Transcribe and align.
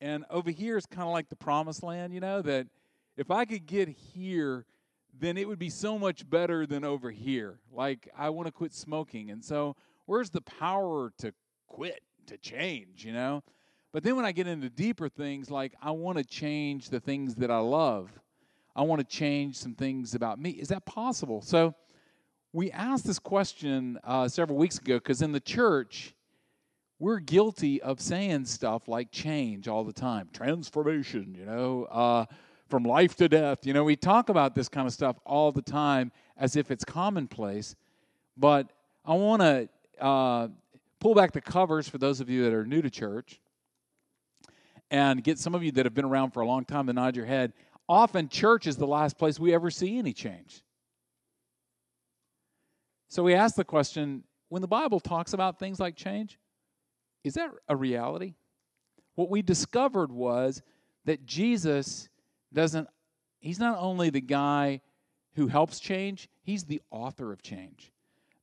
And 0.00 0.24
over 0.30 0.50
here 0.50 0.76
is 0.76 0.86
kind 0.86 1.06
of 1.06 1.12
like 1.12 1.28
the 1.28 1.36
promised 1.36 1.82
land, 1.82 2.14
you 2.14 2.20
know, 2.20 2.42
that 2.42 2.66
if 3.16 3.30
I 3.30 3.44
could 3.44 3.66
get 3.66 3.88
here, 3.88 4.64
then 5.18 5.36
it 5.36 5.48
would 5.48 5.58
be 5.58 5.70
so 5.70 5.98
much 5.98 6.28
better 6.28 6.66
than 6.66 6.84
over 6.84 7.10
here. 7.10 7.58
Like, 7.72 8.08
I 8.16 8.30
want 8.30 8.46
to 8.46 8.52
quit 8.52 8.72
smoking. 8.72 9.30
And 9.30 9.44
so, 9.44 9.74
where's 10.06 10.30
the 10.30 10.40
power 10.42 11.12
to 11.18 11.32
quit, 11.66 12.00
to 12.26 12.36
change, 12.38 13.04
you 13.04 13.12
know? 13.12 13.42
But 13.92 14.04
then 14.04 14.14
when 14.14 14.24
I 14.24 14.32
get 14.32 14.46
into 14.46 14.68
deeper 14.68 15.08
things, 15.08 15.50
like 15.50 15.74
I 15.82 15.90
want 15.90 16.18
to 16.18 16.24
change 16.24 16.90
the 16.90 17.00
things 17.00 17.34
that 17.36 17.50
I 17.50 17.58
love, 17.58 18.10
I 18.76 18.82
want 18.82 19.00
to 19.00 19.06
change 19.06 19.56
some 19.56 19.74
things 19.74 20.14
about 20.14 20.38
me. 20.38 20.50
Is 20.50 20.68
that 20.68 20.84
possible? 20.84 21.42
So, 21.42 21.74
we 22.52 22.70
asked 22.70 23.06
this 23.06 23.18
question 23.18 23.98
uh, 24.04 24.28
several 24.28 24.58
weeks 24.58 24.78
ago 24.78 24.96
because 24.96 25.20
in 25.20 25.32
the 25.32 25.40
church, 25.40 26.14
we're 26.98 27.20
guilty 27.20 27.80
of 27.82 28.00
saying 28.00 28.44
stuff 28.46 28.88
like 28.88 29.10
change 29.12 29.68
all 29.68 29.84
the 29.84 29.92
time, 29.92 30.28
transformation, 30.32 31.34
you 31.38 31.44
know, 31.44 31.84
uh, 31.84 32.26
from 32.68 32.82
life 32.82 33.14
to 33.16 33.28
death. 33.28 33.64
You 33.64 33.72
know, 33.72 33.84
we 33.84 33.96
talk 33.96 34.28
about 34.28 34.54
this 34.54 34.68
kind 34.68 34.86
of 34.86 34.92
stuff 34.92 35.16
all 35.24 35.52
the 35.52 35.62
time 35.62 36.10
as 36.36 36.56
if 36.56 36.70
it's 36.70 36.84
commonplace. 36.84 37.76
But 38.36 38.68
I 39.04 39.14
want 39.14 39.42
to 39.42 39.68
uh, 40.04 40.48
pull 41.00 41.14
back 41.14 41.32
the 41.32 41.40
covers 41.40 41.88
for 41.88 41.98
those 41.98 42.20
of 42.20 42.28
you 42.28 42.44
that 42.44 42.52
are 42.52 42.66
new 42.66 42.82
to 42.82 42.90
church 42.90 43.40
and 44.90 45.22
get 45.22 45.38
some 45.38 45.54
of 45.54 45.62
you 45.62 45.70
that 45.72 45.86
have 45.86 45.94
been 45.94 46.04
around 46.04 46.32
for 46.32 46.40
a 46.40 46.46
long 46.46 46.64
time 46.64 46.86
to 46.86 46.92
nod 46.92 47.14
your 47.14 47.26
head. 47.26 47.52
Often, 47.88 48.28
church 48.28 48.66
is 48.66 48.76
the 48.76 48.86
last 48.86 49.18
place 49.18 49.38
we 49.38 49.54
ever 49.54 49.70
see 49.70 49.98
any 49.98 50.12
change. 50.12 50.62
So 53.08 53.22
we 53.22 53.34
ask 53.34 53.54
the 53.54 53.64
question 53.64 54.24
when 54.50 54.62
the 54.62 54.68
Bible 54.68 55.00
talks 55.00 55.32
about 55.32 55.58
things 55.58 55.80
like 55.80 55.96
change, 55.96 56.38
is 57.24 57.34
that 57.34 57.50
a 57.68 57.76
reality? 57.76 58.34
What 59.14 59.30
we 59.30 59.42
discovered 59.42 60.12
was 60.12 60.62
that 61.04 61.26
Jesus 61.26 62.08
doesn't, 62.52 62.88
he's 63.40 63.58
not 63.58 63.78
only 63.78 64.10
the 64.10 64.20
guy 64.20 64.80
who 65.34 65.48
helps 65.48 65.80
change, 65.80 66.28
he's 66.42 66.64
the 66.64 66.80
author 66.90 67.32
of 67.32 67.42
change. 67.42 67.92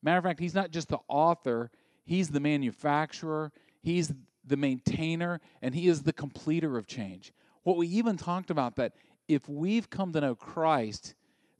Matter 0.02 0.18
of 0.18 0.24
fact, 0.24 0.40
he's 0.40 0.54
not 0.54 0.70
just 0.70 0.88
the 0.88 0.98
author, 1.08 1.70
he's 2.04 2.28
the 2.28 2.40
manufacturer, 2.40 3.52
he's 3.82 4.12
the 4.44 4.56
maintainer, 4.56 5.40
and 5.62 5.74
he 5.74 5.88
is 5.88 6.02
the 6.02 6.12
completer 6.12 6.76
of 6.76 6.86
change. 6.86 7.32
What 7.64 7.76
we 7.76 7.88
even 7.88 8.16
talked 8.16 8.50
about 8.50 8.76
that 8.76 8.92
if 9.28 9.48
we've 9.48 9.90
come 9.90 10.12
to 10.12 10.20
know 10.20 10.34
Christ 10.34 11.14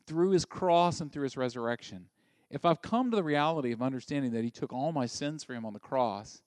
through 0.06 0.30
his 0.30 0.44
cross 0.44 1.00
and 1.00 1.12
through 1.12 1.24
his 1.24 1.36
resurrection, 1.36 2.06
if 2.50 2.64
I've 2.64 2.80
come 2.80 3.10
to 3.10 3.16
the 3.16 3.24
reality 3.24 3.72
of 3.72 3.82
understanding 3.82 4.32
that 4.32 4.44
he 4.44 4.50
took 4.50 4.72
all 4.72 4.92
my 4.92 5.06
sins 5.06 5.42
for 5.42 5.52
him 5.52 5.64
on 5.64 5.72
the 5.72 5.80
cross, 5.80 6.42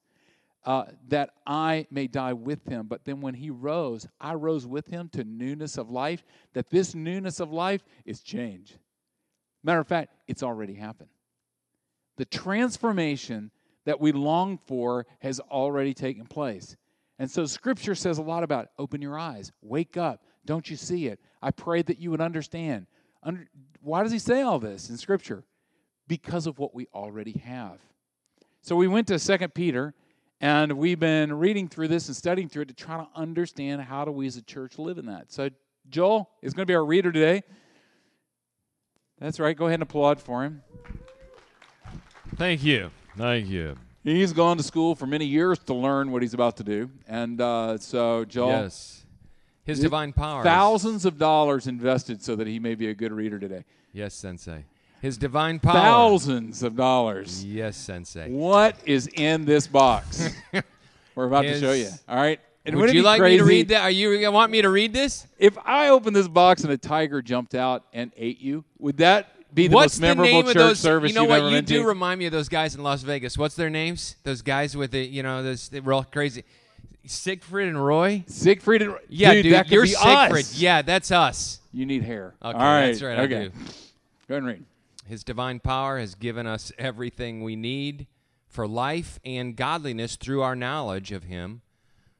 uh, 0.65 0.85
that 1.07 1.31
I 1.45 1.87
may 1.89 2.07
die 2.07 2.33
with 2.33 2.65
him. 2.67 2.87
But 2.87 3.05
then 3.05 3.21
when 3.21 3.33
he 3.33 3.49
rose, 3.49 4.07
I 4.19 4.33
rose 4.33 4.67
with 4.67 4.87
him 4.87 5.09
to 5.13 5.23
newness 5.23 5.77
of 5.77 5.89
life, 5.89 6.23
that 6.53 6.69
this 6.69 6.93
newness 6.93 7.39
of 7.39 7.51
life 7.51 7.83
is 8.05 8.21
change. 8.21 8.75
Matter 9.63 9.79
of 9.79 9.87
fact, 9.87 10.13
it's 10.27 10.43
already 10.43 10.73
happened. 10.73 11.09
The 12.17 12.25
transformation 12.25 13.51
that 13.85 13.99
we 13.99 14.11
long 14.11 14.57
for 14.57 15.05
has 15.19 15.39
already 15.39 15.93
taken 15.93 16.25
place. 16.25 16.75
And 17.17 17.29
so 17.29 17.45
scripture 17.45 17.95
says 17.95 18.17
a 18.17 18.23
lot 18.23 18.43
about 18.43 18.69
open 18.77 19.01
your 19.01 19.17
eyes, 19.17 19.51
wake 19.61 19.97
up, 19.97 20.23
don't 20.45 20.69
you 20.69 20.75
see 20.75 21.07
it? 21.07 21.19
I 21.41 21.51
pray 21.51 21.81
that 21.81 21.99
you 21.99 22.11
would 22.11 22.21
understand. 22.21 22.87
Under, 23.23 23.47
why 23.81 24.03
does 24.03 24.11
he 24.11 24.19
say 24.19 24.41
all 24.41 24.59
this 24.59 24.89
in 24.89 24.97
scripture? 24.97 25.43
Because 26.07 26.47
of 26.47 26.59
what 26.59 26.73
we 26.73 26.87
already 26.93 27.41
have. 27.43 27.79
So 28.61 28.75
we 28.75 28.87
went 28.87 29.07
to 29.07 29.19
Second 29.19 29.53
Peter 29.53 29.93
and 30.41 30.73
we've 30.73 30.99
been 30.99 31.33
reading 31.33 31.67
through 31.67 31.89
this 31.89 32.07
and 32.07 32.15
studying 32.15 32.47
through 32.47 32.63
it 32.63 32.67
to 32.69 32.73
try 32.73 32.97
to 32.97 33.07
understand 33.15 33.81
how 33.81 34.05
do 34.05 34.11
we 34.11 34.27
as 34.27 34.37
a 34.37 34.41
church 34.41 34.77
live 34.77 34.97
in 34.97 35.05
that. 35.07 35.31
So 35.31 35.49
Joel 35.89 36.29
is 36.41 36.53
going 36.53 36.63
to 36.63 36.71
be 36.71 36.75
our 36.75 36.85
reader 36.85 37.11
today. 37.11 37.43
That's 39.19 39.39
right. 39.39 39.55
Go 39.55 39.65
ahead 39.65 39.75
and 39.75 39.83
applaud 39.83 40.21
for 40.21 40.43
him. 40.43 40.63
Thank 42.35 42.63
you. 42.63 42.91
Thank 43.17 43.47
you. 43.47 43.75
He's 44.03 44.31
gone 44.31 44.55
to 44.57 44.63
school 44.63 44.95
for 44.95 45.05
many 45.05 45.25
years 45.25 45.59
to 45.59 45.73
learn 45.73 46.11
what 46.11 46.21
he's 46.21 46.33
about 46.33 46.55
to 46.57 46.63
do. 46.63 46.89
And 47.07 47.41
uh, 47.41 47.77
so, 47.77 48.23
Joel. 48.23 48.49
Yes. 48.49 49.05
His 49.65 49.81
divine 49.81 50.13
power. 50.13 50.41
Thousands 50.43 51.05
of 51.05 51.19
dollars 51.19 51.67
invested 51.67 52.23
so 52.23 52.35
that 52.37 52.47
he 52.47 52.59
may 52.59 52.73
be 52.73 52.87
a 52.87 52.93
good 52.95 53.11
reader 53.11 53.37
today. 53.37 53.65
Yes, 53.93 54.15
Sensei. 54.15 54.65
His 55.01 55.17
divine 55.17 55.59
power. 55.59 55.73
Thousands 55.73 56.61
of 56.63 56.75
dollars. 56.75 57.43
Yes, 57.45 57.77
Sensei. 57.77 58.29
What 58.29 58.75
is 58.85 59.07
in 59.07 59.45
this 59.45 59.65
box? 59.67 60.29
We're 61.15 61.25
about 61.25 61.45
His, 61.45 61.59
to 61.61 61.65
show 61.67 61.73
you. 61.73 61.89
All 62.07 62.17
right. 62.17 62.39
And 62.65 62.75
would 62.75 62.93
you 62.93 63.01
like 63.03 63.21
me 63.21 63.37
to 63.37 63.43
read 63.43 63.69
that? 63.69 63.81
Are 63.83 63.89
you 63.91 64.29
want 64.31 64.51
me 64.51 64.61
to 64.61 64.69
read 64.69 64.93
this? 64.93 65.25
If 65.37 65.57
I 65.65 65.89
opened 65.89 66.15
this 66.15 66.27
box 66.27 66.63
and 66.63 66.71
a 66.71 66.77
tiger 66.77 67.21
jumped 67.21 67.55
out 67.55 67.85
and 67.93 68.11
ate 68.17 68.39
you, 68.41 68.63
would 68.77 68.97
that 68.97 69.53
be 69.55 69.67
the 69.67 69.75
What's 69.75 69.95
most 69.95 70.01
memorable 70.01 70.25
the 70.25 70.31
name 70.31 70.45
church 70.47 70.55
of 70.55 70.61
those? 70.69 70.79
service 70.79 71.09
you 71.09 71.15
know 71.15 71.21
you've 71.21 71.29
what? 71.29 71.39
ever 71.39 71.49
You 71.49 71.55
been 71.57 71.65
do 71.65 71.81
to? 71.81 71.87
remind 71.87 72.19
me 72.19 72.25
of 72.27 72.31
those 72.31 72.49
guys 72.49 72.75
in 72.75 72.83
Las 72.83 73.01
Vegas. 73.01 73.37
What's 73.37 73.55
their 73.55 73.69
names? 73.69 74.17
Those 74.23 74.41
guys 74.41 74.75
with 74.77 74.91
the 74.91 74.99
you 74.99 75.23
know 75.23 75.41
those 75.41 75.69
they're 75.69 75.91
all 75.93 76.03
crazy. 76.03 76.43
Siegfried 77.05 77.67
and 77.69 77.83
Roy. 77.83 78.23
Siegfried 78.27 78.83
and 78.83 78.95
Yeah, 79.07 79.33
dude, 79.33 79.53
that 79.53 79.63
could 79.65 79.71
you're 79.73 79.83
be 79.83 79.89
Siegfried. 79.89 80.45
us. 80.45 80.59
Yeah, 80.59 80.81
that's 80.83 81.09
us. 81.11 81.59
You 81.73 81.85
need 81.87 82.03
hair. 82.03 82.35
Okay, 82.43 82.55
All 82.57 82.63
right. 82.63 82.87
that's 82.87 83.01
right. 83.01 83.17
I 83.17 83.21
Okay. 83.23 83.43
do. 83.45 83.49
Go 83.49 83.55
ahead 83.55 84.43
and 84.43 84.45
read. 84.45 84.65
His 85.09 85.23
divine 85.23 85.59
power 85.59 85.97
has 85.97 86.13
given 86.13 86.45
us 86.45 86.71
everything 86.77 87.41
we 87.41 87.55
need 87.55 88.05
for 88.47 88.67
life 88.67 89.19
and 89.25 89.55
godliness 89.55 90.15
through 90.15 90.43
our 90.43 90.55
knowledge 90.55 91.11
of 91.11 91.23
Him 91.23 91.61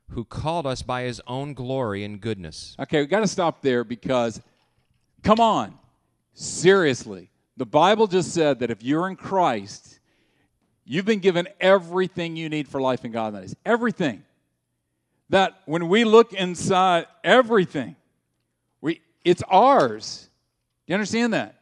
who 0.09 0.25
called 0.25 0.66
us 0.66 0.81
by 0.81 1.03
His 1.03 1.22
own 1.27 1.53
glory 1.53 2.03
and 2.03 2.19
goodness. 2.19 2.75
Okay, 2.79 3.01
we 3.01 3.05
got 3.05 3.19
to 3.19 3.27
stop 3.27 3.61
there 3.61 3.83
because, 3.83 4.41
come 5.22 5.39
on, 5.39 5.77
seriously. 6.33 7.29
The 7.57 7.66
Bible 7.67 8.07
just 8.07 8.33
said 8.33 8.57
that 8.59 8.72
if 8.72 8.81
you're 8.81 9.07
in 9.07 9.16
Christ, 9.16 10.00
you've 10.83 11.06
been 11.06 11.19
given 11.19 11.47
everything 11.61 12.35
you 12.35 12.50
need 12.50 12.67
for 12.67 12.81
life 12.81 13.03
and 13.03 13.13
godliness. 13.13 13.56
Everything. 13.67 14.23
That 15.29 15.61
when 15.66 15.89
we 15.89 16.06
look 16.06 16.33
inside 16.33 17.06
everything, 17.23 17.95
we 18.81 19.01
it's 19.23 19.44
ours. 19.47 20.27
Do 20.88 20.94
you 20.94 20.95
understand 20.95 21.33
that? 21.35 21.58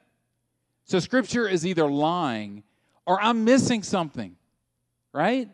So 0.87 0.99
Scripture 0.99 1.47
is 1.47 1.65
either 1.65 1.85
lying 1.85 2.63
or 3.05 3.21
I'm 3.21 3.43
missing 3.43 3.83
something, 3.83 4.37
right? 5.13 5.49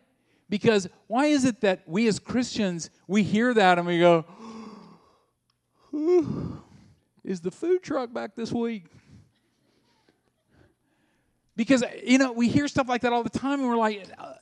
Because 0.48 0.88
why 1.08 1.26
is 1.26 1.44
it 1.44 1.62
that 1.62 1.82
we 1.88 2.08
as 2.08 2.20
Christians 2.20 2.92
we 3.08 3.24
hear 3.24 3.52
that 3.54 3.80
and 3.80 3.88
we 3.88 3.98
go, 3.98 4.26
is 7.24 7.42
the 7.42 7.50
food 7.50 7.82
truck 7.82 8.14
back 8.14 8.36
this 8.36 8.52
week? 8.52 8.86
Because, 11.56 11.84
you 12.04 12.20
know, 12.20 12.32
we 12.32 12.48
hear 12.48 12.68
stuff 12.68 12.88
like 12.88 13.02
that 13.02 13.12
all 13.12 13.24
the 13.24 13.30
time 13.30 13.60
and 13.60 13.70
we're 13.70 13.78
like, 13.78 14.08
uh, 14.18 14.34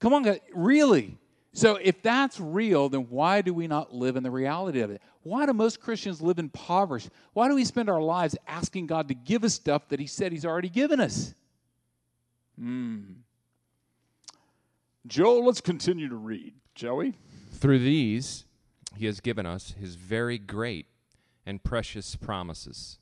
come 0.00 0.14
on, 0.14 0.36
really? 0.54 1.18
So 1.54 1.76
if 1.76 2.00
that's 2.02 2.40
real, 2.40 2.88
then 2.88 3.02
why 3.10 3.42
do 3.42 3.52
we 3.52 3.66
not 3.66 3.94
live 3.94 4.16
in 4.16 4.22
the 4.22 4.30
reality 4.30 4.80
of 4.80 4.90
it? 4.90 5.02
Why 5.22 5.44
do 5.44 5.52
most 5.52 5.80
Christians 5.80 6.22
live 6.22 6.38
impoverished? 6.38 7.10
Why 7.34 7.48
do 7.48 7.54
we 7.54 7.64
spend 7.64 7.90
our 7.90 8.00
lives 8.00 8.36
asking 8.46 8.86
God 8.86 9.08
to 9.08 9.14
give 9.14 9.44
us 9.44 9.54
stuff 9.54 9.88
that 9.88 10.00
He 10.00 10.06
said 10.06 10.32
He's 10.32 10.46
already 10.46 10.70
given 10.70 10.98
us? 10.98 11.34
Hmm. 12.58 13.00
Joel, 15.06 15.44
let's 15.44 15.60
continue 15.60 16.08
to 16.08 16.16
read, 16.16 16.54
shall 16.74 16.96
we? 16.96 17.14
Through 17.50 17.80
these, 17.80 18.46
He 18.96 19.04
has 19.06 19.20
given 19.20 19.44
us 19.44 19.74
His 19.78 19.96
very 19.96 20.38
great 20.38 20.86
and 21.44 21.62
precious 21.62 22.16
promises, 22.16 22.98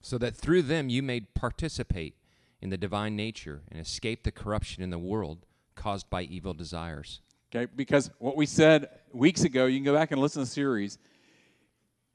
so 0.00 0.18
that 0.18 0.34
through 0.34 0.62
them 0.62 0.88
you 0.88 1.02
may 1.02 1.20
participate 1.20 2.16
in 2.60 2.70
the 2.70 2.76
divine 2.76 3.14
nature 3.14 3.62
and 3.70 3.80
escape 3.80 4.24
the 4.24 4.32
corruption 4.32 4.82
in 4.82 4.90
the 4.90 4.98
world 4.98 5.46
caused 5.76 6.10
by 6.10 6.22
evil 6.22 6.54
desires. 6.54 7.20
Okay, 7.54 7.70
because 7.76 8.10
what 8.18 8.36
we 8.36 8.46
said 8.46 8.88
weeks 9.12 9.44
ago, 9.44 9.66
you 9.66 9.78
can 9.78 9.84
go 9.84 9.94
back 9.94 10.10
and 10.10 10.20
listen 10.20 10.42
to 10.42 10.48
the 10.48 10.52
series, 10.52 10.98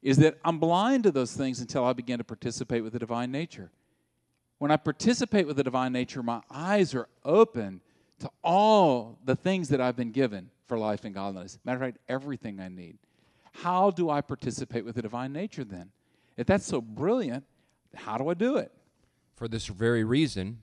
is 0.01 0.17
that 0.17 0.37
I'm 0.43 0.59
blind 0.59 1.03
to 1.03 1.11
those 1.11 1.33
things 1.33 1.61
until 1.61 1.85
I 1.85 1.93
begin 1.93 2.17
to 2.17 2.23
participate 2.23 2.83
with 2.83 2.93
the 2.93 2.99
divine 2.99 3.31
nature. 3.31 3.71
When 4.57 4.71
I 4.71 4.77
participate 4.77 5.47
with 5.47 5.55
the 5.57 5.63
divine 5.63 5.93
nature, 5.93 6.21
my 6.21 6.41
eyes 6.51 6.93
are 6.93 7.07
open 7.23 7.81
to 8.19 8.29
all 8.43 9.17
the 9.23 9.35
things 9.35 9.69
that 9.69 9.79
I've 9.81 9.95
been 9.95 10.11
given 10.11 10.49
for 10.67 10.77
life 10.77 11.05
and 11.05 11.13
godliness. 11.15 11.59
Matter 11.63 11.77
of 11.77 11.81
fact, 11.81 11.97
everything 12.09 12.59
I 12.59 12.67
need. 12.67 12.97
How 13.53 13.91
do 13.91 14.09
I 14.09 14.21
participate 14.21 14.85
with 14.85 14.95
the 14.95 15.01
divine 15.01 15.33
nature 15.33 15.63
then? 15.63 15.91
If 16.37 16.47
that's 16.47 16.65
so 16.65 16.81
brilliant, 16.81 17.43
how 17.95 18.17
do 18.17 18.29
I 18.29 18.33
do 18.33 18.57
it? 18.57 18.71
For 19.35 19.47
this 19.47 19.67
very 19.67 20.03
reason, 20.03 20.59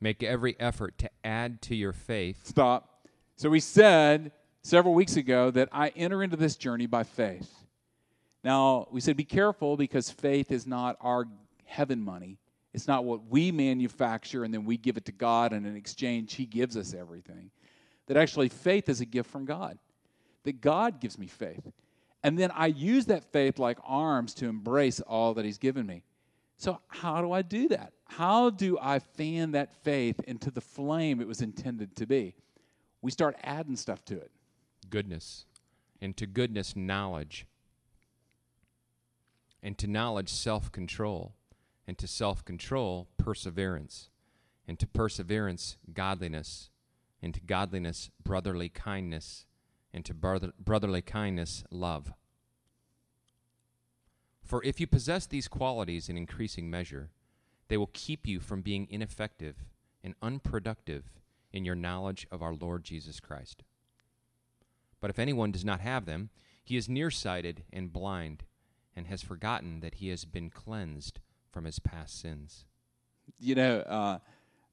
make 0.00 0.22
every 0.22 0.58
effort 0.58 0.96
to 0.98 1.10
add 1.24 1.60
to 1.62 1.74
your 1.74 1.92
faith 1.92 2.46
Stop. 2.46 3.06
So 3.36 3.48
we 3.50 3.60
said 3.60 4.32
several 4.62 4.94
weeks 4.94 5.16
ago 5.16 5.50
that 5.50 5.68
I 5.72 5.88
enter 5.90 6.22
into 6.22 6.36
this 6.36 6.56
journey 6.56 6.86
by 6.86 7.04
faith. 7.04 7.50
Now, 8.44 8.88
we 8.90 9.00
said 9.00 9.16
be 9.16 9.24
careful 9.24 9.76
because 9.76 10.10
faith 10.10 10.50
is 10.50 10.66
not 10.66 10.96
our 11.00 11.26
heaven 11.64 12.02
money. 12.02 12.38
It's 12.72 12.86
not 12.86 13.04
what 13.04 13.26
we 13.26 13.50
manufacture 13.52 14.44
and 14.44 14.52
then 14.54 14.64
we 14.64 14.76
give 14.76 14.96
it 14.96 15.04
to 15.06 15.12
God, 15.12 15.52
and 15.52 15.66
in 15.66 15.76
exchange, 15.76 16.34
He 16.34 16.46
gives 16.46 16.76
us 16.76 16.94
everything. 16.94 17.50
That 18.06 18.16
actually, 18.16 18.48
faith 18.48 18.88
is 18.88 19.00
a 19.00 19.04
gift 19.04 19.30
from 19.30 19.44
God. 19.44 19.78
that 20.44 20.60
God 20.60 21.00
gives 21.00 21.18
me 21.18 21.26
faith. 21.26 21.70
And 22.22 22.38
then 22.38 22.50
I 22.54 22.66
use 22.66 23.06
that 23.06 23.24
faith 23.32 23.58
like 23.58 23.78
arms 23.84 24.34
to 24.34 24.46
embrace 24.46 25.00
all 25.00 25.34
that 25.34 25.44
He's 25.44 25.58
given 25.58 25.86
me. 25.86 26.02
So, 26.60 26.78
how 26.88 27.22
do 27.22 27.32
I 27.32 27.40
do 27.40 27.68
that? 27.68 27.94
How 28.04 28.50
do 28.50 28.78
I 28.78 28.98
fan 28.98 29.52
that 29.52 29.82
faith 29.82 30.20
into 30.28 30.50
the 30.50 30.60
flame 30.60 31.18
it 31.18 31.26
was 31.26 31.40
intended 31.40 31.96
to 31.96 32.06
be? 32.06 32.34
We 33.00 33.10
start 33.10 33.34
adding 33.42 33.76
stuff 33.76 34.04
to 34.04 34.20
it. 34.20 34.30
Goodness. 34.90 35.46
And 36.02 36.14
to 36.18 36.26
goodness, 36.26 36.76
knowledge. 36.76 37.46
And 39.62 39.78
to 39.78 39.86
knowledge, 39.86 40.28
self 40.28 40.70
control. 40.70 41.32
And 41.88 41.96
to 41.96 42.06
self 42.06 42.44
control, 42.44 43.08
perseverance. 43.16 44.10
And 44.68 44.78
to 44.80 44.86
perseverance, 44.86 45.78
godliness. 45.94 46.68
And 47.22 47.32
to 47.32 47.40
godliness, 47.40 48.10
brotherly 48.22 48.68
kindness. 48.68 49.46
And 49.94 50.04
to 50.04 50.12
brother- 50.12 50.52
brotherly 50.62 51.00
kindness, 51.00 51.64
love. 51.70 52.12
For 54.50 54.64
if 54.64 54.80
you 54.80 54.88
possess 54.88 55.26
these 55.26 55.46
qualities 55.46 56.08
in 56.08 56.16
increasing 56.16 56.68
measure, 56.68 57.10
they 57.68 57.76
will 57.76 57.90
keep 57.92 58.26
you 58.26 58.40
from 58.40 58.62
being 58.62 58.88
ineffective 58.90 59.54
and 60.02 60.16
unproductive 60.20 61.04
in 61.52 61.64
your 61.64 61.76
knowledge 61.76 62.26
of 62.32 62.42
our 62.42 62.52
Lord 62.52 62.82
Jesus 62.82 63.20
Christ. 63.20 63.62
But 65.00 65.08
if 65.08 65.20
anyone 65.20 65.52
does 65.52 65.64
not 65.64 65.78
have 65.78 66.04
them, 66.04 66.30
he 66.64 66.76
is 66.76 66.88
nearsighted 66.88 67.62
and 67.72 67.92
blind, 67.92 68.42
and 68.96 69.06
has 69.06 69.22
forgotten 69.22 69.78
that 69.82 69.94
he 69.94 70.08
has 70.08 70.24
been 70.24 70.50
cleansed 70.50 71.20
from 71.52 71.64
his 71.64 71.78
past 71.78 72.20
sins. 72.20 72.64
You 73.38 73.54
know, 73.54 73.78
uh, 73.82 74.18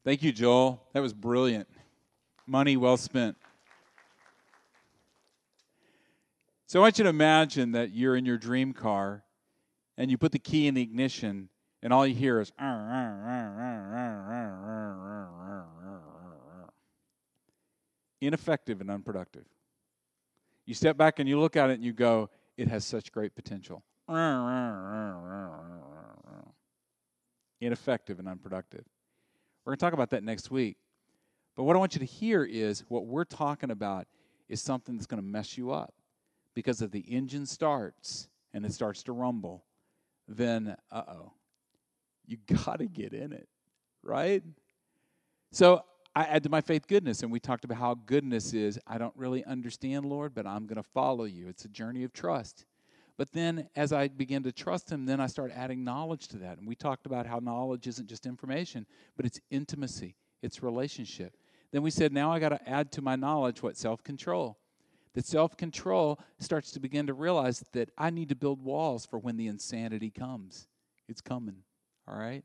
thank 0.04 0.24
you, 0.24 0.32
Joel. 0.32 0.82
That 0.94 1.04
was 1.04 1.14
brilliant. 1.14 1.68
Money 2.48 2.78
well 2.78 2.98
spent. 2.98 3.38
So 6.66 6.80
I 6.80 6.82
want 6.82 6.98
you 6.98 7.04
to 7.04 7.12
imagine 7.12 7.74
that 7.74 7.92
you're 7.92 8.16
in 8.16 8.26
your 8.26 8.40
dream 8.40 8.74
car 8.74 9.22
and 9.98 10.12
you 10.12 10.18
put 10.18 10.32
the 10.32 10.40
key 10.40 10.68
in 10.68 10.74
the 10.74 10.82
ignition, 10.82 11.50
and 11.82 11.92
all 11.92 12.06
you 12.06 12.16
hear 12.16 12.40
is 12.40 12.52
ineffective 18.22 18.82
and 18.82 18.90
unproductive. 18.90 19.46
You 20.66 20.74
step 20.74 20.98
back 20.98 21.20
and 21.20 21.30
you 21.30 21.40
look 21.40 21.56
at 21.56 21.70
it 21.70 21.74
and 21.74 21.84
you 21.84 21.94
go, 21.94 22.30
it 22.58 22.68
has 22.68 22.84
such 22.86 23.12
great 23.12 23.36
potential. 23.36 23.84
Ineffective 27.60 28.20
and 28.20 28.28
unproductive. 28.28 28.84
We're 29.64 29.72
going 29.72 29.78
to 29.78 29.86
talk 29.86 29.94
about 29.94 30.12
that 30.12 30.24
next 30.24 30.52
week. 30.52 30.78
But 31.56 31.64
what 31.64 31.76
I 31.76 31.80
want 31.80 31.96
you 31.96 32.00
to 32.00 32.06
hear 32.06 32.44
is 32.44 32.84
what 32.88 33.06
we're 33.06 33.24
talking 33.24 33.72
about 33.72 34.08
is 34.48 34.62
something 34.62 34.96
that's 34.96 35.08
going 35.08 35.22
to 35.22 35.28
mess 35.28 35.58
you 35.58 35.72
up. 35.72 35.94
Because 36.54 36.82
if 36.82 36.92
the 36.92 37.00
engine 37.02 37.46
starts 37.46 38.30
and 38.54 38.66
it 38.66 38.74
starts 38.74 39.04
to 39.04 39.12
rumble, 39.12 39.64
then 40.28 40.76
uh 40.92 41.04
oh, 41.08 41.32
you 42.26 42.38
got 42.66 42.80
to 42.80 42.88
get 42.88 43.14
in 43.14 43.32
it, 43.32 43.48
right? 44.04 44.44
So 45.52 45.84
I 46.16 46.24
add 46.24 46.44
to 46.44 46.50
my 46.50 46.62
faith 46.62 46.88
goodness, 46.88 47.24
and 47.24 47.32
we 47.32 47.40
talked 47.40 47.64
about 47.64 47.78
how 47.78 47.94
goodness 47.94 48.54
is 48.54 48.80
I 48.88 48.98
don't 48.98 49.16
really 49.16 49.46
understand, 49.46 50.06
Lord, 50.06 50.34
but 50.34 50.46
I'm 50.46 50.66
going 50.66 50.82
to 50.82 50.90
follow 50.94 51.26
you. 51.26 51.48
It's 51.48 51.66
a 51.66 51.70
journey 51.70 52.04
of 52.04 52.12
trust. 52.12 52.66
But 53.18 53.32
then 53.32 53.68
as 53.76 53.94
I 53.94 54.08
begin 54.08 54.44
to 54.44 54.52
trust 54.52 54.92
Him, 54.92 55.06
then 55.06 55.20
I 55.20 55.28
start 55.28 55.52
adding 55.56 55.84
knowledge 55.84 56.28
to 56.30 56.38
that. 56.38 56.58
And 56.58 56.68
we 56.68 56.76
talked 56.76 57.06
about 57.06 57.26
how 57.26 57.40
knowledge 57.40 57.88
isn't 57.88 58.08
just 58.08 58.26
information, 58.26 58.86
but 59.16 59.26
it's 59.26 59.40
intimacy, 59.50 60.16
it's 60.42 60.62
relationship. 60.62 61.36
Then 61.72 61.82
we 61.82 61.92
said, 61.92 62.14
now 62.14 62.32
I 62.32 62.40
got 62.40 62.50
to 62.50 62.70
add 62.70 62.92
to 62.94 63.02
my 63.02 63.16
knowledge 63.16 63.62
what? 63.62 63.78
Self 63.78 64.04
control. 64.04 64.58
That 65.18 65.26
self 65.26 65.58
control 65.58 66.20
starts 66.38 66.70
to 66.74 66.80
begin 66.80 67.08
to 67.08 67.14
realize 67.16 67.64
that 67.72 67.90
I 67.98 68.12
need 68.12 68.30
to 68.30 68.36
build 68.36 68.64
walls 68.64 69.08
for 69.08 69.18
when 69.18 69.36
the 69.36 69.48
insanity 69.48 70.12
comes. 70.12 70.68
It's 71.10 71.22
coming, 71.22 71.64
all 72.08 72.16
right? 72.16 72.44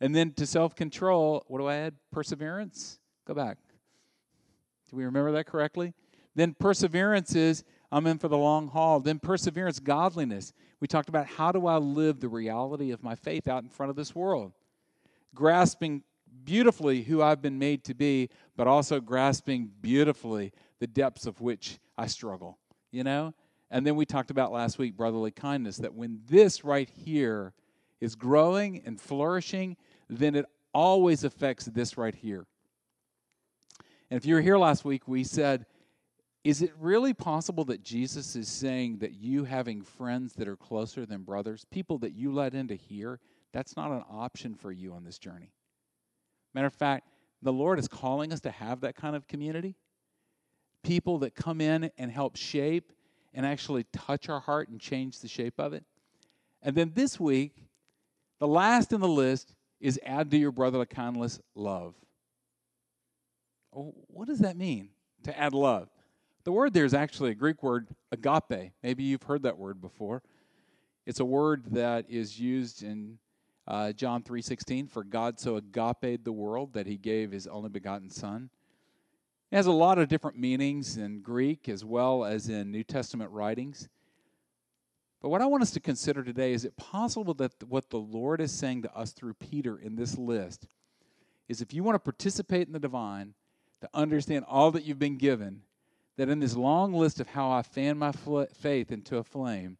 And 0.00 0.12
then 0.12 0.32
to 0.32 0.44
self 0.44 0.74
control, 0.74 1.44
what 1.46 1.58
do 1.58 1.68
I 1.68 1.76
add? 1.76 1.94
Perseverance? 2.10 2.98
Go 3.24 3.34
back. 3.34 3.56
Do 4.90 4.96
we 4.96 5.04
remember 5.04 5.30
that 5.30 5.46
correctly? 5.46 5.94
Then 6.34 6.56
perseverance 6.58 7.36
is 7.36 7.62
I'm 7.92 8.08
in 8.08 8.18
for 8.18 8.26
the 8.26 8.36
long 8.36 8.66
haul. 8.66 8.98
Then 8.98 9.20
perseverance, 9.20 9.78
godliness. 9.78 10.52
We 10.80 10.88
talked 10.88 11.08
about 11.08 11.28
how 11.28 11.52
do 11.52 11.68
I 11.68 11.76
live 11.76 12.18
the 12.18 12.28
reality 12.28 12.90
of 12.90 13.04
my 13.04 13.14
faith 13.14 13.46
out 13.46 13.62
in 13.62 13.68
front 13.68 13.90
of 13.90 13.96
this 13.96 14.12
world? 14.12 14.50
Grasping 15.36 16.02
beautifully 16.44 17.02
who 17.02 17.22
I've 17.22 17.42
been 17.42 17.60
made 17.60 17.84
to 17.84 17.94
be, 17.94 18.28
but 18.56 18.66
also 18.66 19.00
grasping 19.00 19.70
beautifully 19.80 20.52
the 20.82 20.86
depths 20.88 21.26
of 21.26 21.40
which 21.40 21.78
I 21.96 22.08
struggle, 22.08 22.58
you 22.90 23.04
know? 23.04 23.34
And 23.70 23.86
then 23.86 23.94
we 23.94 24.04
talked 24.04 24.32
about 24.32 24.50
last 24.50 24.80
week 24.80 24.96
brotherly 24.96 25.30
kindness, 25.30 25.76
that 25.76 25.94
when 25.94 26.18
this 26.28 26.64
right 26.64 26.90
here 27.04 27.54
is 28.00 28.16
growing 28.16 28.82
and 28.84 29.00
flourishing, 29.00 29.76
then 30.10 30.34
it 30.34 30.44
always 30.74 31.22
affects 31.22 31.66
this 31.66 31.96
right 31.96 32.16
here. 32.16 32.46
And 34.10 34.18
if 34.18 34.26
you 34.26 34.34
were 34.34 34.40
here 34.40 34.58
last 34.58 34.84
week, 34.84 35.06
we 35.06 35.22
said, 35.22 35.66
is 36.42 36.62
it 36.62 36.72
really 36.80 37.14
possible 37.14 37.64
that 37.66 37.84
Jesus 37.84 38.34
is 38.34 38.48
saying 38.48 38.98
that 38.98 39.12
you 39.12 39.44
having 39.44 39.82
friends 39.82 40.32
that 40.32 40.48
are 40.48 40.56
closer 40.56 41.06
than 41.06 41.22
brothers, 41.22 41.64
people 41.70 41.98
that 41.98 42.12
you 42.12 42.32
let 42.32 42.54
into 42.54 42.74
here, 42.74 43.20
that's 43.52 43.76
not 43.76 43.92
an 43.92 44.02
option 44.10 44.56
for 44.56 44.72
you 44.72 44.94
on 44.94 45.04
this 45.04 45.20
journey? 45.20 45.52
Matter 46.54 46.66
of 46.66 46.74
fact, 46.74 47.06
the 47.40 47.52
Lord 47.52 47.78
is 47.78 47.86
calling 47.86 48.32
us 48.32 48.40
to 48.40 48.50
have 48.50 48.80
that 48.80 48.96
kind 48.96 49.14
of 49.14 49.28
community. 49.28 49.76
People 50.82 51.18
that 51.18 51.34
come 51.34 51.60
in 51.60 51.90
and 51.96 52.10
help 52.10 52.36
shape 52.36 52.92
and 53.34 53.46
actually 53.46 53.84
touch 53.92 54.28
our 54.28 54.40
heart 54.40 54.68
and 54.68 54.80
change 54.80 55.20
the 55.20 55.28
shape 55.28 55.58
of 55.58 55.72
it. 55.72 55.84
And 56.62 56.76
then 56.76 56.92
this 56.94 57.18
week, 57.18 57.64
the 58.38 58.46
last 58.46 58.92
in 58.92 59.00
the 59.00 59.08
list 59.08 59.54
is 59.80 59.98
add 60.04 60.30
to 60.30 60.36
your 60.36 60.52
brotherly 60.52 60.86
kindness 60.86 61.40
love. 61.54 61.94
Oh, 63.74 63.94
what 64.08 64.28
does 64.28 64.40
that 64.40 64.56
mean 64.56 64.90
to 65.24 65.38
add 65.38 65.54
love? 65.54 65.88
The 66.44 66.52
word 66.52 66.74
there 66.74 66.84
is 66.84 66.94
actually 66.94 67.30
a 67.30 67.34
Greek 67.34 67.62
word, 67.62 67.88
agape. 68.10 68.72
Maybe 68.82 69.04
you've 69.04 69.22
heard 69.22 69.42
that 69.44 69.58
word 69.58 69.80
before. 69.80 70.22
It's 71.06 71.20
a 71.20 71.24
word 71.24 71.66
that 71.72 72.06
is 72.08 72.38
used 72.38 72.82
in 72.82 73.18
uh, 73.66 73.92
John 73.92 74.22
3:16, 74.22 74.90
for 74.90 75.04
God 75.04 75.38
so 75.38 75.56
agape 75.56 76.24
the 76.24 76.32
world 76.32 76.72
that 76.74 76.86
he 76.86 76.96
gave 76.96 77.30
his 77.30 77.46
only 77.46 77.68
begotten 77.68 78.10
son. 78.10 78.50
It 79.52 79.56
has 79.56 79.66
a 79.66 79.72
lot 79.72 79.98
of 79.98 80.08
different 80.08 80.38
meanings 80.38 80.96
in 80.96 81.20
Greek 81.20 81.68
as 81.68 81.84
well 81.84 82.24
as 82.24 82.48
in 82.48 82.72
New 82.72 82.82
Testament 82.82 83.30
writings. 83.32 83.86
But 85.20 85.28
what 85.28 85.42
I 85.42 85.46
want 85.46 85.62
us 85.62 85.72
to 85.72 85.80
consider 85.80 86.24
today 86.24 86.54
is 86.54 86.64
it 86.64 86.74
possible 86.78 87.34
that 87.34 87.62
what 87.64 87.90
the 87.90 87.98
Lord 87.98 88.40
is 88.40 88.50
saying 88.50 88.80
to 88.80 88.96
us 88.96 89.12
through 89.12 89.34
Peter 89.34 89.78
in 89.78 89.94
this 89.94 90.16
list 90.16 90.68
is 91.50 91.60
if 91.60 91.74
you 91.74 91.82
want 91.82 91.96
to 91.96 91.98
participate 91.98 92.66
in 92.66 92.72
the 92.72 92.78
divine, 92.78 93.34
to 93.82 93.90
understand 93.92 94.46
all 94.48 94.70
that 94.70 94.84
you've 94.84 94.98
been 94.98 95.18
given, 95.18 95.60
that 96.16 96.30
in 96.30 96.40
this 96.40 96.56
long 96.56 96.94
list 96.94 97.20
of 97.20 97.26
how 97.26 97.50
I 97.50 97.60
fan 97.60 97.98
my 97.98 98.12
faith 98.12 98.90
into 98.90 99.18
a 99.18 99.22
flame, 99.22 99.76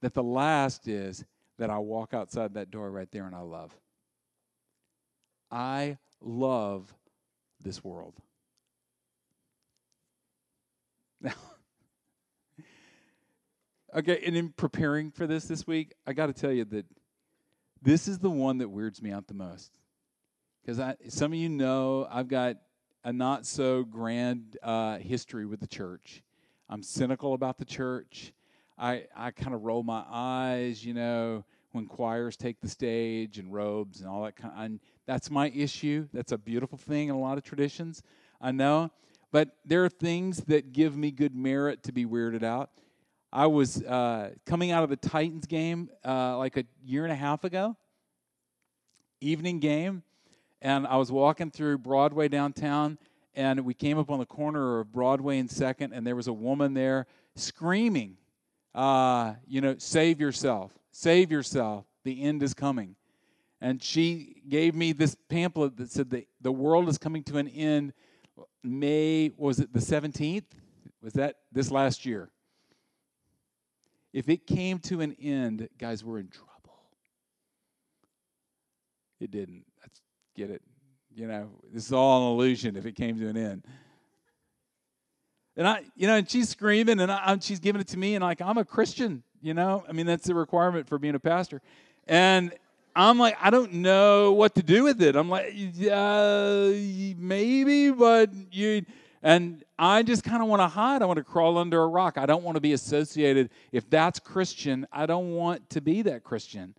that 0.00 0.14
the 0.14 0.22
last 0.24 0.88
is 0.88 1.24
that 1.58 1.70
I 1.70 1.78
walk 1.78 2.12
outside 2.12 2.54
that 2.54 2.72
door 2.72 2.90
right 2.90 3.10
there 3.12 3.26
and 3.26 3.36
I 3.36 3.42
love. 3.42 3.72
I 5.48 5.98
love 6.20 6.92
this 7.62 7.84
world. 7.84 8.14
Now, 11.26 11.32
okay, 13.96 14.22
and 14.24 14.36
in 14.36 14.50
preparing 14.50 15.10
for 15.10 15.26
this 15.26 15.46
this 15.46 15.66
week, 15.66 15.92
I 16.06 16.12
got 16.12 16.26
to 16.26 16.32
tell 16.32 16.52
you 16.52 16.64
that 16.66 16.86
this 17.82 18.06
is 18.06 18.20
the 18.20 18.30
one 18.30 18.58
that 18.58 18.68
weirds 18.68 19.02
me 19.02 19.10
out 19.10 19.26
the 19.26 19.34
most. 19.34 19.76
Because 20.64 20.80
some 21.08 21.32
of 21.32 21.38
you 21.38 21.48
know 21.48 22.06
I've 22.08 22.28
got 22.28 22.58
a 23.02 23.12
not 23.12 23.44
so 23.44 23.82
grand 23.82 24.56
uh, 24.62 24.98
history 24.98 25.46
with 25.46 25.58
the 25.58 25.66
church. 25.66 26.22
I'm 26.68 26.82
cynical 26.82 27.34
about 27.34 27.58
the 27.58 27.64
church. 27.64 28.32
I, 28.78 29.06
I 29.16 29.32
kind 29.32 29.54
of 29.54 29.62
roll 29.62 29.82
my 29.82 30.04
eyes, 30.08 30.84
you 30.84 30.94
know, 30.94 31.44
when 31.72 31.86
choirs 31.86 32.36
take 32.36 32.60
the 32.60 32.68
stage 32.68 33.38
and 33.38 33.52
robes 33.52 34.00
and 34.00 34.08
all 34.08 34.22
that 34.24 34.36
kind. 34.36 34.74
Of, 34.74 34.80
that's 35.06 35.30
my 35.30 35.50
issue. 35.50 36.06
That's 36.12 36.32
a 36.32 36.38
beautiful 36.38 36.78
thing 36.78 37.08
in 37.08 37.14
a 37.16 37.20
lot 37.20 37.36
of 37.36 37.44
traditions. 37.44 38.02
I 38.40 38.52
know, 38.52 38.90
but 39.36 39.50
there 39.66 39.84
are 39.84 39.90
things 39.90 40.38
that 40.44 40.72
give 40.72 40.96
me 40.96 41.10
good 41.10 41.34
merit 41.34 41.82
to 41.82 41.92
be 41.92 42.06
weirded 42.06 42.42
out. 42.42 42.70
I 43.30 43.48
was 43.48 43.82
uh, 43.82 44.30
coming 44.46 44.70
out 44.70 44.82
of 44.82 44.88
the 44.88 44.96
Titans 44.96 45.44
game 45.44 45.90
uh, 46.06 46.38
like 46.38 46.56
a 46.56 46.64
year 46.82 47.04
and 47.04 47.12
a 47.12 47.16
half 47.16 47.44
ago, 47.44 47.76
evening 49.20 49.60
game, 49.60 50.02
and 50.62 50.86
I 50.86 50.96
was 50.96 51.12
walking 51.12 51.50
through 51.50 51.76
Broadway 51.76 52.28
downtown, 52.28 52.96
and 53.34 53.62
we 53.66 53.74
came 53.74 53.98
up 53.98 54.10
on 54.10 54.20
the 54.20 54.24
corner 54.24 54.80
of 54.80 54.90
Broadway 54.90 55.38
and 55.38 55.50
Second, 55.50 55.92
and 55.92 56.06
there 56.06 56.16
was 56.16 56.28
a 56.28 56.32
woman 56.32 56.72
there 56.72 57.06
screaming 57.34 58.16
uh, 58.74 59.34
you 59.46 59.60
know, 59.60 59.74
save 59.76 60.18
yourself, 60.18 60.72
save 60.92 61.30
yourself. 61.30 61.84
The 62.04 62.22
end 62.22 62.42
is 62.42 62.54
coming. 62.54 62.96
And 63.60 63.82
she 63.82 64.42
gave 64.48 64.74
me 64.74 64.92
this 64.92 65.14
pamphlet 65.28 65.76
that 65.76 65.90
said 65.90 66.08
the, 66.08 66.26
the 66.40 66.52
world 66.52 66.88
is 66.88 66.96
coming 66.96 67.22
to 67.24 67.36
an 67.36 67.48
end. 67.48 67.92
May, 68.66 69.30
was 69.36 69.60
it 69.60 69.72
the 69.72 69.80
17th? 69.80 70.44
Was 71.02 71.14
that 71.14 71.36
this 71.52 71.70
last 71.70 72.04
year? 72.04 72.30
If 74.12 74.28
it 74.28 74.46
came 74.46 74.78
to 74.80 75.02
an 75.02 75.14
end, 75.20 75.68
guys, 75.78 76.02
we're 76.02 76.18
in 76.18 76.28
trouble. 76.28 76.80
It 79.20 79.30
didn't. 79.30 79.64
Let's 79.82 80.00
get 80.34 80.50
it. 80.50 80.62
You 81.14 81.26
know, 81.26 81.48
this 81.72 81.86
is 81.86 81.92
all 81.92 82.26
an 82.26 82.32
illusion 82.34 82.76
if 82.76 82.86
it 82.86 82.96
came 82.96 83.18
to 83.18 83.28
an 83.28 83.36
end. 83.36 83.64
And 85.56 85.66
I, 85.66 85.84
you 85.94 86.06
know, 86.06 86.16
and 86.16 86.28
she's 86.28 86.50
screaming 86.50 87.00
and 87.00 87.10
I, 87.10 87.38
she's 87.40 87.60
giving 87.60 87.80
it 87.80 87.88
to 87.88 87.98
me, 87.98 88.14
and 88.14 88.22
like, 88.22 88.42
I'm 88.42 88.58
a 88.58 88.64
Christian, 88.64 89.22
you 89.40 89.54
know? 89.54 89.84
I 89.88 89.92
mean, 89.92 90.04
that's 90.04 90.26
the 90.26 90.34
requirement 90.34 90.86
for 90.86 90.98
being 90.98 91.14
a 91.14 91.20
pastor. 91.20 91.62
And 92.06 92.52
I'm 92.98 93.18
like, 93.18 93.36
I 93.42 93.50
don't 93.50 93.74
know 93.74 94.32
what 94.32 94.54
to 94.54 94.62
do 94.62 94.84
with 94.84 95.02
it. 95.02 95.16
I'm 95.16 95.28
like, 95.28 95.54
uh, 95.92 96.70
maybe, 97.18 97.90
but 97.90 98.30
you, 98.50 98.86
and 99.22 99.62
I 99.78 100.02
just 100.02 100.24
kind 100.24 100.42
of 100.42 100.48
want 100.48 100.62
to 100.62 100.66
hide. 100.66 101.02
I 101.02 101.04
want 101.04 101.18
to 101.18 101.24
crawl 101.24 101.58
under 101.58 101.82
a 101.82 101.86
rock. 101.88 102.16
I 102.16 102.24
don't 102.24 102.42
want 102.42 102.54
to 102.54 102.60
be 102.60 102.72
associated. 102.72 103.50
If 103.70 103.90
that's 103.90 104.18
Christian, 104.18 104.86
I 104.90 105.04
don't 105.04 105.34
want 105.34 105.68
to 105.70 105.82
be 105.82 106.00
that 106.02 106.24
Christian, 106.24 106.74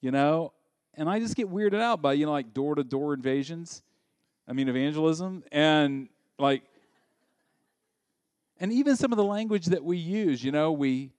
you 0.00 0.10
know? 0.12 0.54
And 0.94 1.10
I 1.10 1.18
just 1.18 1.36
get 1.36 1.52
weirded 1.52 1.80
out 1.80 2.00
by, 2.00 2.14
you 2.14 2.24
know, 2.24 2.32
like 2.32 2.54
door 2.54 2.74
to 2.74 2.82
door 2.82 3.12
invasions. 3.12 3.82
I 4.48 4.54
mean, 4.54 4.70
evangelism. 4.70 5.44
And 5.52 6.08
like, 6.38 6.62
and 8.58 8.72
even 8.72 8.96
some 8.96 9.12
of 9.12 9.18
the 9.18 9.24
language 9.24 9.66
that 9.66 9.84
we 9.84 9.98
use, 9.98 10.42
you 10.42 10.52
know, 10.52 10.72
we 10.72 11.10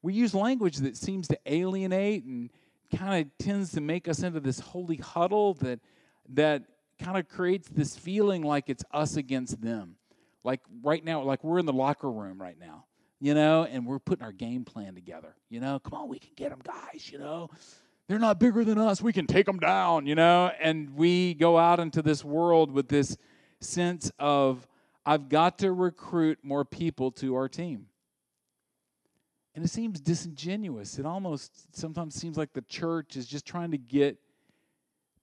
we 0.00 0.14
use 0.14 0.32
language 0.32 0.76
that 0.76 0.96
seems 0.96 1.26
to 1.28 1.38
alienate 1.46 2.24
and 2.24 2.50
kind 2.96 3.26
of 3.26 3.44
tends 3.44 3.72
to 3.72 3.80
make 3.80 4.08
us 4.08 4.22
into 4.22 4.40
this 4.40 4.58
holy 4.58 4.96
huddle 4.96 5.54
that 5.54 5.80
that 6.30 6.62
kind 6.98 7.18
of 7.18 7.28
creates 7.28 7.68
this 7.68 7.96
feeling 7.96 8.42
like 8.42 8.68
it's 8.68 8.84
us 8.92 9.16
against 9.16 9.60
them. 9.60 9.96
Like 10.42 10.60
right 10.82 11.04
now, 11.04 11.22
like 11.22 11.42
we're 11.42 11.58
in 11.58 11.66
the 11.66 11.72
locker 11.72 12.10
room 12.10 12.40
right 12.40 12.58
now, 12.58 12.84
you 13.20 13.34
know, 13.34 13.64
and 13.64 13.86
we're 13.86 13.98
putting 13.98 14.24
our 14.24 14.32
game 14.32 14.64
plan 14.64 14.94
together. 14.94 15.34
You 15.48 15.60
know, 15.60 15.78
come 15.78 15.94
on, 15.94 16.08
we 16.08 16.18
can 16.18 16.32
get 16.36 16.50
them, 16.50 16.60
guys. 16.62 17.10
You 17.10 17.18
know, 17.18 17.50
they're 18.08 18.18
not 18.18 18.38
bigger 18.38 18.64
than 18.64 18.78
us. 18.78 19.00
We 19.00 19.12
can 19.12 19.26
take 19.26 19.46
them 19.46 19.58
down. 19.58 20.06
You 20.06 20.14
know, 20.14 20.50
and 20.60 20.94
we 20.94 21.34
go 21.34 21.58
out 21.58 21.80
into 21.80 22.02
this 22.02 22.24
world 22.24 22.70
with 22.70 22.88
this 22.88 23.16
sense 23.60 24.10
of 24.18 24.66
I've 25.06 25.28
got 25.28 25.58
to 25.58 25.72
recruit 25.72 26.38
more 26.42 26.64
people 26.64 27.10
to 27.12 27.34
our 27.34 27.48
team. 27.48 27.86
And 29.54 29.64
it 29.64 29.68
seems 29.68 30.00
disingenuous. 30.00 30.98
It 30.98 31.06
almost 31.06 31.76
sometimes 31.76 32.14
seems 32.14 32.36
like 32.36 32.52
the 32.52 32.62
church 32.62 33.16
is 33.16 33.26
just 33.26 33.46
trying 33.46 33.70
to 33.70 33.78
get 33.78 34.18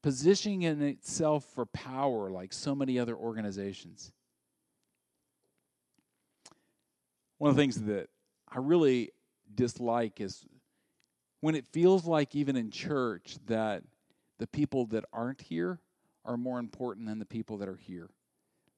positioning 0.02 0.64
in 0.64 0.82
itself 0.82 1.46
for 1.54 1.66
power 1.68 2.30
like 2.30 2.54
so 2.54 2.74
many 2.74 2.98
other 2.98 3.16
organizations. 3.16 4.12
One 7.38 7.50
of 7.50 7.56
the 7.56 7.62
things 7.62 7.82
that 7.84 8.08
I 8.48 8.60
really 8.60 9.12
dislike 9.54 10.22
is 10.22 10.46
when 11.42 11.56
it 11.56 11.66
feels 11.72 12.06
like, 12.06 12.36
even 12.36 12.56
in 12.56 12.72
church, 12.72 13.36
that 13.48 13.84
the 14.38 14.48
people 14.48 14.86
that 14.88 15.06
aren't 15.12 15.42
here 15.42 15.80
are 16.24 16.38
more 16.38 16.60
important 16.60 17.08
than 17.08 17.20
the 17.20 17.26
people 17.26 17.58
that 17.58 17.68
are 17.68 17.78
here 17.78 18.10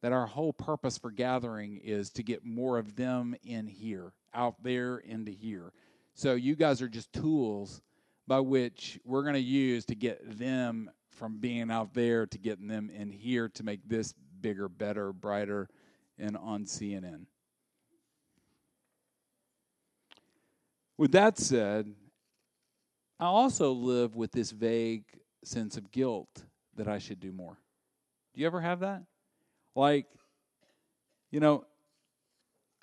that 0.03 0.11
our 0.11 0.27
whole 0.27 0.51
purpose 0.51 0.97
for 0.97 1.09
gathering 1.09 1.77
is 1.77 2.09
to 2.11 2.23
get 2.23 2.45
more 2.45 2.77
of 2.77 2.97
them 2.97 3.33
in 3.45 3.65
here, 3.65 4.11
out 4.33 4.61
there 4.63 4.97
into 4.97 5.31
here. 5.31 5.73
So 6.13 6.35
you 6.35 6.55
guys 6.55 6.81
are 6.81 6.87
just 6.87 7.11
tools 7.13 7.81
by 8.27 8.39
which 8.39 8.99
we're 9.03 9.23
going 9.23 9.33
to 9.33 9.39
use 9.39 9.85
to 9.85 9.95
get 9.95 10.37
them 10.37 10.89
from 11.11 11.37
being 11.37 11.69
out 11.71 11.93
there 11.93 12.25
to 12.25 12.37
getting 12.37 12.67
them 12.67 12.89
in 12.89 13.11
here 13.11 13.49
to 13.49 13.63
make 13.63 13.81
this 13.87 14.13
bigger, 14.41 14.67
better, 14.67 15.13
brighter, 15.13 15.69
and 16.17 16.37
on 16.37 16.65
CNN. 16.65 17.25
With 20.97 21.11
that 21.13 21.37
said, 21.37 21.93
I 23.19 23.25
also 23.25 23.71
live 23.71 24.15
with 24.15 24.31
this 24.31 24.51
vague 24.51 25.05
sense 25.43 25.77
of 25.77 25.91
guilt 25.91 26.45
that 26.75 26.87
I 26.87 26.99
should 26.99 27.19
do 27.19 27.31
more. 27.31 27.57
Do 28.33 28.41
you 28.41 28.47
ever 28.47 28.61
have 28.61 28.81
that? 28.81 29.03
Like, 29.75 30.05
you 31.31 31.39
know, 31.39 31.65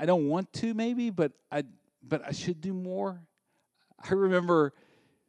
I 0.00 0.07
don't 0.07 0.28
want 0.28 0.50
to 0.54 0.73
maybe, 0.73 1.11
but 1.11 1.33
I 1.52 1.64
but 2.02 2.26
I 2.26 2.33
should 2.33 2.62
do 2.62 2.73
more. 2.73 3.21
I 4.11 4.14
remember 4.14 4.73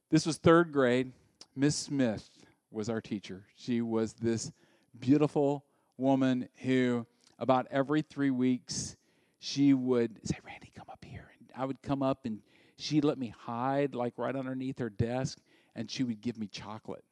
this 0.10 0.26
was 0.26 0.38
third 0.38 0.72
grade. 0.72 1.12
Miss 1.58 1.76
Smith 1.76 2.30
was 2.72 2.88
our 2.88 3.02
teacher. 3.02 3.44
She 3.58 3.82
was 3.82 4.14
this 4.14 4.50
beautiful 4.98 5.66
woman 5.98 6.48
who 6.64 7.06
about 7.38 7.68
every 7.70 8.02
three 8.02 8.30
weeks 8.30 8.96
she 9.40 9.74
would 9.74 10.26
say, 10.26 10.38
Randy, 10.46 10.72
come 10.74 10.88
up 10.90 11.04
here. 11.04 11.30
And 11.38 11.50
I 11.54 11.66
would 11.66 11.82
come 11.82 12.02
up 12.02 12.26
and 12.26 12.40
she'd 12.78 13.04
let 13.04 13.18
me 13.18 13.34
hide 13.40 13.94
like 13.94 14.14
right 14.16 14.36
underneath 14.36 14.80
her 14.80 14.90
desk 14.90 15.38
and 15.76 15.92
she 15.92 16.04
would 16.04 16.22
give 16.22 16.38
me 16.38 16.48
chocolate. 16.48 17.04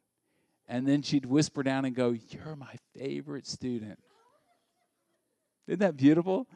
And 0.66 0.88
then 0.88 1.02
she'd 1.02 1.26
whisper 1.26 1.62
down 1.62 1.84
and 1.84 1.94
go, 1.94 2.16
You're 2.30 2.56
my 2.56 2.74
favorite 2.96 3.46
student. 3.46 3.98
Isn't 5.66 5.80
that 5.80 5.98
beautiful? 5.98 6.46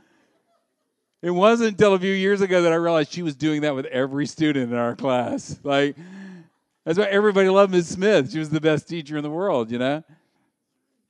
It 1.25 1.31
wasn't 1.31 1.71
until 1.71 1.95
a 1.95 1.99
few 1.99 2.13
years 2.13 2.43
ago 2.43 2.61
that 2.61 2.73
I 2.75 2.75
realized 2.75 3.11
she 3.11 3.23
was 3.23 3.35
doing 3.35 3.63
that 3.63 3.75
with 3.75 3.87
every 3.87 4.27
student 4.27 4.71
in 4.71 4.77
our 4.77 4.95
class. 4.95 5.59
Like, 5.63 5.97
that's 6.85 6.99
why 6.99 7.07
everybody 7.07 7.49
loved 7.49 7.73
Ms. 7.73 7.89
Smith. 7.89 8.31
She 8.31 8.39
was 8.39 8.51
the 8.51 8.61
best 8.61 8.87
teacher 8.87 9.17
in 9.17 9.23
the 9.23 9.31
world, 9.31 9.71
you 9.71 9.79
know? 9.79 10.05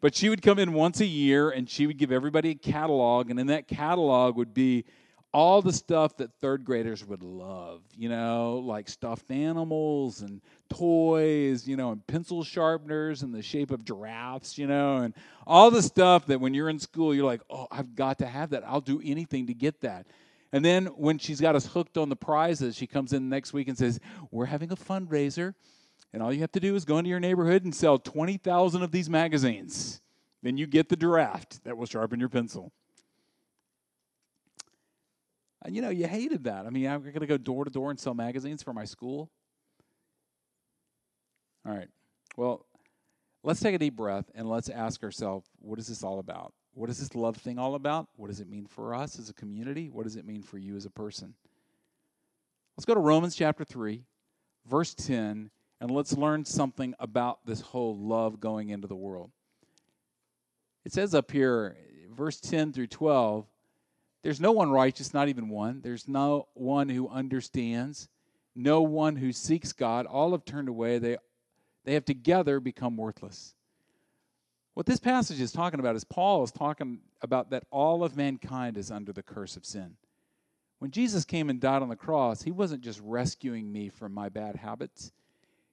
But 0.01 0.15
she 0.15 0.29
would 0.29 0.41
come 0.41 0.61
in 0.61 0.73
once 0.73 1.01
a 1.01 1.05
year 1.05 1.51
and 1.51 1.69
she 1.69 1.89
would 1.89 1.99
give 1.99 2.13
everybody 2.13 2.51
a 2.51 2.55
catalog, 2.55 3.29
and 3.29 3.41
in 3.41 3.49
that 3.49 3.67
catalog 3.67 4.37
would 4.37 4.55
be 4.55 4.85
all 5.35 5.61
the 5.61 5.73
stuff 5.73 6.17
that 6.17 6.31
third 6.41 6.65
graders 6.65 7.05
would 7.05 7.25
love, 7.25 7.83
you 7.97 8.09
know, 8.09 8.63
like 8.65 8.89
stuffed 8.89 9.33
animals 9.33 10.21
and 10.21 10.41
toys, 10.71 11.67
you 11.67 11.77
know, 11.77 11.91
and 11.91 12.07
pencil 12.07 12.45
sharpeners 12.45 13.25
in 13.25 13.33
the 13.33 13.43
shape 13.43 13.73
of 13.73 13.85
giraffes, 13.85 14.57
you 14.57 14.69
know, 14.69 14.99
and 14.99 15.13
all 15.45 15.73
the 15.73 15.83
stuff 15.83 16.25
that 16.27 16.41
when 16.41 16.55
you're 16.55 16.71
in 16.71 16.79
school, 16.79 17.13
you're 17.13 17.27
like, 17.27 17.41
oh, 17.51 17.67
I've 17.73 17.97
got 17.97 18.19
to 18.19 18.27
have 18.27 18.51
that. 18.51 18.63
I'll 18.65 18.81
do 18.81 19.03
anything 19.05 19.49
to 19.49 19.55
get 19.55 19.81
that. 19.81 20.07
And 20.53 20.65
then 20.65 20.87
when 20.87 21.19
she's 21.19 21.41
got 21.41 21.57
us 21.57 21.67
hooked 21.67 21.99
on 21.99 22.09
the 22.09 22.17
prizes, 22.17 22.77
she 22.77 22.87
comes 22.87 23.13
in 23.13 23.29
next 23.29 23.53
week 23.53 23.67
and 23.67 23.77
says, 23.77 23.99
We're 24.31 24.47
having 24.47 24.71
a 24.71 24.77
fundraiser, 24.77 25.55
and 26.13 26.23
all 26.23 26.33
you 26.33 26.43
have 26.43 26.53
to 26.53 26.61
do 26.61 26.77
is 26.77 26.85
go 26.85 26.99
into 26.99 27.11
your 27.11 27.19
neighborhood 27.19 27.65
and 27.65 27.75
sell 27.75 27.99
20,000 27.99 28.83
of 28.85 28.93
these 28.93 29.11
magazines. 29.11 30.01
Then 30.45 30.57
you 30.57 30.69
get 30.69 30.89
the 30.89 30.97
draft 30.97 31.65
that 31.65 31.77
will 31.77 31.87
sharpen 31.87 32.21
your 32.21 32.29
pencil. 32.29 32.71
And 35.65 35.75
you 35.75 35.83
know, 35.83 35.91
you 35.91 36.07
hated 36.07 36.45
that. 36.45 36.67
I 36.67 36.71
mean, 36.71 36.87
I'm 36.87 37.01
going 37.01 37.15
to 37.15 37.27
go 37.27 37.39
door 37.39 37.65
to 37.65 37.71
door 37.71 37.91
and 37.91 37.99
sell 37.99 38.15
magazines 38.15 38.63
for 38.63 38.73
my 38.73 38.85
school. 38.85 39.31
All 41.67 41.75
right. 41.75 41.89
Well, 42.37 42.67
let's 43.43 43.61
take 43.61 43.75
a 43.75 43.79
deep 43.79 43.97
breath 43.97 44.31
and 44.35 44.49
let's 44.49 44.69
ask 44.69 45.03
ourselves 45.03 45.49
what 45.61 45.79
is 45.79 45.87
this 45.87 46.03
all 46.03 46.19
about? 46.19 46.53
What 46.75 46.91
is 46.91 46.99
this 46.99 47.15
love 47.15 47.37
thing 47.37 47.59
all 47.59 47.77
about? 47.77 48.09
What 48.17 48.29
does 48.29 48.41
it 48.41 48.49
mean 48.49 48.67
for 48.67 48.95
us 48.95 49.19
as 49.19 49.31
a 49.31 49.35
community? 49.35 49.89
What 49.89 50.05
does 50.05 50.17
it 50.17 50.27
mean 50.27 50.43
for 50.43 50.59
you 50.59 50.77
as 50.77 50.85
a 50.85 50.91
person? 50.91 51.35
Let's 52.77 52.85
go 52.85 52.95
to 52.95 53.01
Romans 53.01 53.37
chapter 53.37 53.65
3, 53.65 54.03
verse 54.69 54.93
10, 54.95 55.51
and 55.81 55.91
let's 55.91 56.13
learn 56.15 56.45
something 56.45 56.93
about 56.99 57.47
this 57.47 57.61
whole 57.61 57.97
love 57.97 58.41
going 58.41 58.71
into 58.71 58.89
the 58.89 58.97
world. 58.97 59.31
It 60.85 60.93
says 60.93 61.15
up 61.15 61.31
here, 61.31 61.77
verse 62.11 62.41
10 62.41 62.73
through 62.73 62.89
12, 62.89 63.47
there's 64.25 64.41
no 64.41 64.53
one 64.53 64.71
righteous, 64.71 65.13
not 65.13 65.29
even 65.29 65.51
one. 65.51 65.83
There's 65.83 66.09
no 66.09 66.49
one 66.55 66.89
who 66.89 67.11
understands, 67.11 68.09
no 68.55 68.81
one 68.81 69.17
who 69.17 69.33
seeks 69.33 69.73
God. 69.73 70.07
All 70.07 70.33
have 70.33 70.47
turned 70.47 70.71
away. 70.71 70.99
They, 70.99 71.19
they 71.85 71.93
have 71.93 72.07
together 72.07 72.59
become 72.59 72.97
worthless. 72.97 73.55
What 74.73 74.87
this 74.87 74.99
passage 74.99 75.43
is 75.43 75.53
talking 75.53 75.79
about 75.79 75.95
is 75.95 76.05
Paul 76.05 76.43
is 76.43 76.51
talking 76.51 77.01
about 77.21 77.51
that 77.51 77.65
all 77.71 78.03
of 78.03 78.17
mankind 78.17 78.79
is 78.79 78.91
under 78.91 79.13
the 79.13 79.23
curse 79.23 79.59
of 79.59 79.67
sin. 79.67 79.95
When 80.79 80.91
Jesus 80.91 81.27
came 81.27 81.51
and 81.51 81.61
died 81.61 81.83
on 81.83 81.91
the 81.91 81.95
cross, 81.95 82.43
he 82.43 82.51
wasn't 82.51 82.83
just 82.83 83.01
rescuing 83.05 83.71
me 83.71 83.91
from 83.91 84.15
my 84.15 84.31
bad 84.31 84.57
habits, 84.57 85.13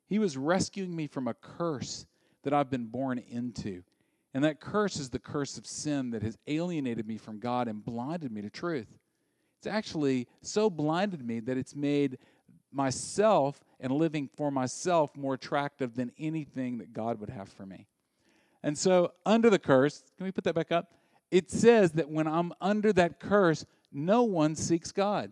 he 0.08 0.20
was 0.20 0.36
rescuing 0.36 0.94
me 0.94 1.08
from 1.08 1.30
a 1.30 1.34
curse 1.34 2.06
that 2.44 2.54
I've 2.54 2.70
been 2.70 2.88
born 2.88 3.18
into. 3.18 3.84
And 4.34 4.44
that 4.44 4.60
curse 4.60 4.98
is 4.98 5.10
the 5.10 5.20
curse 5.20 5.58
of 5.58 5.66
sin 5.66 6.12
that 6.12 6.24
has 6.24 6.38
alienated 6.48 7.08
me 7.08 7.18
from 7.18 7.40
God 7.40 7.68
and 7.68 7.84
blinded 7.84 8.32
me 8.32 8.42
to 8.42 8.50
truth. 8.50 9.00
It's 9.58 9.68
actually 9.68 10.28
so 10.42 10.70
blinded 10.70 11.26
me 11.26 11.40
that 11.42 11.58
it's 11.58 11.76
made 11.76 12.18
myself 12.72 13.64
and 13.80 13.92
living 13.92 14.30
for 14.36 14.50
myself 14.50 15.16
more 15.16 15.34
attractive 15.34 15.96
than 15.96 16.12
anything 16.18 16.78
that 16.78 16.94
God 16.94 17.20
would 17.20 17.30
have 17.30 17.50
for 17.50 17.66
me. 17.66 17.88
And 18.64 18.78
so, 18.78 19.12
under 19.26 19.50
the 19.50 19.60
curse, 19.60 20.04
can 20.18 20.26
we 20.26 20.32
put 20.32 20.44
that 20.46 20.56
back 20.56 20.72
up? 20.72 20.94
It 21.32 21.50
says 21.52 21.92
that 21.94 22.10
when 22.10 22.28
I'm 22.28 22.54
under 22.62 22.94
that 22.94 23.20
curse, 23.20 23.66
no 23.92 24.24
one 24.24 24.56
seeks 24.56 24.92
God. 24.92 25.32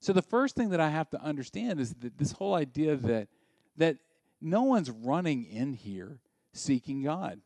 So, 0.00 0.12
the 0.12 0.22
first 0.22 0.56
thing 0.56 0.70
that 0.70 0.80
I 0.80 0.88
have 0.88 1.10
to 1.10 1.22
understand 1.22 1.80
is 1.80 1.94
that 1.94 2.18
this 2.18 2.32
whole 2.32 2.54
idea 2.54 2.96
that, 2.96 3.28
that 3.76 3.98
no 4.40 4.62
one's 4.62 4.90
running 4.90 5.44
in 5.44 5.74
here 5.74 6.18
seeking 6.56 7.02
God. 7.02 7.40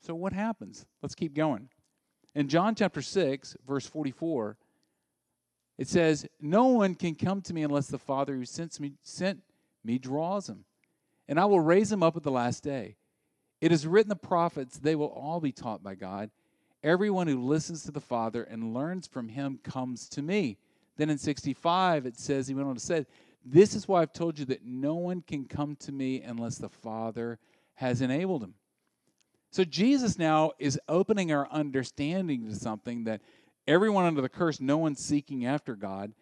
So, 0.00 0.14
what 0.14 0.32
happens? 0.32 0.86
Let's 1.02 1.14
keep 1.14 1.34
going. 1.34 1.68
In 2.34 2.48
John 2.48 2.74
chapter 2.74 3.02
6, 3.02 3.56
verse 3.66 3.86
44, 3.86 4.56
it 5.78 5.88
says, 5.88 6.26
No 6.40 6.66
one 6.66 6.94
can 6.94 7.14
come 7.14 7.42
to 7.42 7.54
me 7.54 7.62
unless 7.62 7.88
the 7.88 7.98
Father 7.98 8.34
who 8.34 8.44
sent 8.44 8.78
me, 8.80 8.92
sent 9.02 9.40
me 9.84 9.98
draws 9.98 10.48
him, 10.48 10.64
and 11.28 11.40
I 11.40 11.46
will 11.46 11.60
raise 11.60 11.90
him 11.90 12.02
up 12.02 12.16
at 12.16 12.22
the 12.22 12.30
last 12.30 12.62
day. 12.62 12.96
It 13.60 13.72
is 13.72 13.86
written 13.86 14.08
the 14.08 14.16
prophets, 14.16 14.78
they 14.78 14.94
will 14.94 15.08
all 15.08 15.40
be 15.40 15.52
taught 15.52 15.82
by 15.82 15.94
God. 15.94 16.30
Everyone 16.82 17.26
who 17.26 17.42
listens 17.42 17.82
to 17.84 17.90
the 17.90 18.00
Father 18.00 18.42
and 18.42 18.72
learns 18.72 19.06
from 19.06 19.28
him 19.28 19.58
comes 19.62 20.08
to 20.10 20.22
me. 20.22 20.56
Then 20.96 21.10
in 21.10 21.18
65, 21.18 22.06
it 22.06 22.18
says, 22.18 22.48
he 22.48 22.54
went 22.54 22.68
on 22.68 22.74
to 22.74 22.80
say, 22.80 23.06
This 23.44 23.74
is 23.74 23.88
why 23.88 24.02
I've 24.02 24.12
told 24.12 24.38
you 24.38 24.44
that 24.46 24.64
no 24.64 24.94
one 24.94 25.22
can 25.22 25.44
come 25.44 25.76
to 25.76 25.92
me 25.92 26.22
unless 26.22 26.58
the 26.58 26.68
Father 26.68 27.38
has 27.74 28.02
enabled 28.02 28.42
him. 28.42 28.54
So 29.50 29.64
Jesus 29.64 30.18
now 30.18 30.52
is 30.58 30.78
opening 30.88 31.32
our 31.32 31.48
understanding 31.50 32.48
to 32.48 32.54
something 32.54 33.04
that 33.04 33.20
everyone 33.66 34.04
under 34.04 34.20
the 34.20 34.28
curse, 34.28 34.60
no 34.60 34.78
one's 34.78 35.02
seeking 35.02 35.46
after 35.46 35.74
God. 35.74 36.12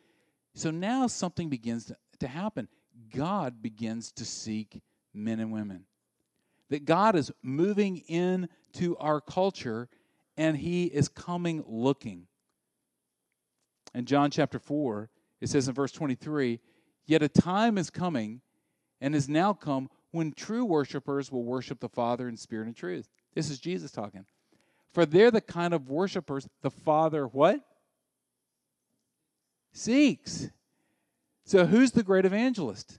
So 0.55 0.71
now 0.71 1.07
something 1.07 1.49
begins 1.49 1.93
to, 2.21 2.29
happen. 2.29 2.69
God 3.15 3.63
begins 3.63 4.13
to 4.13 4.25
seek 4.25 4.81
men 5.13 5.41
and 5.41 5.53
women. 5.53 5.85
That 6.71 6.85
God 6.85 7.17
is 7.17 7.31
moving 7.43 7.99
into 8.09 8.97
our 8.97 9.21
culture 9.21 9.89
and 10.37 10.57
he 10.57 10.85
is 10.85 11.09
coming 11.09 11.65
looking. 11.67 12.27
In 13.95 14.05
John 14.05 14.31
chapter 14.31 14.59
4, 14.59 15.11
it 15.41 15.49
says 15.49 15.69
in 15.69 15.75
verse 15.75 15.93
23 15.93 16.61
Yet 17.09 17.23
a 17.23 17.29
time 17.29 17.79
is 17.79 17.89
coming 17.89 18.43
and 19.01 19.15
has 19.15 19.29
now 19.31 19.55
come 19.55 19.89
when 20.11 20.33
true 20.33 20.65
worshipers 20.65 21.33
will 21.33 21.43
worship 21.43 21.81
the 21.81 21.89
Father 21.89 22.29
in 22.29 22.37
spirit 22.37 22.67
and 22.67 22.77
truth. 22.77 23.09
This 23.35 23.51
is 23.51 23.59
Jesus 23.59 23.91
talking. 23.91 24.27
For 24.93 25.07
they're 25.07 25.31
the 25.31 25.41
kind 25.41 25.73
of 25.73 25.89
worshipers 25.89 26.47
the 26.61 26.71
Father 26.71 27.27
what? 27.27 27.61
Seeks. 29.73 30.49
So 31.45 31.65
who's 31.65 31.93
the 31.93 32.03
great 32.03 32.27
evangelist? 32.27 32.99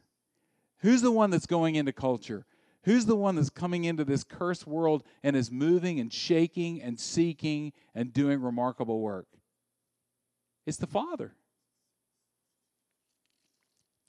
Who's 0.80 1.04
the 1.04 1.12
one 1.12 1.30
that's 1.30 1.46
going 1.46 1.75
into 1.75 1.94
culture? 1.94 2.48
Who's 2.86 3.06
the 3.06 3.16
one 3.16 3.36
that's 3.36 3.51
coming 3.51 3.84
into 3.84 4.06
this 4.06 4.24
cursed 4.24 4.66
world 4.66 5.04
and 5.24 5.36
is 5.36 5.51
moving 5.51 6.00
and 6.00 6.12
shaking 6.12 6.82
and 6.82 7.00
seeking 7.00 7.74
and 7.94 8.12
doing 8.12 8.42
remarkable 8.42 9.01
work? 9.01 9.28
It's 10.66 10.78
the 10.78 10.88
Father. 10.88 11.36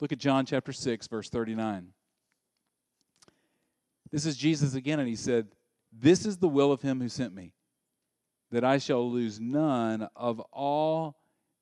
Look 0.01 0.11
at 0.11 0.17
John 0.17 0.47
chapter 0.47 0.73
6, 0.73 1.07
verse 1.07 1.29
39. 1.29 1.89
This 4.11 4.25
is 4.25 4.35
Jesus 4.35 4.73
again, 4.73 4.99
and 4.99 5.07
he 5.07 5.15
said, 5.15 5.49
This 5.93 6.25
is 6.25 6.37
the 6.37 6.47
will 6.47 6.71
of 6.71 6.81
him 6.81 6.99
who 6.99 7.07
sent 7.07 7.35
me, 7.35 7.53
that 8.49 8.63
I 8.63 8.79
shall 8.79 9.09
lose 9.09 9.39
none 9.39 10.09
of 10.15 10.39
all 10.51 11.17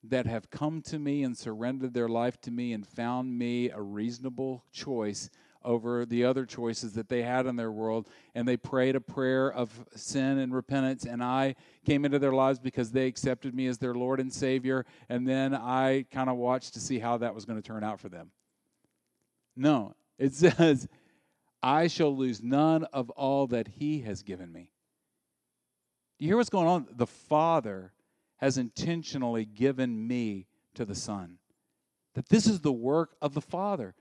that 0.05 0.25
have 0.25 0.50
come 0.50 0.81
to 0.84 0.98
me 0.98 1.24
and 1.24 1.38
surrendered 1.38 1.93
their 1.93 2.08
life 2.08 2.39
to 2.41 2.51
me 2.51 2.72
and 2.72 2.88
found 2.88 3.38
me 3.38 3.72
a 3.72 3.81
reasonable 3.81 4.63
choice 4.72 5.29
over 5.63 6.05
the 6.05 6.25
other 6.25 6.45
choices 6.45 6.93
that 6.93 7.09
they 7.09 7.21
had 7.21 7.45
in 7.45 7.55
their 7.55 7.71
world. 7.71 8.07
And 8.35 8.47
they 8.47 8.57
prayed 8.57 8.95
a 8.95 9.01
prayer 9.01 9.51
of 9.51 9.71
sin 9.95 10.39
and 10.39 10.53
repentance. 10.53 11.05
And 11.05 11.23
I 11.23 11.55
came 11.85 12.05
into 12.05 12.19
their 12.19 12.33
lives 12.33 12.59
because 12.59 12.91
they 12.91 13.07
accepted 13.07 13.53
me 13.53 13.67
as 13.67 13.77
their 13.77 13.93
Lord 13.93 14.19
and 14.19 14.31
Savior. 14.31 14.85
And 15.09 15.27
then 15.27 15.53
I 15.53 16.05
kind 16.11 16.29
of 16.29 16.37
watched 16.37 16.73
to 16.75 16.79
see 16.79 16.99
how 16.99 17.17
that 17.17 17.35
was 17.35 17.45
going 17.45 17.61
to 17.61 17.67
turn 17.67 17.83
out 17.83 17.99
for 17.99 18.09
them. 18.09 18.31
No, 19.55 19.95
it 20.17 20.33
says, 20.33 20.87
I 21.61 21.87
shall 21.87 22.15
lose 22.15 22.41
none 22.41 22.85
of 22.85 23.09
all 23.11 23.47
that 23.47 23.67
he 23.67 24.01
has 24.01 24.23
given 24.23 24.51
me. 24.51 24.71
Do 26.17 26.25
you 26.25 26.31
hear 26.31 26.37
what's 26.37 26.49
going 26.49 26.67
on? 26.67 26.87
The 26.91 27.07
Father 27.07 27.93
has 28.37 28.57
intentionally 28.57 29.45
given 29.45 30.07
me 30.07 30.47
to 30.75 30.85
the 30.85 30.95
Son. 30.95 31.37
That 32.15 32.29
this 32.29 32.48
is 32.48 32.61
the 32.61 32.72
work 32.74 33.15
of 33.22 33.33
the 33.33 33.41
Father. 33.41 33.95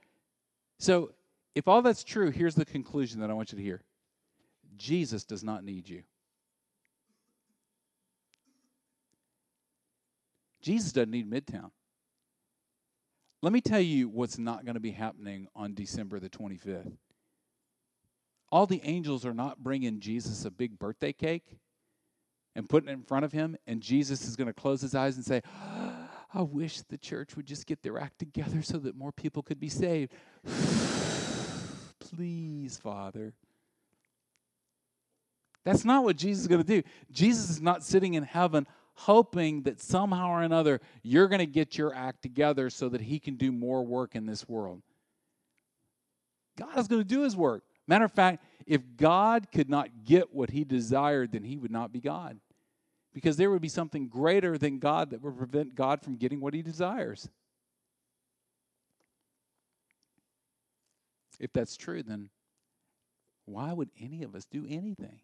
So, 0.79 1.13
if 1.59 1.67
all 1.67 1.83
that's 1.83 2.05
true, 2.05 2.31
here's 2.31 2.55
the 2.55 2.65
conclusion 2.65 3.21
that 3.21 3.31
I 3.31 3.35
want 3.35 3.51
you 3.51 3.59
to 3.59 3.65
hear 3.65 3.83
Jesus 4.77 5.25
does 5.25 5.43
not 5.43 5.65
need 5.65 5.89
you. 5.89 6.05
Jesus 10.63 10.93
doesn't 10.93 11.11
need 11.11 11.29
Midtown. 11.29 11.71
Let 13.43 13.53
me 13.53 13.61
tell 13.61 13.81
you 13.81 14.09
what's 14.09 14.39
not 14.39 14.67
going 14.67 14.75
to 14.75 14.81
be 14.81 14.93
happening 14.93 15.49
on 15.57 15.75
December 15.75 16.21
the 16.21 16.31
25th. 16.31 16.93
All 18.53 18.67
the 18.67 18.81
angels 18.85 19.27
are 19.27 19.35
not 19.35 19.59
bringing 19.59 19.99
Jesus 19.99 20.45
a 20.45 20.53
big 20.53 20.79
birthday 20.79 21.13
cake 21.13 21.59
and 22.55 22.69
putting 22.69 22.89
it 22.89 22.93
in 22.93 23.03
front 23.03 23.25
of 23.25 23.33
him, 23.33 23.57
and 23.67 23.81
Jesus 23.81 24.25
is 24.29 24.37
going 24.37 24.47
to 24.47 24.53
close 24.53 24.81
his 24.81 24.95
eyes 24.95 25.17
and 25.17 25.25
say, 25.25 25.43
I 26.33 26.43
wish 26.43 26.83
the 26.83 26.99
church 26.99 27.35
would 27.35 27.47
just 27.47 27.67
get 27.67 27.83
their 27.83 27.99
act 27.99 28.21
together 28.21 28.63
so 28.63 28.79
that 28.79 28.95
more 28.95 29.11
people 29.11 29.43
could 29.43 29.59
be 29.59 29.69
saved. 29.69 30.13
Please, 32.15 32.77
Father. 32.77 33.33
That's 35.65 35.85
not 35.85 36.05
what 36.05 36.17
Jesus 36.17 36.43
is 36.43 36.49
going 36.49 36.63
to 36.63 36.67
do. 36.67 36.89
Jesus 37.11 37.51
is 37.51 37.61
not 37.61 37.85
sitting 37.85 38.15
in 38.15 38.23
heaven 38.23 38.67
hoping 38.95 39.63
that 39.63 39.81
somehow 39.81 40.29
or 40.29 40.43
another 40.43 40.81
you're 41.05 41.29
going 41.29 41.39
to 41.39 41.47
get 41.47 41.79
your 41.79 41.95
act 41.95 42.21
together 42.21 42.69
so 42.69 42.89
that 42.89 43.01
he 43.01 43.21
can 43.21 43.37
do 43.37 43.53
more 43.53 43.85
work 43.85 44.17
in 44.17 44.27
this 44.27 44.49
world. 44.49 44.83
God 46.57 46.77
is 46.77 46.89
going 46.89 47.03
to 47.03 47.07
do 47.09 47.23
his 47.23 47.37
work. 47.37 47.63
Matter 47.87 48.07
of 48.07 48.13
fact, 48.13 48.45
if 48.67 48.83
God 48.97 49.53
could 49.53 49.71
not 49.71 49.89
get 50.05 50.35
what 50.35 50.51
he 50.51 50.65
desired, 50.65 51.33
then 51.33 51.45
he 51.45 51.57
would 51.57 51.71
not 51.71 51.93
be 51.93 52.01
God 52.01 52.41
because 53.15 53.37
there 53.37 53.51
would 53.51 53.63
be 53.63 53.69
something 53.69 54.09
greater 54.09 54.59
than 54.59 54.79
God 54.79 55.11
that 55.11 55.23
would 55.23 55.37
prevent 55.37 55.75
God 55.75 56.03
from 56.03 56.17
getting 56.17 56.41
what 56.41 56.55
he 56.55 56.63
desires. 56.63 57.29
If 61.39 61.53
that's 61.53 61.77
true, 61.77 62.03
then 62.03 62.31
why 63.45 63.73
would 63.73 63.91
any 64.01 64.23
of 64.23 64.35
us 64.35 64.45
do 64.45 64.67
anything? 64.69 65.21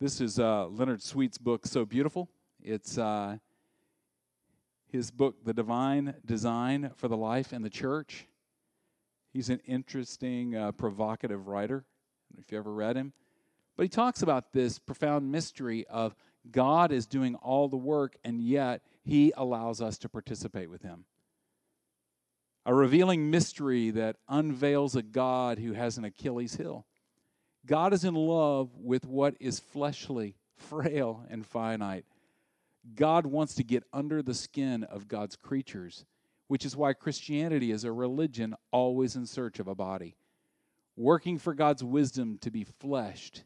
This 0.00 0.20
is 0.20 0.38
uh, 0.38 0.66
Leonard 0.68 1.02
Sweet's 1.02 1.38
book, 1.38 1.66
So 1.66 1.84
Beautiful. 1.84 2.28
It's 2.62 2.98
uh, 2.98 3.38
his 4.90 5.10
book, 5.10 5.36
The 5.44 5.54
Divine 5.54 6.14
Design 6.24 6.90
for 6.96 7.08
the 7.08 7.16
Life 7.16 7.52
and 7.52 7.64
the 7.64 7.70
Church. 7.70 8.26
He's 9.32 9.50
an 9.50 9.60
interesting, 9.66 10.56
uh, 10.56 10.72
provocative 10.72 11.48
writer. 11.48 11.84
if 12.38 12.50
you 12.50 12.58
ever 12.58 12.72
read 12.72 12.96
him, 12.96 13.12
but 13.76 13.84
he 13.84 13.88
talks 13.88 14.22
about 14.22 14.52
this 14.52 14.78
profound 14.78 15.30
mystery 15.30 15.86
of 15.86 16.14
God 16.50 16.92
is 16.92 17.06
doing 17.06 17.34
all 17.36 17.68
the 17.68 17.76
work, 17.76 18.16
and 18.24 18.40
yet 18.40 18.82
he 19.04 19.32
allows 19.36 19.80
us 19.80 19.98
to 19.98 20.08
participate 20.08 20.70
with 20.70 20.82
him. 20.82 21.04
A 22.68 22.74
revealing 22.74 23.30
mystery 23.30 23.88
that 23.92 24.16
unveils 24.28 24.94
a 24.94 25.00
God 25.02 25.58
who 25.58 25.72
has 25.72 25.96
an 25.96 26.04
Achilles 26.04 26.56
heel. 26.56 26.84
God 27.64 27.94
is 27.94 28.04
in 28.04 28.14
love 28.14 28.68
with 28.76 29.06
what 29.06 29.34
is 29.40 29.58
fleshly, 29.58 30.36
frail, 30.54 31.24
and 31.30 31.46
finite. 31.46 32.04
God 32.94 33.24
wants 33.24 33.54
to 33.54 33.64
get 33.64 33.84
under 33.90 34.20
the 34.20 34.34
skin 34.34 34.84
of 34.84 35.08
God's 35.08 35.34
creatures, 35.34 36.04
which 36.48 36.66
is 36.66 36.76
why 36.76 36.92
Christianity 36.92 37.70
is 37.70 37.84
a 37.84 37.90
religion 37.90 38.54
always 38.70 39.16
in 39.16 39.24
search 39.24 39.60
of 39.60 39.66
a 39.66 39.74
body, 39.74 40.18
working 40.94 41.38
for 41.38 41.54
God's 41.54 41.82
wisdom 41.82 42.36
to 42.42 42.50
be 42.50 42.64
fleshed 42.64 43.44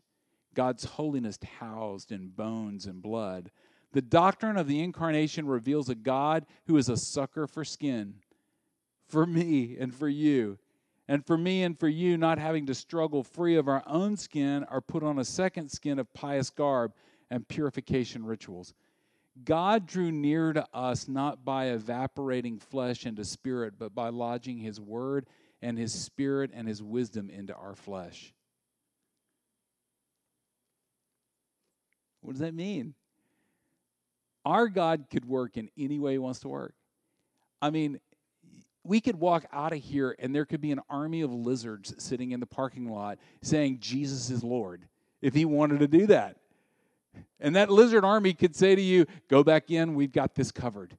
God's 0.52 0.82
holiness 0.84 1.38
housed 1.60 2.10
in 2.10 2.28
bones 2.28 2.86
and 2.86 3.00
blood. 3.00 3.52
The 3.92 4.02
doctrine 4.02 4.56
of 4.56 4.66
the 4.66 4.80
incarnation 4.80 5.46
reveals 5.46 5.88
a 5.88 5.94
God 5.94 6.44
who 6.66 6.76
is 6.76 6.88
a 6.88 6.96
sucker 6.96 7.46
for 7.46 7.64
skin, 7.64 8.16
for 9.12 9.26
me 9.26 9.76
and 9.78 9.94
for 9.94 10.08
you. 10.08 10.58
And 11.06 11.24
for 11.26 11.36
me 11.36 11.62
and 11.64 11.78
for 11.78 11.88
you, 11.88 12.16
not 12.16 12.38
having 12.38 12.64
to 12.66 12.74
struggle 12.74 13.22
free 13.22 13.56
of 13.56 13.68
our 13.68 13.82
own 13.86 14.16
skin 14.16 14.64
or 14.70 14.80
put 14.80 15.02
on 15.02 15.18
a 15.18 15.24
second 15.24 15.70
skin 15.70 15.98
of 15.98 16.12
pious 16.14 16.48
garb 16.48 16.94
and 17.30 17.46
purification 17.46 18.24
rituals. 18.24 18.72
God 19.44 19.86
drew 19.86 20.10
near 20.10 20.54
to 20.54 20.66
us 20.72 21.08
not 21.08 21.44
by 21.44 21.66
evaporating 21.66 22.58
flesh 22.58 23.04
into 23.04 23.24
spirit, 23.24 23.74
but 23.78 23.94
by 23.94 24.08
lodging 24.08 24.58
his 24.58 24.80
word 24.80 25.26
and 25.60 25.76
his 25.76 25.92
spirit 25.92 26.50
and 26.54 26.66
his 26.66 26.82
wisdom 26.82 27.28
into 27.28 27.54
our 27.54 27.74
flesh. 27.74 28.32
What 32.22 32.32
does 32.32 32.40
that 32.40 32.54
mean? 32.54 32.94
Our 34.44 34.68
God 34.68 35.06
could 35.10 35.24
work 35.24 35.56
in 35.56 35.68
any 35.76 35.98
way 35.98 36.12
He 36.12 36.18
wants 36.18 36.40
to 36.40 36.48
work. 36.48 36.74
I 37.60 37.70
mean, 37.70 38.00
we 38.84 39.00
could 39.00 39.16
walk 39.16 39.44
out 39.52 39.72
of 39.72 39.78
here 39.78 40.16
and 40.18 40.34
there 40.34 40.44
could 40.44 40.60
be 40.60 40.72
an 40.72 40.80
army 40.90 41.20
of 41.20 41.32
lizards 41.32 41.94
sitting 41.98 42.32
in 42.32 42.40
the 42.40 42.46
parking 42.46 42.90
lot 42.90 43.18
saying, 43.42 43.78
Jesus 43.80 44.30
is 44.30 44.42
Lord, 44.42 44.86
if 45.20 45.34
He 45.34 45.44
wanted 45.44 45.80
to 45.80 45.88
do 45.88 46.06
that. 46.08 46.36
And 47.40 47.56
that 47.56 47.70
lizard 47.70 48.04
army 48.04 48.32
could 48.32 48.56
say 48.56 48.74
to 48.74 48.82
you, 48.82 49.06
Go 49.28 49.44
back 49.44 49.70
in, 49.70 49.94
we've 49.94 50.12
got 50.12 50.34
this 50.34 50.50
covered. 50.50 50.96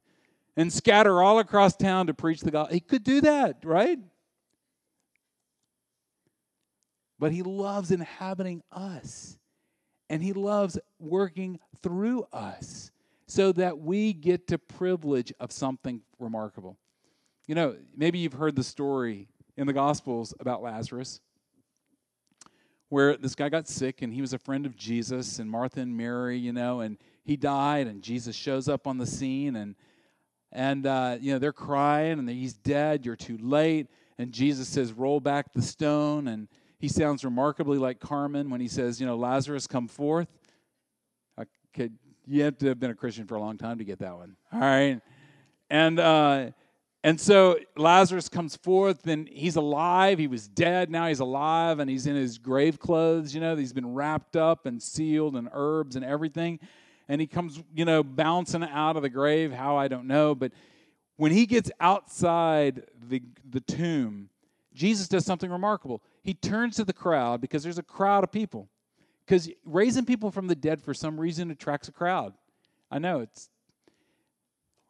And 0.56 0.72
scatter 0.72 1.22
all 1.22 1.40
across 1.40 1.74
town 1.74 2.06
to 2.06 2.14
preach 2.14 2.40
the 2.40 2.50
gospel. 2.50 2.74
He 2.74 2.80
could 2.80 3.02
do 3.02 3.20
that, 3.22 3.58
right? 3.64 3.98
but 7.24 7.32
He 7.32 7.42
loves 7.42 7.90
inhabiting 7.90 8.62
us. 8.70 9.38
And 10.10 10.22
He 10.22 10.34
loves 10.34 10.78
working 10.98 11.58
through 11.82 12.24
us 12.34 12.90
so 13.26 13.50
that 13.52 13.78
we 13.78 14.12
get 14.12 14.46
to 14.48 14.58
privilege 14.58 15.32
of 15.40 15.50
something 15.50 16.02
remarkable. 16.18 16.76
You 17.46 17.54
know, 17.54 17.76
maybe 17.94 18.18
you've 18.18 18.32
heard 18.32 18.56
the 18.56 18.64
story 18.64 19.28
in 19.58 19.66
the 19.66 19.72
Gospels 19.74 20.32
about 20.40 20.62
Lazarus, 20.62 21.20
where 22.88 23.18
this 23.18 23.34
guy 23.34 23.50
got 23.50 23.68
sick 23.68 24.00
and 24.00 24.14
he 24.14 24.22
was 24.22 24.32
a 24.32 24.38
friend 24.38 24.64
of 24.64 24.76
Jesus 24.76 25.38
and 25.38 25.50
Martha 25.50 25.80
and 25.80 25.94
Mary, 25.94 26.38
you 26.38 26.52
know, 26.52 26.80
and 26.80 26.96
he 27.22 27.36
died 27.36 27.86
and 27.86 28.02
Jesus 28.02 28.34
shows 28.34 28.66
up 28.66 28.86
on 28.86 28.96
the 28.96 29.06
scene 29.06 29.56
and 29.56 29.74
and 30.52 30.86
uh, 30.86 31.18
you 31.20 31.32
know 31.32 31.38
they're 31.38 31.52
crying 31.52 32.18
and 32.18 32.30
he's 32.30 32.54
dead. 32.54 33.04
You're 33.04 33.16
too 33.16 33.36
late. 33.38 33.88
And 34.18 34.32
Jesus 34.32 34.68
says, 34.68 34.92
"Roll 34.92 35.18
back 35.18 35.52
the 35.52 35.60
stone." 35.60 36.28
And 36.28 36.46
he 36.78 36.86
sounds 36.86 37.24
remarkably 37.24 37.76
like 37.76 37.98
Carmen 37.98 38.50
when 38.50 38.60
he 38.60 38.68
says, 38.68 39.00
"You 39.00 39.06
know, 39.06 39.16
Lazarus, 39.16 39.66
come 39.66 39.88
forth." 39.88 40.28
Okay, 41.38 41.90
you 42.24 42.44
have 42.44 42.56
to 42.58 42.68
have 42.68 42.78
been 42.78 42.92
a 42.92 42.94
Christian 42.94 43.26
for 43.26 43.34
a 43.34 43.40
long 43.40 43.58
time 43.58 43.78
to 43.78 43.84
get 43.84 43.98
that 43.98 44.16
one. 44.16 44.36
All 44.52 44.60
right, 44.60 45.00
and. 45.68 45.98
Uh, 45.98 46.50
and 47.04 47.20
so 47.20 47.58
Lazarus 47.76 48.30
comes 48.30 48.56
forth 48.56 49.06
and 49.06 49.28
he's 49.28 49.56
alive. 49.56 50.18
He 50.18 50.26
was 50.26 50.48
dead. 50.48 50.90
Now 50.90 51.06
he's 51.06 51.20
alive 51.20 51.78
and 51.78 51.90
he's 51.90 52.06
in 52.06 52.16
his 52.16 52.38
grave 52.38 52.78
clothes. 52.80 53.34
You 53.34 53.42
know, 53.42 53.54
he's 53.54 53.74
been 53.74 53.92
wrapped 53.92 54.36
up 54.36 54.64
and 54.64 54.82
sealed 54.82 55.36
and 55.36 55.50
herbs 55.52 55.96
and 55.96 56.04
everything. 56.04 56.58
And 57.06 57.20
he 57.20 57.26
comes, 57.26 57.62
you 57.74 57.84
know, 57.84 58.02
bouncing 58.02 58.64
out 58.64 58.96
of 58.96 59.02
the 59.02 59.10
grave. 59.10 59.52
How, 59.52 59.76
I 59.76 59.86
don't 59.86 60.06
know. 60.06 60.34
But 60.34 60.52
when 61.16 61.30
he 61.30 61.44
gets 61.44 61.70
outside 61.78 62.84
the, 63.06 63.20
the 63.50 63.60
tomb, 63.60 64.30
Jesus 64.72 65.06
does 65.06 65.26
something 65.26 65.50
remarkable. 65.50 66.02
He 66.22 66.32
turns 66.32 66.76
to 66.76 66.84
the 66.84 66.94
crowd 66.94 67.42
because 67.42 67.62
there's 67.62 67.76
a 67.76 67.82
crowd 67.82 68.24
of 68.24 68.32
people. 68.32 68.70
Because 69.26 69.50
raising 69.66 70.06
people 70.06 70.30
from 70.30 70.46
the 70.46 70.54
dead 70.54 70.80
for 70.80 70.94
some 70.94 71.20
reason 71.20 71.50
attracts 71.50 71.86
a 71.88 71.92
crowd. 71.92 72.32
I 72.90 72.98
know 72.98 73.20
it's 73.20 73.50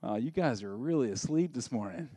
Oh, 0.06 0.16
you 0.16 0.30
guys 0.30 0.62
are 0.62 0.76
really 0.76 1.10
asleep 1.10 1.54
this 1.54 1.72
morning. 1.72 2.10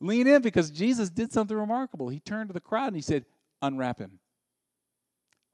Lean 0.00 0.26
in 0.26 0.40
because 0.40 0.70
Jesus 0.70 1.10
did 1.10 1.30
something 1.30 1.56
remarkable. 1.56 2.08
He 2.08 2.20
turned 2.20 2.48
to 2.48 2.54
the 2.54 2.60
crowd 2.60 2.86
and 2.86 2.96
he 2.96 3.02
said, 3.02 3.26
Unwrap 3.60 3.98
him. 3.98 4.18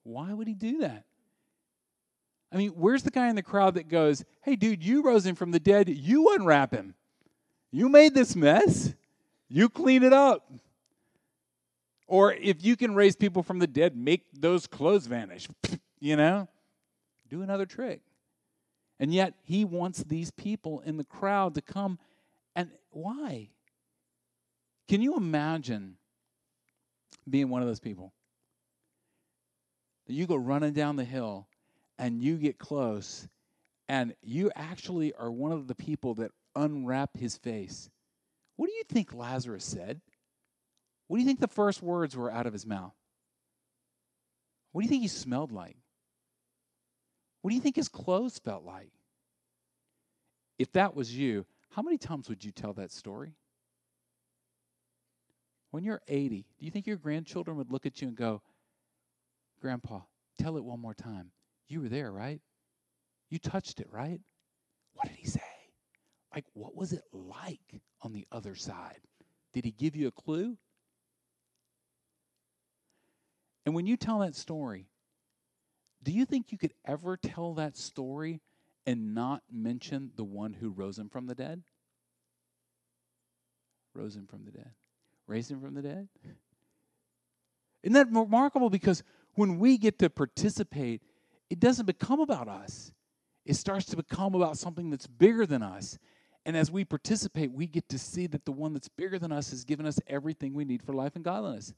Why 0.04 0.32
would 0.32 0.46
he 0.46 0.54
do 0.54 0.78
that? 0.78 1.04
I 2.52 2.56
mean, 2.56 2.70
where's 2.70 3.02
the 3.02 3.10
guy 3.10 3.28
in 3.28 3.34
the 3.34 3.42
crowd 3.42 3.74
that 3.74 3.88
goes, 3.88 4.24
Hey, 4.42 4.54
dude, 4.54 4.84
you 4.84 5.02
rose 5.02 5.26
him 5.26 5.34
from 5.34 5.50
the 5.50 5.58
dead. 5.58 5.88
You 5.88 6.32
unwrap 6.36 6.72
him. 6.72 6.94
You 7.72 7.88
made 7.88 8.14
this 8.14 8.36
mess. 8.36 8.94
You 9.48 9.68
clean 9.68 10.04
it 10.04 10.12
up. 10.12 10.48
Or 12.06 12.32
if 12.32 12.64
you 12.64 12.76
can 12.76 12.94
raise 12.94 13.16
people 13.16 13.42
from 13.42 13.58
the 13.58 13.66
dead, 13.66 13.96
make 13.96 14.22
those 14.32 14.68
clothes 14.68 15.08
vanish. 15.08 15.48
you 15.98 16.14
know? 16.14 16.46
Do 17.28 17.42
another 17.42 17.66
trick. 17.66 18.00
And 18.98 19.12
yet 19.12 19.34
he 19.42 19.64
wants 19.64 20.02
these 20.02 20.30
people 20.30 20.80
in 20.80 20.96
the 20.96 21.04
crowd 21.04 21.54
to 21.54 21.62
come. 21.62 21.98
And 22.54 22.70
why? 22.90 23.50
Can 24.88 25.02
you 25.02 25.16
imagine 25.16 25.96
being 27.28 27.48
one 27.48 27.62
of 27.62 27.68
those 27.68 27.80
people? 27.80 28.12
You 30.06 30.26
go 30.26 30.36
running 30.36 30.72
down 30.72 30.96
the 30.96 31.04
hill 31.04 31.48
and 31.98 32.22
you 32.22 32.36
get 32.36 32.58
close 32.58 33.28
and 33.88 34.14
you 34.22 34.50
actually 34.54 35.12
are 35.14 35.30
one 35.30 35.52
of 35.52 35.66
the 35.66 35.74
people 35.74 36.14
that 36.14 36.30
unwrap 36.54 37.16
his 37.16 37.36
face. 37.36 37.90
What 38.56 38.68
do 38.68 38.72
you 38.72 38.84
think 38.84 39.12
Lazarus 39.12 39.64
said? 39.64 40.00
What 41.08 41.18
do 41.18 41.20
you 41.20 41.26
think 41.26 41.40
the 41.40 41.48
first 41.48 41.82
words 41.82 42.16
were 42.16 42.32
out 42.32 42.46
of 42.46 42.52
his 42.52 42.66
mouth? 42.66 42.94
What 44.72 44.80
do 44.80 44.84
you 44.84 44.88
think 44.88 45.02
he 45.02 45.08
smelled 45.08 45.52
like? 45.52 45.76
What 47.46 47.50
do 47.50 47.54
you 47.54 47.62
think 47.62 47.76
his 47.76 47.88
clothes 47.88 48.40
felt 48.40 48.64
like? 48.64 48.90
If 50.58 50.72
that 50.72 50.96
was 50.96 51.16
you, 51.16 51.46
how 51.70 51.80
many 51.80 51.96
times 51.96 52.28
would 52.28 52.44
you 52.44 52.50
tell 52.50 52.72
that 52.72 52.90
story? 52.90 53.36
When 55.70 55.84
you're 55.84 56.02
80, 56.08 56.44
do 56.58 56.64
you 56.64 56.72
think 56.72 56.88
your 56.88 56.96
grandchildren 56.96 57.56
would 57.56 57.70
look 57.70 57.86
at 57.86 58.02
you 58.02 58.08
and 58.08 58.16
go, 58.16 58.42
Grandpa, 59.60 60.00
tell 60.40 60.56
it 60.56 60.64
one 60.64 60.80
more 60.80 60.92
time. 60.92 61.30
You 61.68 61.82
were 61.82 61.88
there, 61.88 62.10
right? 62.10 62.40
You 63.30 63.38
touched 63.38 63.78
it, 63.78 63.86
right? 63.92 64.20
What 64.94 65.06
did 65.06 65.16
he 65.16 65.28
say? 65.28 65.40
Like, 66.34 66.46
what 66.52 66.74
was 66.74 66.92
it 66.92 67.04
like 67.12 67.80
on 68.02 68.12
the 68.12 68.26
other 68.32 68.56
side? 68.56 69.02
Did 69.52 69.64
he 69.64 69.70
give 69.70 69.94
you 69.94 70.08
a 70.08 70.10
clue? 70.10 70.58
And 73.64 73.72
when 73.72 73.86
you 73.86 73.96
tell 73.96 74.18
that 74.18 74.34
story, 74.34 74.88
do 76.06 76.12
you 76.12 76.24
think 76.24 76.52
you 76.52 76.58
could 76.58 76.72
ever 76.84 77.16
tell 77.16 77.54
that 77.54 77.76
story 77.76 78.40
and 78.86 79.12
not 79.12 79.42
mention 79.52 80.12
the 80.14 80.22
one 80.22 80.52
who 80.52 80.70
rose 80.70 80.96
him 80.96 81.08
from 81.08 81.26
the 81.26 81.34
dead? 81.34 81.64
Rose 83.92 84.14
him 84.14 84.28
from 84.28 84.44
the 84.44 84.52
dead. 84.52 84.70
Raised 85.26 85.50
him 85.50 85.60
from 85.60 85.74
the 85.74 85.82
dead? 85.82 86.06
Isn't 87.82 87.94
that 87.94 88.06
remarkable? 88.12 88.70
Because 88.70 89.02
when 89.34 89.58
we 89.58 89.78
get 89.78 89.98
to 89.98 90.08
participate, 90.08 91.02
it 91.50 91.58
doesn't 91.58 91.86
become 91.86 92.20
about 92.20 92.46
us. 92.46 92.92
It 93.44 93.54
starts 93.54 93.86
to 93.86 93.96
become 93.96 94.36
about 94.36 94.58
something 94.58 94.90
that's 94.90 95.08
bigger 95.08 95.44
than 95.44 95.64
us. 95.64 95.98
And 96.44 96.56
as 96.56 96.70
we 96.70 96.84
participate, 96.84 97.50
we 97.50 97.66
get 97.66 97.88
to 97.88 97.98
see 97.98 98.28
that 98.28 98.44
the 98.44 98.52
one 98.52 98.74
that's 98.74 98.88
bigger 98.88 99.18
than 99.18 99.32
us 99.32 99.50
has 99.50 99.64
given 99.64 99.86
us 99.86 99.98
everything 100.06 100.54
we 100.54 100.64
need 100.64 100.84
for 100.84 100.92
life 100.92 101.16
and 101.16 101.24
godliness. 101.24 101.74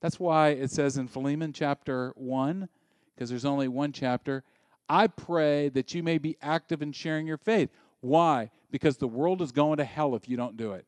That's 0.00 0.20
why 0.20 0.50
it 0.50 0.70
says 0.70 0.96
in 0.96 1.08
Philemon 1.08 1.52
chapter 1.52 2.12
1 2.14 2.68
because 3.14 3.30
there's 3.30 3.44
only 3.44 3.68
one 3.68 3.92
chapter. 3.92 4.44
I 4.88 5.06
pray 5.06 5.68
that 5.70 5.94
you 5.94 6.02
may 6.02 6.18
be 6.18 6.36
active 6.42 6.82
in 6.82 6.92
sharing 6.92 7.26
your 7.26 7.38
faith. 7.38 7.70
Why? 8.00 8.50
Because 8.70 8.96
the 8.96 9.08
world 9.08 9.40
is 9.40 9.52
going 9.52 9.78
to 9.78 9.84
hell 9.84 10.14
if 10.14 10.28
you 10.28 10.36
don't 10.36 10.56
do 10.56 10.72
it. 10.72 10.84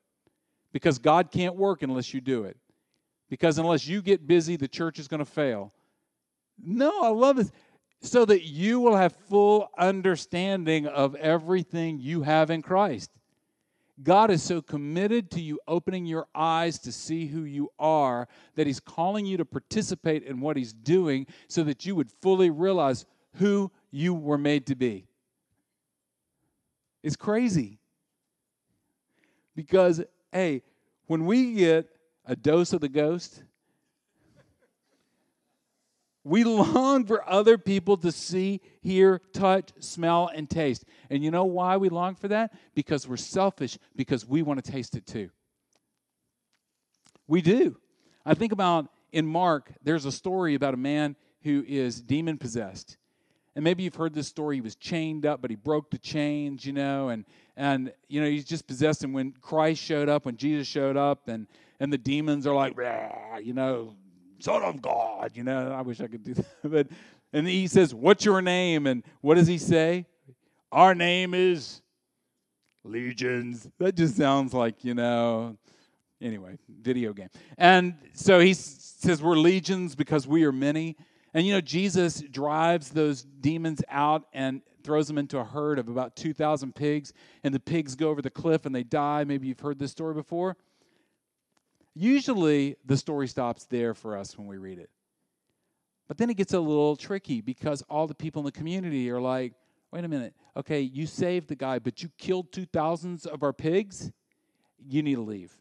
Because 0.73 0.99
God 0.99 1.31
can't 1.31 1.57
work 1.57 1.83
unless 1.83 2.13
you 2.13 2.21
do 2.21 2.45
it. 2.45 2.57
Because 3.31 3.59
unless 3.59 3.87
you 3.87 4.03
get 4.03 4.27
busy, 4.27 4.57
the 4.57 4.69
church 4.69 4.99
is 4.99 5.09
going 5.09 5.25
to 5.25 5.25
fail. 5.25 5.73
No, 6.63 7.03
I 7.03 7.09
love 7.09 7.37
this. 7.37 7.51
So 8.03 8.25
that 8.27 8.45
you 8.45 8.81
will 8.81 8.97
have 8.97 9.17
full 9.29 9.71
understanding 9.79 10.87
of 10.87 11.15
everything 11.17 11.99
you 11.99 12.23
have 12.23 12.51
in 12.51 12.61
Christ. 12.61 13.11
God 14.03 14.31
is 14.31 14.43
so 14.43 14.61
committed 14.61 15.31
to 15.33 15.41
you 15.41 15.59
opening 15.67 16.05
your 16.05 16.27
eyes 16.35 16.79
to 16.81 16.93
see 16.93 17.27
who 17.27 17.45
you 17.45 17.71
are 17.79 18.29
that 18.55 18.67
He's 18.67 18.81
calling 18.81 19.25
you 19.25 19.39
to 19.39 19.45
participate 19.45 20.23
in 20.23 20.41
what 20.41 20.57
He's 20.57 20.73
doing 20.73 21.27
so 21.49 21.63
that 21.65 21.87
you 21.87 21.95
would 21.95 22.11
fully 22.21 22.51
realize 22.51 23.07
who 23.37 23.71
you 23.91 24.13
were 24.13 24.39
made 24.39 24.67
to 24.67 24.75
be. 24.75 25.07
It's 27.03 27.17
crazy. 27.17 27.79
Because, 29.55 30.03
hey, 30.33 30.63
when 31.07 31.25
we 31.25 31.55
get 31.55 31.89
a 32.27 32.37
dose 32.37 32.75
of 32.75 32.81
the 32.81 32.89
ghost, 32.89 33.43
we 36.27 36.43
long 36.43 37.05
for 37.05 37.29
other 37.31 37.57
people 37.57 37.97
to 37.99 38.11
see, 38.11 38.61
hear, 38.81 39.21
touch, 39.33 39.71
smell, 39.79 40.29
and 40.35 40.51
taste. 40.51 40.85
And 41.09 41.23
you 41.23 41.31
know 41.31 41.45
why 41.45 41.77
we 41.77 41.89
long 41.89 42.17
for 42.17 42.27
that? 42.27 42.53
Because 42.75 43.07
we're 43.07 43.17
selfish, 43.17 43.79
because 43.95 44.27
we 44.27 44.43
want 44.43 44.63
to 44.63 44.73
taste 44.73 44.97
it 44.97 45.07
too. 45.07 45.31
We 47.29 47.43
do. 47.43 47.77
I 48.25 48.35
think 48.35 48.51
about 48.51 48.89
in 49.13 49.25
Mark, 49.25 49.71
there's 49.85 50.05
a 50.05 50.11
story 50.11 50.57
about 50.57 50.75
a 50.75 50.77
man 50.79 51.15
who 51.45 51.65
is 51.65 52.01
demon 52.01 52.39
possessed. 52.39 52.97
And 53.55 53.63
maybe 53.63 53.85
you've 53.85 53.95
heard 53.95 54.13
this 54.13 54.27
story. 54.27 54.57
He 54.57 54.61
was 54.61 54.75
chained 54.75 55.25
up, 55.27 55.41
but 55.41 55.51
he 55.51 55.57
broke 55.57 55.93
the 55.93 55.99
chains, 55.99 56.67
you 56.67 56.73
know, 56.73 57.09
and 57.09 57.25
and 57.57 57.93
you 58.09 58.21
know, 58.21 58.29
he's 58.29 58.45
just 58.45 58.67
possessed. 58.67 59.05
And 59.05 59.15
when 59.15 59.31
Christ 59.41 59.81
showed 59.81 60.09
up, 60.09 60.27
when 60.27 60.37
Jesus 60.37 60.67
showed 60.67 60.97
up, 60.97 61.29
and 61.29 61.47
and 61.79 61.93
the 61.93 61.99
demons 61.99 62.49
are 62.49 62.55
like, 62.55 62.77
you 63.43 63.55
know, 63.55 63.95
Son 64.39 64.63
of 64.63 64.83
God. 64.83 65.33
You 65.35 65.45
know, 65.45 65.73
I 65.73 65.83
wish 65.83 66.01
I 66.01 66.07
could 66.07 66.23
do 66.23 66.35
that. 66.35 66.47
But 66.65 66.89
and 67.33 67.47
he 67.47 67.67
says, 67.67 67.95
What's 67.95 68.25
your 68.25 68.43
name? 68.43 68.87
And 68.87 69.03
what 69.21 69.35
does 69.35 69.47
he 69.47 69.59
say? 69.59 70.07
Our 70.73 70.95
name 70.95 71.35
is 71.35 71.83
Legions. 72.85 73.69
That 73.79 73.95
just 73.95 74.17
sounds 74.17 74.55
like, 74.55 74.85
you 74.85 74.95
know, 74.95 75.57
anyway, 76.21 76.59
video 76.69 77.13
game. 77.13 77.29
And 77.59 77.95
so 78.15 78.41
he 78.41 78.55
says, 78.55 79.23
We're 79.23 79.37
legions 79.37 79.95
because 79.95 80.27
we 80.27 80.45
are 80.45 80.53
many. 80.53 80.97
And 81.35 81.47
you 81.47 81.53
know, 81.53 81.61
Jesus 81.61 82.23
drives 82.31 82.91
those 82.91 83.23
demons 83.23 83.83
out 83.91 84.25
and 84.33 84.63
throws 84.83 85.09
them 85.09 85.19
into 85.19 85.39
a 85.39 85.45
herd 85.45 85.79
of 85.79 85.89
about 85.89 86.17
2,000 86.17 86.75
pigs, 86.75 87.13
and 87.43 87.53
the 87.53 87.61
pigs 87.61 87.97
go 87.97 88.09
over 88.09 88.23
the 88.23 88.31
cliff 88.31 88.65
and 88.65 88.75
they 88.75 88.85
die. 88.85 89.25
Maybe 89.25 89.49
you've 89.49 89.61
heard 89.61 89.79
this 89.79 89.91
story 89.91 90.15
before. 90.15 90.57
Usually 91.99 92.77
the 92.85 92.97
story 92.97 93.27
stops 93.27 93.65
there 93.65 93.95
for 93.95 94.19
us 94.19 94.37
when 94.37 94.47
we 94.47 94.59
read 94.59 94.79
it. 94.79 94.91
But 96.09 96.19
then 96.19 96.29
it 96.29 96.37
gets 96.37 96.53
a 96.53 96.61
little 96.61 96.95
tricky 96.95 97.41
because 97.41 97.83
all 97.89 98.07
the 98.07 98.15
people 98.15 98.41
in 98.41 98.45
the 98.45 98.53
community 98.53 99.11
are 99.11 99.21
like, 99.21 99.55
wait 99.91 100.05
a 100.05 100.09
minute, 100.09 100.35
okay, 100.59 100.83
you 100.83 101.07
saved 101.07 101.49
the 101.49 101.57
guy, 101.57 101.79
but 101.79 102.03
you 102.03 102.11
killed 102.19 102.53
two 102.53 102.67
thousands 102.67 103.25
of 103.25 103.43
our 103.43 103.55
pigs? 103.55 104.13
You 104.79 105.03
need 105.03 105.15
to 105.15 105.23
leave. 105.23 105.57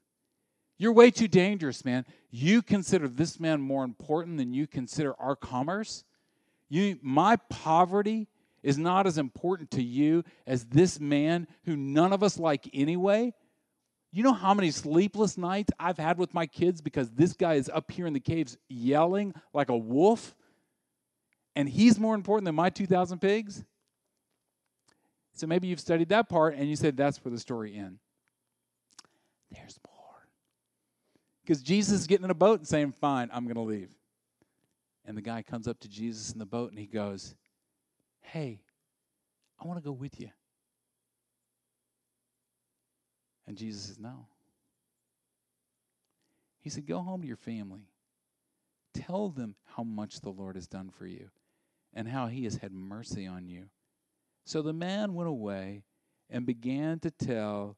You're 0.77 0.91
way 0.91 1.09
too 1.09 1.29
dangerous, 1.29 1.85
man. 1.85 2.05
You 2.31 2.61
consider 2.61 3.07
this 3.07 3.39
man 3.39 3.61
more 3.61 3.85
important 3.85 4.37
than 4.37 4.53
you 4.53 4.67
consider 4.67 5.15
our 5.17 5.37
commerce. 5.37 6.03
You, 6.67 6.99
my 7.01 7.37
poverty 7.49 8.27
is 8.61 8.77
not 8.77 9.07
as 9.07 9.17
important 9.17 9.71
to 9.71 9.81
you 9.81 10.25
as 10.45 10.65
this 10.65 10.99
man 10.99 11.47
who 11.63 11.77
none 11.77 12.11
of 12.11 12.23
us 12.23 12.37
like 12.37 12.69
anyway. 12.73 13.33
You 14.15 14.23
know 14.23 14.31
how 14.31 14.53
many 14.53 14.71
sleepless 14.71 15.37
nights 15.37 15.73
I've 15.77 15.97
had 15.97 16.17
with 16.17 16.33
my 16.33 16.45
kids 16.45 16.79
because 16.79 17.11
this 17.11 17.33
guy 17.33 17.55
is 17.55 17.67
up 17.67 17.91
here 17.91 18.07
in 18.07 18.13
the 18.13 18.21
caves 18.21 18.57
yelling 18.69 19.33
like 19.53 19.67
a 19.67 19.75
wolf? 19.75 20.33
And 21.53 21.67
he's 21.67 21.99
more 21.99 22.15
important 22.15 22.45
than 22.45 22.55
my 22.55 22.69
2,000 22.69 23.19
pigs? 23.19 23.65
So 25.33 25.47
maybe 25.47 25.67
you've 25.67 25.81
studied 25.81 26.07
that 26.09 26.29
part 26.29 26.55
and 26.55 26.69
you 26.69 26.77
said 26.77 26.95
that's 26.95 27.25
where 27.25 27.31
the 27.33 27.37
story 27.37 27.75
ends. 27.75 27.99
There's 29.51 29.77
more. 29.85 30.29
Because 31.43 31.61
Jesus 31.61 31.99
is 31.99 32.07
getting 32.07 32.23
in 32.23 32.31
a 32.31 32.35
boat 32.35 32.59
and 32.59 32.67
saying, 32.67 32.93
Fine, 32.93 33.29
I'm 33.33 33.43
going 33.43 33.55
to 33.55 33.61
leave. 33.63 33.91
And 35.03 35.17
the 35.17 35.21
guy 35.21 35.41
comes 35.41 35.67
up 35.67 35.77
to 35.81 35.89
Jesus 35.89 36.31
in 36.31 36.39
the 36.39 36.45
boat 36.45 36.69
and 36.69 36.79
he 36.79 36.85
goes, 36.85 37.35
Hey, 38.21 38.61
I 39.61 39.67
want 39.67 39.77
to 39.77 39.83
go 39.83 39.91
with 39.91 40.21
you. 40.21 40.29
And 43.47 43.57
Jesus 43.57 43.83
says, 43.83 43.99
No. 43.99 44.27
He 46.61 46.69
said, 46.69 46.87
Go 46.87 46.99
home 46.99 47.21
to 47.21 47.27
your 47.27 47.37
family. 47.37 47.87
Tell 48.93 49.29
them 49.29 49.55
how 49.75 49.83
much 49.83 50.21
the 50.21 50.29
Lord 50.29 50.55
has 50.55 50.67
done 50.67 50.89
for 50.89 51.05
you 51.05 51.29
and 51.93 52.07
how 52.07 52.27
he 52.27 52.43
has 52.45 52.55
had 52.57 52.71
mercy 52.71 53.27
on 53.27 53.47
you. 53.47 53.65
So 54.45 54.61
the 54.61 54.73
man 54.73 55.13
went 55.13 55.29
away 55.29 55.83
and 56.29 56.45
began 56.45 56.99
to 56.99 57.11
tell 57.11 57.77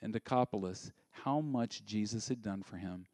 in 0.00 0.12
Decapolis 0.12 0.92
how 1.10 1.40
much 1.40 1.84
Jesus 1.84 2.28
had 2.28 2.42
done 2.42 2.62
for 2.62 2.76
him, 2.76 3.06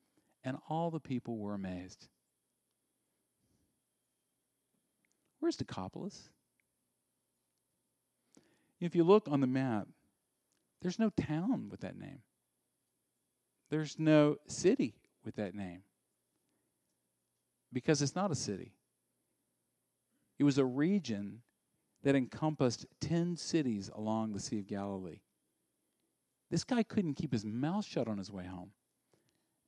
and 0.45 0.57
all 0.69 0.91
the 0.91 1.01
people 1.01 1.39
were 1.39 1.55
amazed. 1.55 2.09
Where's 5.41 5.57
Decapolis? 5.57 6.29
If 8.81 8.95
you 8.95 9.05
look 9.05 9.29
on 9.31 9.41
the 9.41 9.47
map, 9.47 9.87
there's 10.83 10.99
no 10.99 11.11
town 11.11 11.69
with 11.71 11.81
that 11.81 11.99
name. 11.99 12.21
There's 13.71 13.99
no 13.99 14.37
city 14.49 14.95
with 15.25 15.37
that 15.37 15.55
name. 15.55 15.83
Because 17.73 18.03
it's 18.03 18.17
not 18.17 18.31
a 18.31 18.35
city. 18.35 18.75
It 20.39 20.45
was 20.45 20.59
a 20.59 20.65
region 20.65 21.41
that 22.03 22.17
encompassed 22.17 22.85
10 23.01 23.37
cities 23.37 23.91
along 23.95 24.33
the 24.33 24.41
Sea 24.41 24.59
of 24.59 24.67
Galilee. 24.67 25.21
This 26.51 26.65
guy 26.65 26.83
couldn't 26.83 27.15
keep 27.15 27.33
his 27.33 27.47
mouth 27.47 27.87
shut 27.87 28.09
on 28.09 28.19
his 28.19 28.31
way 28.31 28.45
home. 28.45 28.73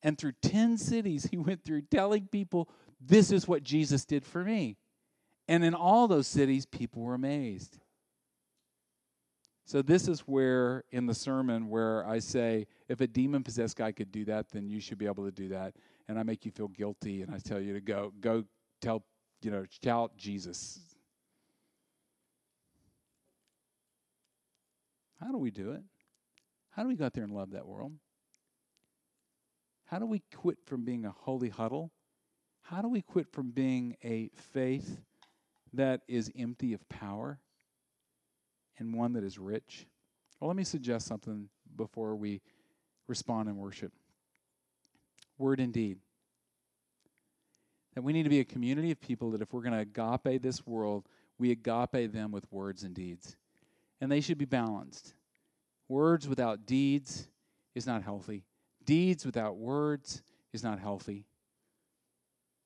And 0.03 0.19
through 0.19 0.33
10 0.43 0.77
cities, 0.77 1.25
he 1.31 1.39
went 1.39 1.65
through 1.65 1.83
telling 1.83 2.27
people, 2.27 2.69
This 3.01 3.31
is 3.31 3.49
what 3.49 3.63
Jesus 3.63 4.05
did 4.05 4.27
for 4.27 4.45
me. 4.45 4.77
And 5.49 5.65
in 5.65 5.75
all 5.75 6.09
those 6.09 6.27
cities, 6.27 6.67
people 6.67 7.03
were 7.03 7.15
amazed. 7.15 7.79
So, 9.67 9.81
this 9.81 10.09
is 10.09 10.21
where 10.21 10.85
in 10.91 11.07
the 11.07 11.15
sermon 11.15 11.71
where 11.71 12.07
I 12.07 12.19
say, 12.19 12.67
if 12.89 13.01
a 13.01 13.07
demon 13.07 13.43
possessed 13.43 13.77
guy 13.77 13.93
could 13.93 14.13
do 14.13 14.25
that, 14.27 14.51
then 14.51 14.69
you 14.69 14.79
should 14.79 14.99
be 14.99 15.07
able 15.07 15.25
to 15.25 15.33
do 15.33 15.49
that. 15.49 15.75
And 16.07 16.19
I 16.19 16.23
make 16.23 16.45
you 16.45 16.51
feel 16.51 16.69
guilty 16.69 17.23
and 17.23 17.35
I 17.35 17.39
tell 17.39 17.61
you 17.61 17.73
to 17.73 17.81
go, 17.81 18.13
go 18.21 18.45
tell, 18.83 19.05
you 19.41 19.51
know, 19.51 19.65
shout 19.83 20.17
Jesus. 20.19 20.81
How 25.19 25.33
do 25.33 25.39
we 25.39 25.51
do 25.51 25.73
it? 25.73 25.83
How 26.71 26.83
do 26.83 26.89
we 26.89 26.97
go 26.97 27.07
out 27.07 27.15
there 27.15 27.25
and 27.25 27.33
love 27.33 27.53
that 27.53 27.67
world? 27.67 27.93
How 29.87 29.99
do 29.99 30.05
we 30.05 30.23
quit 30.35 30.59
from 30.67 30.85
being 30.85 31.07
a 31.07 31.11
holy 31.11 31.49
huddle? 31.49 31.91
How 32.63 32.83
do 32.83 32.89
we 32.89 33.01
quit 33.01 33.33
from 33.33 33.51
being 33.51 33.97
a 34.05 34.29
faith 34.53 35.01
that 35.73 36.03
is 36.07 36.31
empty 36.37 36.75
of 36.75 36.87
power 36.91 37.39
and 38.79 38.95
one 38.95 39.13
that 39.15 39.25
is 39.25 39.39
rich? 39.39 39.87
Well, 40.41 40.49
let 40.49 40.57
me 40.57 40.65
suggest 40.65 41.07
something 41.07 41.49
before 41.77 42.17
we 42.17 42.41
respond 43.07 43.49
in 43.49 43.57
worship. 43.57 43.93
Word 45.39 45.61
and 45.61 45.73
deed. 45.73 45.99
That 47.95 48.03
we 48.03 48.13
need 48.13 48.25
to 48.25 48.31
be 48.31 48.41
a 48.41 48.45
community 48.45 48.91
of 48.91 49.01
people 49.01 49.31
that 49.33 49.43
if 49.43 49.53
we're 49.53 49.63
going 49.63 49.73
to 49.73 49.79
agape 49.81 50.43
this 50.43 50.67
world, 50.67 51.09
we 51.39 51.51
agape 51.51 52.13
them 52.13 52.33
with 52.33 52.51
words 52.53 52.83
and 52.83 52.95
deeds. 52.95 53.37
And 54.01 54.11
they 54.11 54.21
should 54.21 54.39
be 54.39 54.45
balanced. 54.45 55.15
Words 55.89 56.29
without 56.29 56.67
deeds 56.67 57.29
is 57.75 57.87
not 57.87 58.03
healthy. 58.03 58.45
Deeds 58.85 59.25
without 59.25 59.57
words 59.57 60.23
is 60.53 60.63
not 60.63 60.79
healthy. 60.79 61.25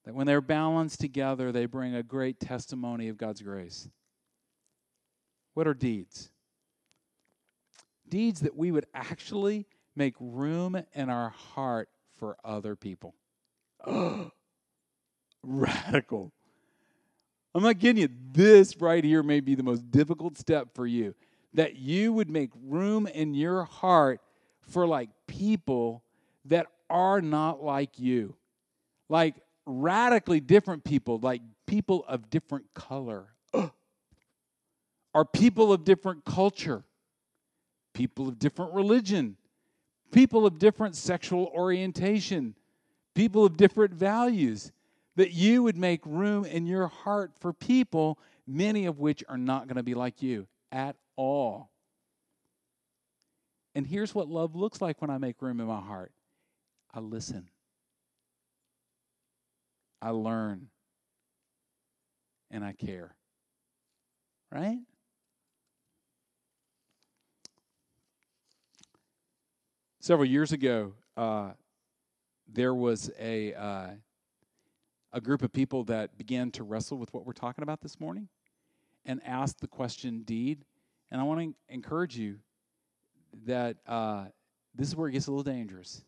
That 0.05 0.15
when 0.15 0.27
they're 0.27 0.41
balanced 0.41 1.01
together, 1.01 1.53
they 1.53 1.67
bring 1.67 1.95
a 1.95 2.03
great 2.03 2.41
testimony 2.41 3.09
of 3.09 3.19
God's 3.19 3.43
grace. 3.43 3.89
What 5.59 5.67
are 5.67 5.75
deeds? 5.75 6.31
Deeds 8.09 8.43
that 8.43 8.57
we 8.57 8.71
would 8.71 8.87
actually 8.95 9.67
make 9.97 10.15
room 10.21 10.81
in 10.95 11.11
our 11.11 11.31
heart 11.31 11.89
for 12.15 12.37
other 12.45 12.77
people. 12.77 13.17
Radical. 15.43 16.31
I'm 17.57 17.65
not 17.65 17.81
kidding 17.81 18.03
you. 18.03 18.09
This 18.31 18.77
right 18.81 19.03
here 19.03 19.25
may 19.25 19.41
be 19.41 19.57
the 19.57 19.65
most 19.65 19.91
difficult 19.91 20.39
step 20.39 20.69
for 20.77 20.87
you 20.87 21.17
that 21.55 21.75
you 21.75 22.13
would 22.13 22.31
make 22.31 22.51
room 22.63 23.09
in 23.09 23.35
your 23.35 23.65
heart 23.65 24.21
for 24.61 24.87
like 24.87 25.11
people 25.27 26.05
that 26.45 26.69
are 26.89 27.21
not 27.21 27.65
like 27.65 27.99
you. 27.99 28.37
Like 29.09 29.35
radically 29.67 30.39
different 30.39 30.85
people, 30.85 31.19
like 31.19 31.43
people 31.67 32.05
of 32.07 32.31
different 32.31 32.67
color, 32.75 33.35
are 35.19 35.25
people 35.25 35.73
of 35.73 35.83
different 35.83 36.25
culture, 36.25 36.85
people 37.93 38.29
of 38.29 38.39
different 38.39 38.73
religion, 38.73 39.37
people 40.13 40.47
of 40.47 40.61
different 40.61 40.95
sexual 40.95 41.51
orientation, 41.53 42.55
people 43.17 43.45
of 43.45 43.57
different 43.57 43.93
values. 43.93 44.71
That 45.17 45.33
you 45.33 45.65
would 45.65 45.77
make 45.77 46.07
room 46.07 46.45
in 46.45 46.69
your 46.69 46.87
heart 46.87 47.33
for 47.41 47.53
people, 47.53 48.21
many 48.47 48.87
of 48.87 49.01
which 49.01 49.25
are 49.29 49.37
not 49.37 49.67
going 49.67 49.75
to 49.75 49.83
be 49.83 49.95
like 49.95 50.23
you 50.23 50.47
at 50.71 50.95
all. 51.17 51.73
And 53.75 53.85
here's 53.85 54.15
what 54.15 54.29
love 54.29 54.55
looks 54.55 54.81
like 54.81 55.03
when 55.03 55.11
I 55.11 55.19
make 55.19 55.43
room 55.43 55.59
in 55.59 55.67
my 55.67 55.81
heart 55.81 56.13
I 56.95 57.01
listen, 57.01 57.49
I 60.01 60.11
learn, 60.11 60.69
and 62.53 62.65
I 62.65 62.73
care. 62.73 63.17
Right? 64.53 64.79
Several 70.09 70.27
years 70.27 70.53
ago, 70.53 70.95
uh, 71.19 71.51
there 72.51 72.75
was 72.75 73.11
a 73.21 73.53
uh, 73.53 73.89
a 75.13 75.21
group 75.21 75.43
of 75.43 75.53
people 75.53 75.85
that 75.85 76.17
began 76.17 76.51
to 76.53 76.65
wrestle 76.65 76.97
with 76.97 77.13
what 77.13 77.27
we're 77.27 77.35
talking 77.35 77.63
about 77.63 77.83
this 77.83 78.01
morning, 78.01 78.27
and 79.05 79.21
asked 79.23 79.61
the 79.61 79.69
question, 79.69 80.23
"Deed." 80.23 80.65
And 81.11 81.21
I 81.21 81.25
want 81.25 81.41
to 81.43 81.55
encourage 81.69 82.17
you 82.17 82.39
that 83.45 83.77
uh, 83.87 84.29
this 84.75 84.89
is 84.89 84.97
where 84.97 85.11
it 85.11 85.13
gets 85.13 85.27
a 85.27 85.31
little 85.31 85.45
dangerous. 85.45 86.03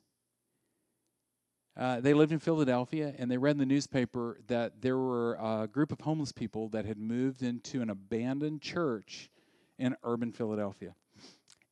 Uh, 1.76 2.00
they 2.00 2.14
lived 2.14 2.32
in 2.32 2.38
Philadelphia, 2.38 3.14
and 3.18 3.30
they 3.30 3.36
read 3.36 3.50
in 3.50 3.58
the 3.58 3.66
newspaper 3.66 4.38
that 4.46 4.80
there 4.80 4.96
were 4.96 5.34
a 5.34 5.68
group 5.70 5.92
of 5.92 6.00
homeless 6.00 6.32
people 6.32 6.70
that 6.70 6.86
had 6.86 6.96
moved 6.96 7.42
into 7.42 7.82
an 7.82 7.90
abandoned 7.90 8.62
church 8.62 9.28
in 9.78 9.94
urban 10.04 10.32
Philadelphia. 10.32 10.94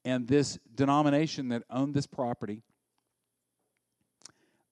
And 0.04 0.26
this 0.26 0.58
denomination 0.74 1.48
that 1.48 1.64
owned 1.70 1.94
this 1.94 2.06
property 2.06 2.62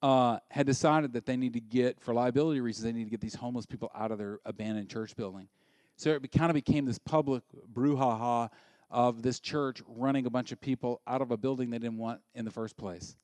uh, 0.03 0.39
had 0.51 0.67
decided 0.67 1.13
that 1.15 1.27
they 1.27 1.37
need 1.37 1.55
to 1.55 1.61
get, 1.61 2.01
for 2.01 2.15
liability 2.15 2.61
reasons, 2.61 2.85
they 2.85 2.93
need 2.93 3.05
to 3.05 3.11
get 3.11 3.21
these 3.21 3.35
homeless 3.35 3.67
people 3.67 3.91
out 3.95 4.11
of 4.11 4.19
their 4.19 4.39
abandoned 4.45 4.89
church 4.89 5.17
building. 5.17 5.49
So 5.97 6.11
it 6.11 6.33
kind 6.33 6.51
of 6.51 6.55
became 6.55 6.85
this 6.85 6.99
public 6.99 7.43
brouhaha 7.73 8.51
of 8.91 9.23
this 9.23 9.41
church 9.41 9.83
running 9.89 10.27
a 10.27 10.31
bunch 10.31 10.53
of 10.53 10.61
people 10.61 11.01
out 11.07 11.23
of 11.23 11.31
a 11.31 11.37
building 11.37 11.71
they 11.71 11.79
didn't 11.79 11.99
want 11.99 12.21
in 12.35 12.45
the 12.45 12.51
first 12.51 12.77
place. 12.77 13.17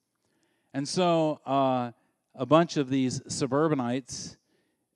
And 0.75 0.89
so 0.89 1.41
uh, 1.47 1.93
a 2.35 2.47
bunch 2.47 2.79
of 2.79 2.89
these 2.89 3.21
suburbanites 3.29 4.39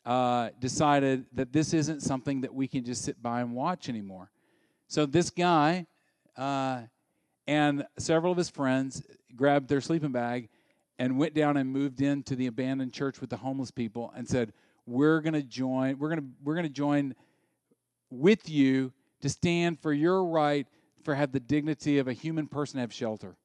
uh, 0.07 0.51
decided 0.59 1.27
that 1.35 1.53
this 1.53 1.75
isn't 1.75 2.01
something 2.01 2.41
that 2.41 2.55
we 2.55 2.67
can 2.67 2.85
just 2.85 3.05
sit 3.05 3.23
by 3.23 3.41
and 3.43 3.53
watch 3.53 3.89
anymore. 3.89 4.31
So 4.89 5.05
this 5.05 5.31
guy 5.31 5.87
uh, 6.37 6.83
and 7.47 7.87
several 7.99 8.33
of 8.33 8.39
his 8.39 8.51
friends 8.51 9.03
grabbed 9.35 9.69
their 9.69 9.81
sleeping 9.81 10.13
bag 10.13 10.49
and 10.99 11.19
went 11.19 11.35
down 11.35 11.57
and 11.57 11.71
moved 11.71 12.01
into 12.01 12.35
the 12.35 12.47
abandoned 12.47 12.93
church 12.93 13.21
with 13.21 13.31
the 13.31 13.37
homeless 13.37 13.71
people 13.71 14.13
and 14.17 14.29
said, 14.29 14.53
"We're 14.87 15.21
going 15.21 15.35
to 15.35 15.43
join. 15.43 15.99
We're 15.99 16.09
going 16.09 16.21
to 16.21 16.29
we're 16.43 16.55
going 16.55 16.67
to 16.67 16.73
join 16.73 17.15
with 18.11 18.49
you 18.49 18.93
to 19.21 19.29
stand 19.29 19.79
for 19.81 19.93
your 19.93 20.25
right 20.25 20.67
for 21.03 21.15
have 21.15 21.33
the 21.33 21.41
dignity 21.41 21.99
of 21.99 22.09
a 22.09 22.13
human 22.13 22.49
person 22.49 22.81
have 22.81 22.93
shelter." 22.93 23.37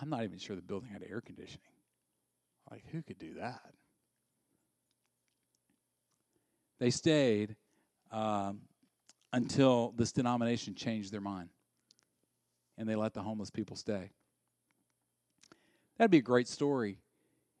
I'm 0.00 0.10
not 0.10 0.24
even 0.24 0.38
sure 0.38 0.54
the 0.54 0.62
building 0.62 0.90
had 0.90 1.02
air 1.02 1.20
conditioning. 1.20 1.60
Like, 2.70 2.84
who 2.92 3.02
could 3.02 3.18
do 3.18 3.34
that? 3.34 3.72
They 6.78 6.90
stayed 6.90 7.56
um, 8.12 8.60
until 9.32 9.92
this 9.96 10.12
denomination 10.12 10.74
changed 10.74 11.12
their 11.12 11.20
mind 11.20 11.48
and 12.78 12.88
they 12.88 12.94
let 12.94 13.14
the 13.14 13.22
homeless 13.22 13.50
people 13.50 13.76
stay. 13.76 14.10
That'd 15.96 16.10
be 16.10 16.18
a 16.18 16.22
great 16.22 16.48
story 16.48 16.98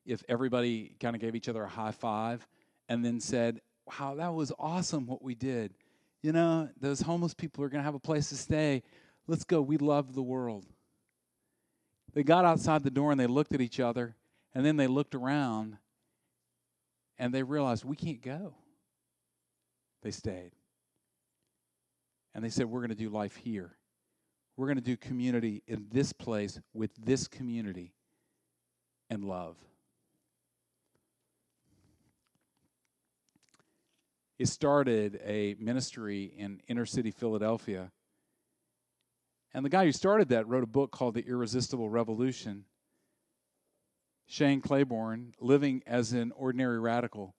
if 0.04 0.22
everybody 0.28 0.94
kind 1.00 1.16
of 1.16 1.22
gave 1.22 1.34
each 1.34 1.48
other 1.48 1.62
a 1.64 1.68
high 1.68 1.92
five 1.92 2.46
and 2.88 3.04
then 3.04 3.20
said, 3.20 3.60
Wow, 3.86 4.16
that 4.16 4.34
was 4.34 4.52
awesome 4.58 5.06
what 5.06 5.22
we 5.22 5.34
did. 5.34 5.74
You 6.22 6.32
know, 6.32 6.68
those 6.80 7.00
homeless 7.00 7.34
people 7.34 7.62
are 7.64 7.68
going 7.68 7.80
to 7.80 7.84
have 7.84 7.94
a 7.94 8.00
place 8.00 8.30
to 8.30 8.36
stay. 8.36 8.82
Let's 9.28 9.44
go. 9.44 9.62
We 9.62 9.76
love 9.76 10.14
the 10.14 10.22
world. 10.22 10.66
They 12.12 12.24
got 12.24 12.44
outside 12.44 12.82
the 12.82 12.90
door 12.90 13.12
and 13.12 13.20
they 13.20 13.26
looked 13.26 13.54
at 13.54 13.60
each 13.60 13.78
other 13.78 14.16
and 14.54 14.66
then 14.66 14.76
they 14.76 14.86
looked 14.86 15.14
around 15.14 15.76
and 17.18 17.32
they 17.32 17.42
realized 17.42 17.84
we 17.84 17.96
can't 17.96 18.22
go. 18.22 18.54
They 20.02 20.10
stayed. 20.10 20.52
And 22.34 22.44
they 22.44 22.50
said, 22.50 22.66
We're 22.66 22.80
going 22.80 22.90
to 22.90 22.94
do 22.94 23.08
life 23.08 23.36
here. 23.36 23.76
We're 24.56 24.66
going 24.66 24.76
to 24.76 24.82
do 24.82 24.96
community 24.96 25.62
in 25.66 25.86
this 25.92 26.12
place 26.12 26.58
with 26.72 26.90
this 26.96 27.28
community 27.28 27.92
and 29.10 29.24
love. 29.24 29.56
It 34.38 34.48
started 34.48 35.20
a 35.24 35.56
ministry 35.58 36.32
in 36.36 36.60
inner 36.68 36.86
city 36.86 37.10
Philadelphia. 37.10 37.90
And 39.54 39.64
the 39.64 39.70
guy 39.70 39.86
who 39.86 39.92
started 39.92 40.28
that 40.28 40.46
wrote 40.46 40.62
a 40.62 40.66
book 40.66 40.90
called 40.90 41.14
The 41.14 41.26
Irresistible 41.26 41.88
Revolution. 41.88 42.64
Shane 44.26 44.60
Claiborne, 44.60 45.32
living 45.40 45.82
as 45.86 46.12
an 46.12 46.32
ordinary 46.36 46.78
radical. 46.78 47.34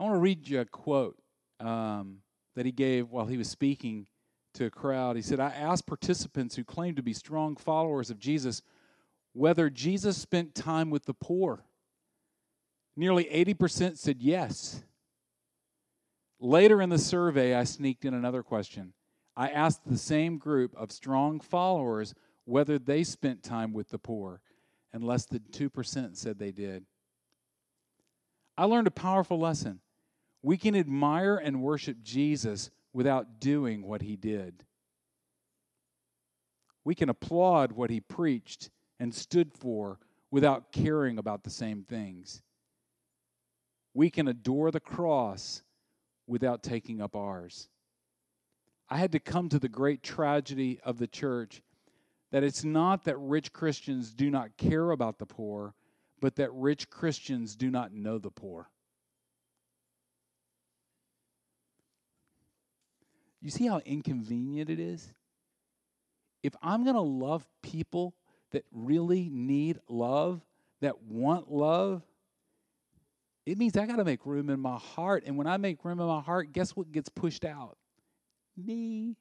I 0.00 0.04
want 0.04 0.16
to 0.16 0.20
read 0.20 0.48
you 0.48 0.60
a 0.60 0.64
quote 0.64 1.18
um, 1.60 2.18
that 2.54 2.66
he 2.66 2.72
gave 2.72 3.10
while 3.10 3.26
he 3.26 3.36
was 3.36 3.48
speaking 3.48 4.06
to 4.54 4.66
a 4.66 4.70
crowd. 4.70 5.16
He 5.16 5.22
said, 5.22 5.40
I 5.40 5.50
asked 5.50 5.86
participants 5.86 6.56
who 6.56 6.64
claimed 6.64 6.96
to 6.96 7.02
be 7.02 7.12
strong 7.12 7.56
followers 7.56 8.10
of 8.10 8.18
Jesus 8.18 8.62
whether 9.32 9.70
Jesus 9.70 10.16
spent 10.16 10.54
time 10.54 10.90
with 10.90 11.04
the 11.04 11.14
poor. 11.14 11.64
Nearly 12.96 13.24
80% 13.24 13.98
said 13.98 14.20
yes. 14.20 14.82
Later 16.40 16.82
in 16.82 16.88
the 16.88 16.98
survey, 16.98 17.54
I 17.54 17.64
sneaked 17.64 18.04
in 18.04 18.14
another 18.14 18.42
question. 18.42 18.92
I 19.36 19.50
asked 19.50 19.86
the 19.86 19.96
same 19.96 20.38
group 20.38 20.74
of 20.76 20.90
strong 20.90 21.38
followers 21.38 22.14
whether 22.44 22.78
they 22.78 23.04
spent 23.04 23.42
time 23.42 23.72
with 23.72 23.90
the 23.90 23.98
poor, 23.98 24.40
and 24.92 25.04
less 25.04 25.26
than 25.26 25.44
2% 25.52 26.16
said 26.16 26.38
they 26.38 26.50
did. 26.50 26.84
I 28.56 28.64
learned 28.64 28.88
a 28.88 28.92
powerful 28.92 29.38
lesson. 29.38 29.80
We 30.48 30.56
can 30.56 30.74
admire 30.74 31.36
and 31.36 31.60
worship 31.60 31.98
Jesus 32.02 32.70
without 32.94 33.38
doing 33.38 33.82
what 33.82 34.00
he 34.00 34.16
did. 34.16 34.64
We 36.84 36.94
can 36.94 37.10
applaud 37.10 37.72
what 37.72 37.90
he 37.90 38.00
preached 38.00 38.70
and 38.98 39.14
stood 39.14 39.52
for 39.52 39.98
without 40.30 40.72
caring 40.72 41.18
about 41.18 41.44
the 41.44 41.50
same 41.50 41.82
things. 41.82 42.40
We 43.92 44.08
can 44.08 44.26
adore 44.26 44.70
the 44.70 44.80
cross 44.80 45.62
without 46.26 46.62
taking 46.62 47.02
up 47.02 47.14
ours. 47.14 47.68
I 48.88 48.96
had 48.96 49.12
to 49.12 49.20
come 49.20 49.50
to 49.50 49.58
the 49.58 49.68
great 49.68 50.02
tragedy 50.02 50.80
of 50.82 50.96
the 50.96 51.08
church 51.08 51.60
that 52.30 52.42
it's 52.42 52.64
not 52.64 53.04
that 53.04 53.18
rich 53.18 53.52
Christians 53.52 54.14
do 54.14 54.30
not 54.30 54.56
care 54.56 54.92
about 54.92 55.18
the 55.18 55.26
poor, 55.26 55.74
but 56.22 56.36
that 56.36 56.50
rich 56.54 56.88
Christians 56.88 57.54
do 57.54 57.70
not 57.70 57.92
know 57.92 58.16
the 58.16 58.30
poor. 58.30 58.70
You 63.40 63.50
see 63.50 63.66
how 63.66 63.80
inconvenient 63.84 64.70
it 64.70 64.80
is? 64.80 65.12
If 66.42 66.54
I'm 66.62 66.84
going 66.84 66.96
to 66.96 67.00
love 67.00 67.44
people 67.62 68.14
that 68.52 68.64
really 68.72 69.28
need 69.30 69.78
love, 69.88 70.40
that 70.80 71.02
want 71.02 71.50
love, 71.50 72.02
it 73.46 73.58
means 73.58 73.76
I 73.76 73.86
got 73.86 73.96
to 73.96 74.04
make 74.04 74.26
room 74.26 74.50
in 74.50 74.60
my 74.60 74.76
heart. 74.76 75.24
And 75.26 75.36
when 75.36 75.46
I 75.46 75.56
make 75.56 75.84
room 75.84 76.00
in 76.00 76.06
my 76.06 76.20
heart, 76.20 76.52
guess 76.52 76.76
what 76.76 76.92
gets 76.92 77.08
pushed 77.08 77.44
out? 77.44 77.78
Me. 78.56 79.16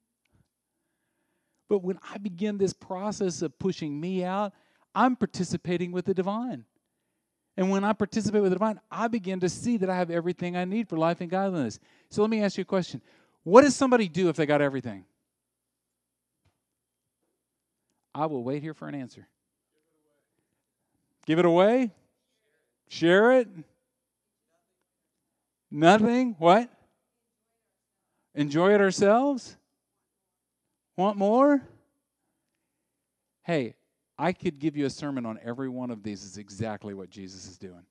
But 1.70 1.84
when 1.84 2.00
I 2.14 2.18
begin 2.18 2.58
this 2.58 2.74
process 2.74 3.42
of 3.42 3.58
pushing 3.60 4.00
me 4.00 4.24
out, 4.24 4.54
I'm 4.96 5.16
participating 5.16 5.92
with 5.92 6.06
the 6.06 6.14
divine. 6.14 6.66
And 7.56 7.72
when 7.72 7.84
I 7.84 7.94
participate 7.94 8.42
with 8.42 8.52
the 8.52 8.56
divine, 8.56 8.80
I 8.92 9.08
begin 9.08 9.40
to 9.40 9.50
see 9.50 9.78
that 9.78 9.90
I 9.90 9.96
have 9.96 10.12
everything 10.12 10.56
I 10.56 10.66
need 10.66 10.88
for 10.88 10.98
life 10.98 11.22
and 11.22 11.30
godliness. 11.30 11.80
So 12.10 12.22
let 12.22 12.30
me 12.30 12.44
ask 12.44 12.58
you 12.58 12.62
a 12.62 12.66
question 12.66 13.02
what 13.48 13.62
does 13.62 13.78
somebody 13.78 14.10
do 14.10 14.28
if 14.28 14.36
they 14.36 14.46
got 14.46 14.62
everything? 14.62 15.06
I 18.14 18.26
will 18.26 18.44
wait 18.44 18.62
here 18.62 18.74
for 18.74 18.90
an 18.90 18.96
answer. 18.96 19.26
Give 21.26 21.40
it 21.40 21.46
away? 21.46 21.94
Share 22.90 23.40
it? 23.40 23.48
Nothing? 25.72 26.36
What? 26.38 26.70
Enjoy 28.36 28.74
it 28.74 28.82
ourselves? 28.82 29.56
Want 30.98 31.16
more? 31.16 31.62
Hey, 33.44 33.76
I 34.20 34.34
could 34.34 34.60
give 34.60 34.76
you 34.76 34.86
a 34.86 34.90
sermon 34.90 35.26
on 35.26 35.40
every 35.42 35.70
one 35.70 35.90
of 35.90 36.04
these, 36.04 36.22
is 36.26 36.38
exactly 36.38 36.94
what 36.94 37.10
Jesus 37.10 37.48
is 37.48 37.58
doing. 37.58 37.86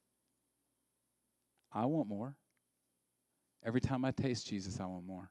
I 1.72 1.86
want 1.86 2.08
more. 2.08 2.36
Every 3.64 3.80
time 3.80 4.04
I 4.04 4.10
taste 4.10 4.46
Jesus, 4.46 4.80
I 4.80 4.84
want 4.84 5.06
more. 5.06 5.30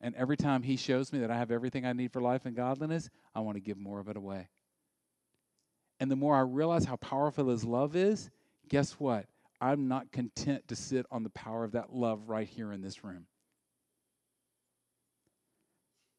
And 0.00 0.14
every 0.14 0.36
time 0.36 0.62
He 0.62 0.76
shows 0.76 1.12
me 1.12 1.18
that 1.20 1.30
I 1.30 1.36
have 1.36 1.50
everything 1.50 1.84
I 1.84 1.92
need 1.92 2.12
for 2.12 2.20
life 2.20 2.46
and 2.46 2.54
godliness, 2.54 3.10
I 3.34 3.40
want 3.40 3.56
to 3.56 3.60
give 3.60 3.78
more 3.78 4.00
of 4.00 4.08
it 4.08 4.16
away. 4.16 4.48
And 6.00 6.10
the 6.10 6.16
more 6.16 6.36
I 6.36 6.40
realize 6.40 6.84
how 6.84 6.96
powerful 6.96 7.48
His 7.48 7.64
love 7.64 7.96
is, 7.96 8.30
guess 8.68 8.92
what? 8.92 9.26
I'm 9.60 9.88
not 9.88 10.12
content 10.12 10.68
to 10.68 10.76
sit 10.76 11.06
on 11.10 11.24
the 11.24 11.30
power 11.30 11.64
of 11.64 11.72
that 11.72 11.92
love 11.92 12.28
right 12.28 12.46
here 12.46 12.72
in 12.72 12.80
this 12.80 13.02
room. 13.02 13.26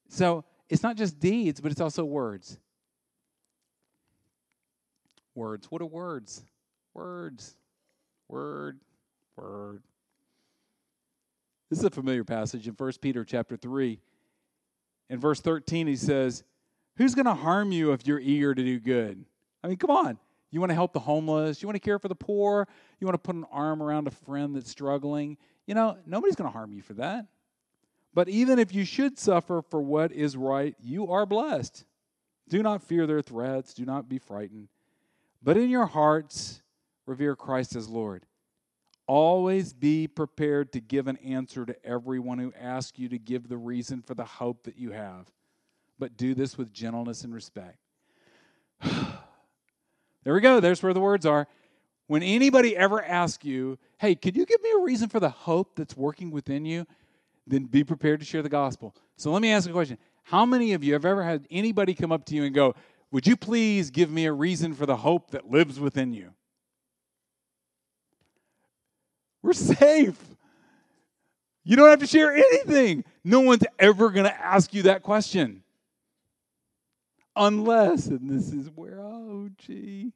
So 0.10 0.44
it's 0.68 0.84
not 0.84 0.98
just 0.98 1.20
deeds, 1.20 1.62
but 1.62 1.72
it's 1.72 1.80
also 1.80 2.04
words. 2.04 2.60
Words. 5.36 5.72
What 5.72 5.82
are 5.82 5.86
words? 5.86 6.44
Words. 6.94 7.56
Word. 8.28 8.80
Word. 9.38 9.84
This 11.70 11.80
is 11.80 11.86
a 11.86 11.90
familiar 11.90 12.24
passage 12.24 12.68
in 12.68 12.74
1 12.74 12.92
Peter 13.02 13.24
chapter 13.24 13.56
3. 13.56 14.00
In 15.10 15.20
verse 15.20 15.40
13, 15.40 15.88
he 15.88 15.96
says, 15.96 16.44
Who's 16.98 17.16
going 17.16 17.26
to 17.26 17.36
harm 17.36 17.72
you 17.72 17.92
if 17.94 18.06
you're 18.08 18.20
eager 18.20 18.54
to 18.56 18.64
do 18.64 18.80
good? 18.80 19.24
I 19.64 19.68
mean, 19.68 19.78
come 19.78 19.92
on. 19.92 20.18
You 20.52 20.60
want 20.60 20.72
to 20.72 20.76
help 20.76 20.94
the 20.94 21.00
homeless. 21.00 21.62
You 21.62 21.68
want 21.68 21.76
to 21.76 21.80
care 21.80 22.00
for 22.00 22.08
the 22.08 22.16
poor. 22.16 22.68
You 23.00 23.06
want 23.06 23.16
to 23.16 23.26
put 23.26 23.36
an 23.36 23.46
arm 23.52 23.84
around 23.84 24.08
a 24.08 24.12
friend 24.12 24.56
that's 24.56 24.70
struggling. 24.70 25.38
You 25.68 25.76
know, 25.76 25.98
nobody's 26.06 26.36
going 26.36 26.50
to 26.50 26.54
harm 26.54 26.74
you 26.74 26.82
for 26.82 26.94
that. 26.96 27.28
But 28.14 28.30
even 28.30 28.58
if 28.58 28.74
you 28.74 28.84
should 28.84 29.20
suffer 29.20 29.62
for 29.70 29.80
what 29.82 30.12
is 30.12 30.36
right, 30.36 30.76
you 30.82 31.12
are 31.12 31.28
blessed. 31.28 31.86
Do 32.50 32.64
not 32.64 32.82
fear 32.82 33.06
their 33.06 33.22
threats. 33.22 33.76
Do 33.76 33.86
not 33.86 34.10
be 34.10 34.18
frightened. 34.18 34.70
But 35.44 35.58
in 35.58 35.70
your 35.70 35.86
hearts, 35.86 36.64
revere 37.06 37.36
Christ 37.36 37.76
as 37.76 37.88
Lord. 37.88 38.26
Always 39.10 39.74
be 39.74 40.08
prepared 40.08 40.72
to 40.74 40.80
give 40.80 41.08
an 41.08 41.18
answer 41.18 41.66
to 41.66 41.76
everyone 41.84 42.38
who 42.38 42.54
asks 42.54 43.00
you 43.00 43.10
to 43.10 43.18
give 43.18 43.50
the 43.50 43.58
reason 43.58 44.04
for 44.04 44.14
the 44.14 44.24
hope 44.24 44.66
that 44.66 44.78
you 44.78 44.92
have. 44.92 45.26
But 45.98 46.16
do 46.16 46.36
this 46.36 46.60
with 46.60 46.72
gentleness 46.72 47.24
and 47.24 47.34
respect. 47.34 47.80
there 48.84 50.36
we 50.36 50.42
go. 50.42 50.60
There's 50.60 50.84
where 50.84 50.94
the 50.94 51.00
words 51.00 51.26
are. 51.26 51.48
When 52.06 52.22
anybody 52.22 52.78
ever 52.78 53.04
asks 53.04 53.44
you, 53.44 53.80
hey, 53.98 54.14
could 54.14 54.38
you 54.38 54.46
give 54.46 54.62
me 54.62 54.74
a 54.78 54.84
reason 54.84 55.10
for 55.10 55.20
the 55.20 55.30
hope 55.30 55.76
that's 55.76 55.98
working 55.98 56.30
within 56.30 56.64
you? 56.64 56.86
Then 57.48 57.64
be 57.64 57.84
prepared 57.84 58.20
to 58.20 58.28
share 58.28 58.44
the 58.44 58.48
gospel. 58.48 58.96
So 59.16 59.32
let 59.32 59.42
me 59.42 59.50
ask 59.50 59.68
a 59.68 59.74
question. 59.74 59.98
How 60.22 60.46
many 60.46 60.74
of 60.74 60.84
you 60.84 60.94
have 60.94 61.06
ever 61.06 61.24
had 61.24 61.48
anybody 61.50 61.96
come 61.96 62.12
up 62.12 62.26
to 62.26 62.36
you 62.36 62.44
and 62.44 62.54
go, 62.54 62.76
Would 63.10 63.26
you 63.26 63.36
please 63.36 63.90
give 63.90 64.12
me 64.12 64.28
a 64.28 64.32
reason 64.32 64.76
for 64.76 64.86
the 64.86 64.98
hope 64.98 65.32
that 65.32 65.50
lives 65.50 65.80
within 65.80 66.14
you? 66.14 66.36
We're 69.42 69.54
safe. 69.54 70.18
You 71.64 71.76
don't 71.76 71.90
have 71.90 72.00
to 72.00 72.08
share 72.08 72.34
anything. 72.34 73.04
No 73.24 73.42
one's 73.42 73.64
ever 73.78 74.10
going 74.10 74.26
to 74.26 74.46
ask 74.46 74.74
you 74.74 74.84
that 74.84 75.04
question. 75.04 75.64
Unless, 77.36 78.08
and 78.08 78.30
this 78.30 78.52
is 78.52 78.70
where, 78.74 79.00
oh, 79.00 79.50
gee. 79.58 80.14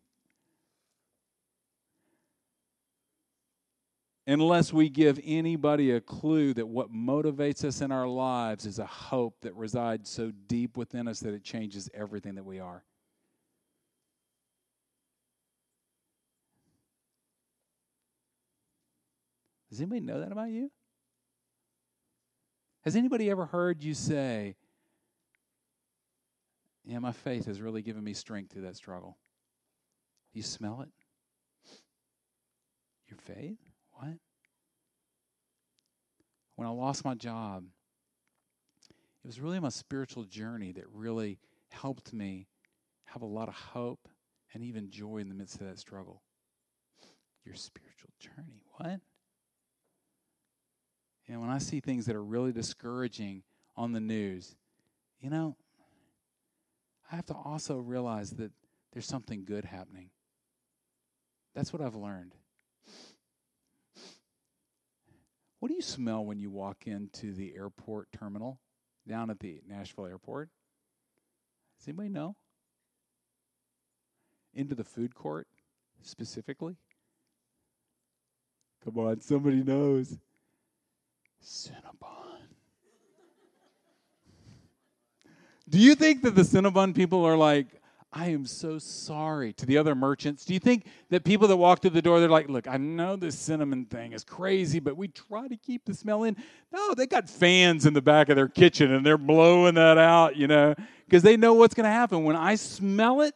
Unless 4.26 4.72
we 4.72 4.88
give 4.90 5.20
anybody 5.24 5.92
a 5.92 6.02
clue 6.02 6.54
that 6.54 6.68
what 6.68 6.94
motivates 6.94 7.66
us 7.66 7.82
in 7.82 7.92
our 7.92 8.08
lives 8.08 8.66
is 8.66 8.80
a 8.80 8.86
hope 8.86 9.36
that 9.42 9.54
resides 9.56 10.10
so 10.10 10.32
deep 10.48 10.78
within 10.78 11.08
us 11.08 11.20
that 11.20 11.34
it 11.34 11.44
changes 11.44 11.90
everything 11.94 12.36
that 12.36 12.46
we 12.46 12.60
are. 12.60 12.84
Does 19.74 19.82
anybody 19.82 20.02
know 20.02 20.20
that 20.20 20.32
about 20.32 20.52
you? 20.52 20.70
Has 22.84 22.96
anybody 22.96 23.32
ever 23.32 23.48
heard 23.48 23.82
you 23.82 23.96
say, 23.96 24.56
Yeah, 26.86 27.00
my 27.00 27.12
faith 27.12 27.48
has 27.48 27.60
really 27.60 27.82
given 27.82 28.04
me 28.04 28.14
strength 28.14 28.54
through 28.54 28.62
that 28.66 28.76
struggle? 28.76 29.18
Do 30.32 30.38
you 30.38 30.44
smell 30.44 30.82
it? 30.82 30.90
Your 33.08 33.18
faith? 33.18 33.58
What? 33.94 34.20
When 36.56 36.68
I 36.68 36.72
lost 36.72 37.04
my 37.04 37.16
job, 37.16 37.64
it 39.24 39.28
was 39.28 39.42
really 39.42 39.60
my 39.60 39.70
spiritual 39.70 40.26
journey 40.26 40.72
that 40.74 40.86
really 40.94 41.40
helped 41.72 42.14
me 42.14 42.46
have 43.06 43.24
a 43.24 43.26
lot 43.26 43.48
of 43.48 43.56
hope 43.56 44.08
and 44.54 44.64
even 44.64 44.92
joy 44.92 45.18
in 45.18 45.30
the 45.30 45.36
midst 45.36 45.60
of 45.62 45.66
that 45.66 45.80
struggle. 45.80 46.22
Your 47.44 47.56
spiritual 47.56 48.12
journey. 48.20 48.62
What? 48.78 49.00
And 51.28 51.40
when 51.40 51.50
I 51.50 51.58
see 51.58 51.80
things 51.80 52.06
that 52.06 52.16
are 52.16 52.24
really 52.24 52.52
discouraging 52.52 53.44
on 53.76 53.94
the 53.94 54.00
news, 54.00 54.56
you 55.22 55.30
know, 55.30 55.56
I 57.12 57.16
have 57.16 57.26
to 57.28 57.34
also 57.34 57.78
realize 57.78 58.32
that 58.32 58.52
there's 58.92 59.08
something 59.08 59.46
good 59.46 59.66
happening. 59.66 60.10
That's 61.56 61.72
what 61.72 61.82
I've 61.82 61.96
learned. 61.96 62.36
What 65.60 65.70
do 65.70 65.76
you 65.76 65.82
smell 65.82 66.26
when 66.26 66.40
you 66.40 66.52
walk 66.52 66.88
into 66.88 67.32
the 67.34 67.56
airport 67.56 68.12
terminal 68.12 68.60
down 69.08 69.30
at 69.30 69.40
the 69.40 69.62
Nashville 69.66 70.08
airport? 70.08 70.50
Does 71.80 71.88
anybody 71.88 72.10
know? 72.10 72.36
Into 74.54 74.76
the 74.76 74.84
food 74.84 75.16
court 75.16 75.48
specifically? 76.02 76.76
Come 78.84 78.98
on, 78.98 79.22
somebody 79.22 79.64
knows. 79.64 80.18
Cinnabon. 81.44 82.40
Do 85.70 85.78
you 85.78 85.96
think 85.96 86.24
that 86.24 86.36
the 86.36 86.42
Cinnabon 86.42 86.96
people 86.96 87.26
are 87.26 87.38
like, 87.38 87.68
I 88.16 88.28
am 88.28 88.46
so 88.46 88.78
sorry 88.78 89.54
to 89.54 89.66
the 89.66 89.78
other 89.78 89.96
merchants? 89.96 90.46
Do 90.46 90.54
you 90.54 90.60
think 90.60 90.86
that 91.10 91.24
people 91.24 91.48
that 91.48 91.58
walk 91.58 91.82
through 91.82 91.92
the 91.92 92.02
door, 92.02 92.20
they're 92.20 92.30
like, 92.30 92.48
look, 92.48 92.68
I 92.68 92.78
know 92.78 93.16
this 93.16 93.38
cinnamon 93.38 93.86
thing 93.86 94.14
is 94.14 94.24
crazy, 94.24 94.80
but 94.80 94.96
we 94.96 95.08
try 95.08 95.48
to 95.48 95.58
keep 95.58 95.86
the 95.86 95.96
smell 95.96 96.24
in? 96.24 96.38
No, 96.72 96.94
they 96.94 97.08
got 97.08 97.28
fans 97.28 97.88
in 97.88 97.94
the 97.94 98.04
back 98.04 98.30
of 98.30 98.36
their 98.36 98.48
kitchen 98.48 98.92
and 98.92 99.04
they're 99.04 99.18
blowing 99.18 99.76
that 99.76 99.98
out, 99.98 100.36
you 100.36 100.48
know, 100.48 100.76
because 101.06 101.24
they 101.24 101.38
know 101.38 101.54
what's 101.54 101.74
going 101.74 101.86
to 101.86 101.90
happen. 101.90 102.24
When 102.24 102.36
I 102.36 102.54
smell 102.56 103.22
it, 103.22 103.34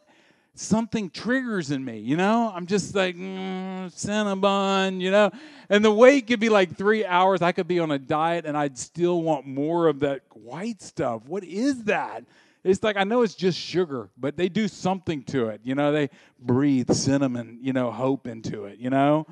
something 0.59 1.09
triggers 1.09 1.71
in 1.71 1.83
me, 1.83 1.99
you 1.99 2.17
know? 2.17 2.51
I'm 2.53 2.65
just 2.65 2.95
like, 2.95 3.15
mm, 3.15 3.87
Cinnabon, 3.93 5.01
you 5.01 5.11
know? 5.11 5.31
And 5.69 5.83
the 5.83 5.91
wait 5.91 6.27
could 6.27 6.39
be 6.39 6.49
like 6.49 6.75
three 6.75 7.05
hours. 7.05 7.41
I 7.41 7.51
could 7.51 7.67
be 7.67 7.79
on 7.79 7.91
a 7.91 7.99
diet 7.99 8.45
and 8.45 8.57
I'd 8.57 8.77
still 8.77 9.21
want 9.21 9.45
more 9.45 9.87
of 9.87 9.99
that 10.01 10.21
white 10.33 10.81
stuff. 10.81 11.23
What 11.25 11.43
is 11.43 11.83
that? 11.85 12.23
It's 12.63 12.83
like, 12.83 12.97
I 12.97 13.03
know 13.03 13.21
it's 13.21 13.35
just 13.35 13.57
sugar, 13.57 14.09
but 14.17 14.35
they 14.35 14.49
do 14.49 14.67
something 14.67 15.23
to 15.25 15.47
it. 15.49 15.61
You 15.63 15.75
know, 15.75 15.91
they 15.91 16.09
breathe 16.39 16.91
cinnamon, 16.91 17.59
you 17.61 17.71
know, 17.71 17.91
hope 17.91 18.27
into 18.27 18.65
it, 18.65 18.79
you 18.79 18.89
know? 18.89 19.25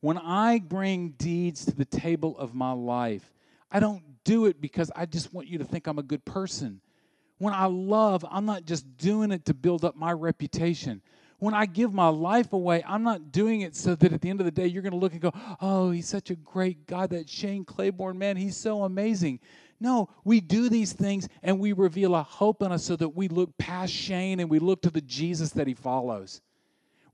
When 0.00 0.18
I 0.18 0.60
bring 0.60 1.10
deeds 1.10 1.64
to 1.66 1.72
the 1.72 1.84
table 1.84 2.38
of 2.38 2.54
my 2.54 2.72
life, 2.72 3.32
I 3.70 3.80
don't 3.80 4.02
do 4.26 4.46
it 4.46 4.60
because 4.60 4.90
I 4.94 5.06
just 5.06 5.32
want 5.32 5.46
you 5.46 5.56
to 5.58 5.64
think 5.64 5.86
I'm 5.86 5.98
a 5.98 6.02
good 6.02 6.24
person. 6.24 6.80
When 7.38 7.54
I 7.54 7.66
love, 7.66 8.24
I'm 8.28 8.44
not 8.44 8.66
just 8.66 8.98
doing 8.98 9.30
it 9.30 9.44
to 9.46 9.54
build 9.54 9.84
up 9.84 9.96
my 9.96 10.12
reputation. 10.12 11.00
When 11.38 11.54
I 11.54 11.66
give 11.66 11.92
my 11.92 12.08
life 12.08 12.52
away, 12.52 12.82
I'm 12.86 13.02
not 13.02 13.30
doing 13.30 13.60
it 13.60 13.76
so 13.76 13.94
that 13.94 14.12
at 14.12 14.20
the 14.20 14.28
end 14.28 14.40
of 14.40 14.46
the 14.46 14.50
day 14.50 14.66
you're 14.66 14.82
going 14.82 14.92
to 14.92 14.98
look 14.98 15.12
and 15.12 15.20
go, 15.20 15.32
oh, 15.60 15.90
he's 15.90 16.08
such 16.08 16.30
a 16.30 16.34
great 16.34 16.86
guy, 16.86 17.06
that 17.06 17.28
Shane 17.28 17.64
Claiborne, 17.64 18.18
man, 18.18 18.36
he's 18.36 18.56
so 18.56 18.84
amazing. 18.84 19.38
No, 19.78 20.08
we 20.24 20.40
do 20.40 20.68
these 20.68 20.92
things 20.92 21.28
and 21.42 21.60
we 21.60 21.72
reveal 21.72 22.14
a 22.14 22.22
hope 22.22 22.62
in 22.62 22.72
us 22.72 22.84
so 22.84 22.96
that 22.96 23.10
we 23.10 23.28
look 23.28 23.56
past 23.58 23.92
Shane 23.92 24.40
and 24.40 24.50
we 24.50 24.58
look 24.58 24.82
to 24.82 24.90
the 24.90 25.02
Jesus 25.02 25.50
that 25.50 25.66
he 25.66 25.74
follows. 25.74 26.40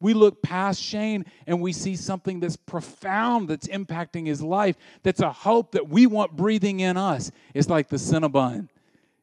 We 0.03 0.15
look 0.15 0.43
past 0.43 0.83
Shane 0.83 1.25
and 1.47 1.61
we 1.63 1.73
see 1.73 1.95
something 1.95 2.41
that's 2.41 2.57
profound 2.57 3.49
that's 3.49 3.69
impacting 3.69 4.27
his 4.27 4.43
life, 4.43 4.77
that's 5.05 5.21
a 5.21 5.31
hope 5.31 5.73
that 5.73 5.89
we 5.89 6.07
want 6.07 6.37
breathing 6.37 6.81
in 6.81 6.97
us. 6.97 7.31
It's 7.55 7.69
like 7.69 7.89
the 7.89 7.99
Cinnabon. 7.99 8.69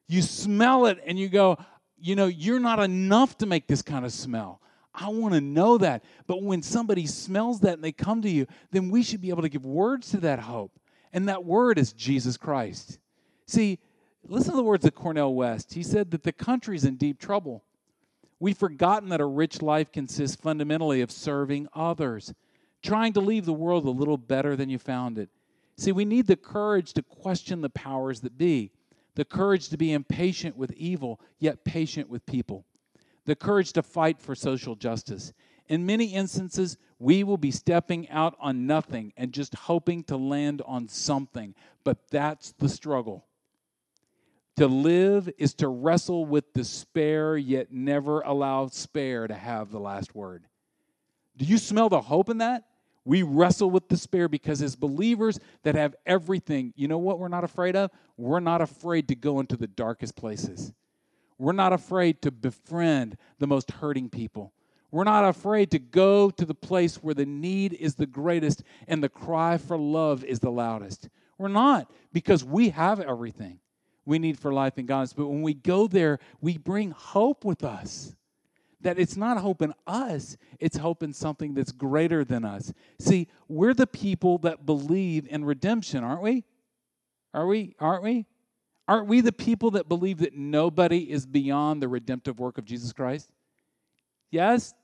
You 0.08 0.22
smell 0.22 0.86
it 0.86 0.98
and 1.06 1.18
you 1.18 1.28
go, 1.28 1.58
you 1.98 2.16
know, 2.16 2.26
you're 2.26 2.58
not 2.58 2.80
enough 2.80 3.36
to 3.38 3.46
make 3.46 3.66
this 3.66 3.82
kind 3.82 4.06
of 4.06 4.12
smell. 4.12 4.62
I 4.94 5.10
want 5.10 5.34
to 5.34 5.42
know 5.42 5.76
that. 5.76 6.02
But 6.26 6.42
when 6.42 6.62
somebody 6.62 7.06
smells 7.06 7.60
that 7.60 7.74
and 7.74 7.84
they 7.84 7.92
come 7.92 8.22
to 8.22 8.30
you, 8.30 8.46
then 8.70 8.90
we 8.90 9.02
should 9.02 9.20
be 9.20 9.28
able 9.28 9.42
to 9.42 9.50
give 9.50 9.66
words 9.66 10.10
to 10.12 10.16
that 10.20 10.40
hope. 10.40 10.72
And 11.12 11.28
that 11.28 11.44
word 11.44 11.78
is 11.78 11.92
Jesus 11.92 12.38
Christ. 12.38 12.98
See, 13.46 13.78
listen 14.26 14.52
to 14.52 14.56
the 14.56 14.62
words 14.62 14.86
of 14.86 14.94
Cornel 14.94 15.34
West. 15.34 15.74
He 15.74 15.82
said 15.82 16.10
that 16.12 16.22
the 16.22 16.32
country's 16.32 16.86
in 16.86 16.96
deep 16.96 17.20
trouble. 17.20 17.64
We've 18.40 18.56
forgotten 18.56 19.10
that 19.10 19.20
a 19.20 19.26
rich 19.26 19.60
life 19.60 19.92
consists 19.92 20.36
fundamentally 20.36 21.02
of 21.02 21.10
serving 21.10 21.68
others, 21.74 22.32
trying 22.82 23.12
to 23.12 23.20
leave 23.20 23.44
the 23.44 23.52
world 23.52 23.84
a 23.84 23.90
little 23.90 24.16
better 24.16 24.56
than 24.56 24.70
you 24.70 24.78
found 24.78 25.18
it. 25.18 25.28
See, 25.76 25.92
we 25.92 26.06
need 26.06 26.26
the 26.26 26.36
courage 26.36 26.94
to 26.94 27.02
question 27.02 27.60
the 27.60 27.68
powers 27.70 28.20
that 28.20 28.38
be, 28.38 28.72
the 29.14 29.26
courage 29.26 29.68
to 29.68 29.76
be 29.76 29.92
impatient 29.92 30.56
with 30.56 30.72
evil, 30.72 31.20
yet 31.38 31.64
patient 31.64 32.08
with 32.08 32.24
people, 32.24 32.64
the 33.26 33.36
courage 33.36 33.74
to 33.74 33.82
fight 33.82 34.20
for 34.20 34.34
social 34.34 34.74
justice. 34.74 35.34
In 35.68 35.84
many 35.84 36.06
instances, 36.06 36.78
we 36.98 37.22
will 37.22 37.36
be 37.36 37.50
stepping 37.50 38.08
out 38.08 38.36
on 38.40 38.66
nothing 38.66 39.12
and 39.16 39.32
just 39.32 39.54
hoping 39.54 40.02
to 40.04 40.16
land 40.16 40.62
on 40.64 40.88
something, 40.88 41.54
but 41.84 42.08
that's 42.10 42.52
the 42.52 42.68
struggle. 42.68 43.26
To 44.60 44.66
live 44.66 45.30
is 45.38 45.54
to 45.54 45.68
wrestle 45.68 46.26
with 46.26 46.52
despair, 46.52 47.34
yet 47.38 47.72
never 47.72 48.20
allow 48.20 48.66
despair 48.66 49.26
to 49.26 49.32
have 49.32 49.70
the 49.70 49.80
last 49.80 50.14
word. 50.14 50.44
Do 51.38 51.46
you 51.46 51.56
smell 51.56 51.88
the 51.88 52.02
hope 52.02 52.28
in 52.28 52.36
that? 52.38 52.64
We 53.06 53.22
wrestle 53.22 53.70
with 53.70 53.88
despair 53.88 54.28
because, 54.28 54.60
as 54.60 54.76
believers 54.76 55.40
that 55.62 55.76
have 55.76 55.96
everything, 56.04 56.74
you 56.76 56.88
know 56.88 56.98
what 56.98 57.18
we're 57.18 57.28
not 57.28 57.42
afraid 57.42 57.74
of? 57.74 57.90
We're 58.18 58.40
not 58.40 58.60
afraid 58.60 59.08
to 59.08 59.14
go 59.14 59.40
into 59.40 59.56
the 59.56 59.66
darkest 59.66 60.14
places. 60.14 60.74
We're 61.38 61.52
not 61.52 61.72
afraid 61.72 62.20
to 62.20 62.30
befriend 62.30 63.16
the 63.38 63.46
most 63.46 63.70
hurting 63.70 64.10
people. 64.10 64.52
We're 64.90 65.04
not 65.04 65.24
afraid 65.24 65.70
to 65.70 65.78
go 65.78 66.28
to 66.28 66.44
the 66.44 66.54
place 66.54 66.96
where 66.96 67.14
the 67.14 67.24
need 67.24 67.72
is 67.72 67.94
the 67.94 68.04
greatest 68.04 68.62
and 68.86 69.02
the 69.02 69.08
cry 69.08 69.56
for 69.56 69.78
love 69.78 70.22
is 70.22 70.40
the 70.40 70.50
loudest. 70.50 71.08
We're 71.38 71.48
not 71.48 71.90
because 72.12 72.44
we 72.44 72.68
have 72.68 73.00
everything 73.00 73.60
we 74.10 74.18
need 74.18 74.38
for 74.38 74.52
life 74.52 74.76
and 74.76 74.86
godliness. 74.86 75.14
But 75.14 75.28
when 75.28 75.40
we 75.40 75.54
go 75.54 75.86
there, 75.86 76.18
we 76.40 76.58
bring 76.58 76.90
hope 76.90 77.44
with 77.44 77.64
us. 77.64 78.14
That 78.82 78.98
it's 78.98 79.16
not 79.16 79.38
hope 79.38 79.62
in 79.62 79.74
us, 79.86 80.36
it's 80.58 80.76
hope 80.76 81.02
in 81.02 81.12
something 81.12 81.54
that's 81.54 81.70
greater 81.70 82.24
than 82.24 82.44
us. 82.44 82.72
See, 82.98 83.28
we're 83.46 83.74
the 83.74 83.86
people 83.86 84.38
that 84.38 84.64
believe 84.64 85.26
in 85.28 85.44
redemption, 85.44 86.02
aren't 86.02 86.22
we? 86.22 86.44
Are 87.34 87.46
we? 87.46 87.76
Aren't 87.78 88.02
we? 88.02 88.26
Aren't 88.88 89.06
we 89.06 89.20
the 89.20 89.32
people 89.32 89.70
that 89.72 89.88
believe 89.88 90.18
that 90.18 90.34
nobody 90.34 91.10
is 91.10 91.26
beyond 91.26 91.82
the 91.82 91.88
redemptive 91.88 92.40
work 92.40 92.58
of 92.58 92.64
Jesus 92.64 92.92
Christ? 92.92 93.30
Yes, 94.30 94.74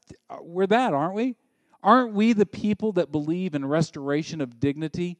we're 0.42 0.66
that, 0.66 0.92
aren't 0.92 1.14
we? 1.14 1.36
Aren't 1.82 2.12
we 2.12 2.32
the 2.32 2.46
people 2.46 2.92
that 2.92 3.10
believe 3.10 3.54
in 3.54 3.64
restoration 3.64 4.40
of 4.40 4.60
dignity 4.60 5.18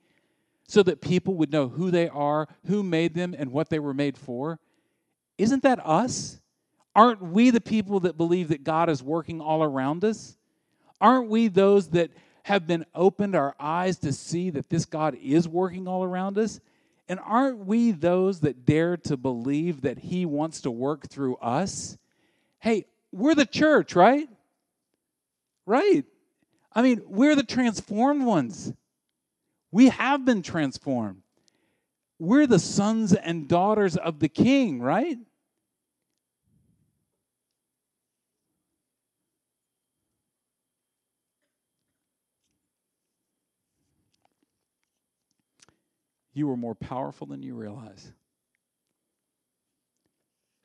so 0.66 0.82
that 0.82 1.00
people 1.00 1.34
would 1.34 1.52
know 1.52 1.68
who 1.68 1.90
they 1.90 2.08
are, 2.08 2.48
who 2.66 2.82
made 2.82 3.14
them, 3.14 3.34
and 3.38 3.52
what 3.52 3.70
they 3.70 3.78
were 3.78 3.94
made 3.94 4.18
for? 4.18 4.58
Isn't 5.38 5.62
that 5.62 5.84
us? 5.86 6.40
Aren't 6.94 7.22
we 7.22 7.50
the 7.50 7.60
people 7.60 8.00
that 8.00 8.16
believe 8.16 8.48
that 8.48 8.64
God 8.64 8.88
is 8.88 9.02
working 9.02 9.40
all 9.40 9.62
around 9.62 10.04
us? 10.04 10.36
Aren't 11.00 11.28
we 11.28 11.48
those 11.48 11.88
that 11.88 12.10
have 12.44 12.66
been 12.66 12.86
opened 12.94 13.34
our 13.34 13.54
eyes 13.60 13.98
to 13.98 14.12
see 14.12 14.50
that 14.50 14.70
this 14.70 14.86
God 14.86 15.16
is 15.22 15.46
working 15.46 15.86
all 15.86 16.02
around 16.02 16.38
us? 16.38 16.60
And 17.08 17.20
aren't 17.24 17.66
we 17.66 17.92
those 17.92 18.40
that 18.40 18.64
dare 18.64 18.96
to 18.98 19.16
believe 19.16 19.82
that 19.82 19.98
He 19.98 20.26
wants 20.26 20.62
to 20.62 20.70
work 20.70 21.08
through 21.08 21.36
us? 21.36 21.98
Hey, 22.58 22.86
we're 23.12 23.34
the 23.34 23.46
church, 23.46 23.94
right? 23.94 24.28
Right. 25.66 26.04
I 26.72 26.82
mean, 26.82 27.02
we're 27.06 27.36
the 27.36 27.42
transformed 27.42 28.24
ones. 28.24 28.72
We 29.70 29.88
have 29.88 30.24
been 30.24 30.42
transformed. 30.42 31.22
We're 32.18 32.46
the 32.46 32.58
sons 32.58 33.12
and 33.12 33.46
daughters 33.48 33.96
of 33.96 34.20
the 34.20 34.28
king, 34.28 34.80
right? 34.80 35.18
You 46.32 46.50
are 46.50 46.56
more 46.56 46.74
powerful 46.74 47.26
than 47.26 47.42
you 47.42 47.54
realize. 47.54 48.12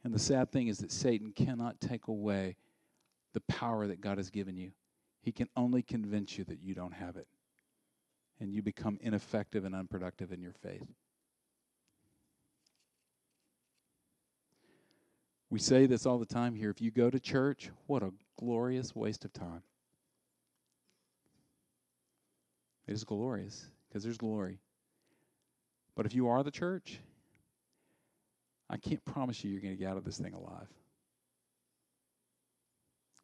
And 0.04 0.14
the 0.14 0.20
sad 0.20 0.52
thing 0.52 0.68
is 0.68 0.80
that 0.80 0.92
Satan 0.92 1.32
cannot 1.32 1.80
take 1.80 2.08
away 2.08 2.58
the 3.34 3.40
power 3.42 3.88
that 3.88 4.02
God 4.02 4.18
has 4.18 4.30
given 4.30 4.58
you. 4.58 4.72
he 5.22 5.32
can 5.32 5.48
only 5.56 5.82
convince 5.84 6.38
you 6.38 6.44
that 6.46 6.62
you 6.62 6.74
don't 6.74 6.94
have 6.94 7.16
it. 7.16 7.28
And 8.42 8.52
you 8.52 8.62
become 8.62 8.98
ineffective 9.02 9.64
and 9.64 9.74
unproductive 9.74 10.34
in 10.34 10.42
your 10.42 10.52
faith. 10.52 10.88
We 15.52 15.60
say 15.60 15.86
this 15.86 16.06
all 16.06 16.18
the 16.18 16.26
time 16.26 16.56
here. 16.56 16.72
If 16.72 16.82
you 16.82 16.92
go 16.92 17.10
to 17.10 17.20
church, 17.20 17.70
what 17.86 18.02
a 18.02 18.12
glorious 18.40 18.96
waste 18.96 19.26
of 19.26 19.32
time. 19.32 19.62
It 22.88 22.94
is 22.94 23.04
glorious 23.04 23.68
because 23.88 24.04
there's 24.04 24.18
glory. 24.18 24.60
But 25.96 26.06
if 26.06 26.16
you 26.16 26.28
are 26.30 26.42
the 26.42 26.52
church, 26.52 27.00
I 28.70 28.78
can't 28.78 29.04
promise 29.06 29.44
you 29.44 29.52
you're 29.52 29.62
going 29.62 29.74
to 29.76 29.80
get 29.80 29.90
out 29.90 29.98
of 29.98 30.04
this 30.04 30.18
thing 30.18 30.34
alive. 30.34 30.68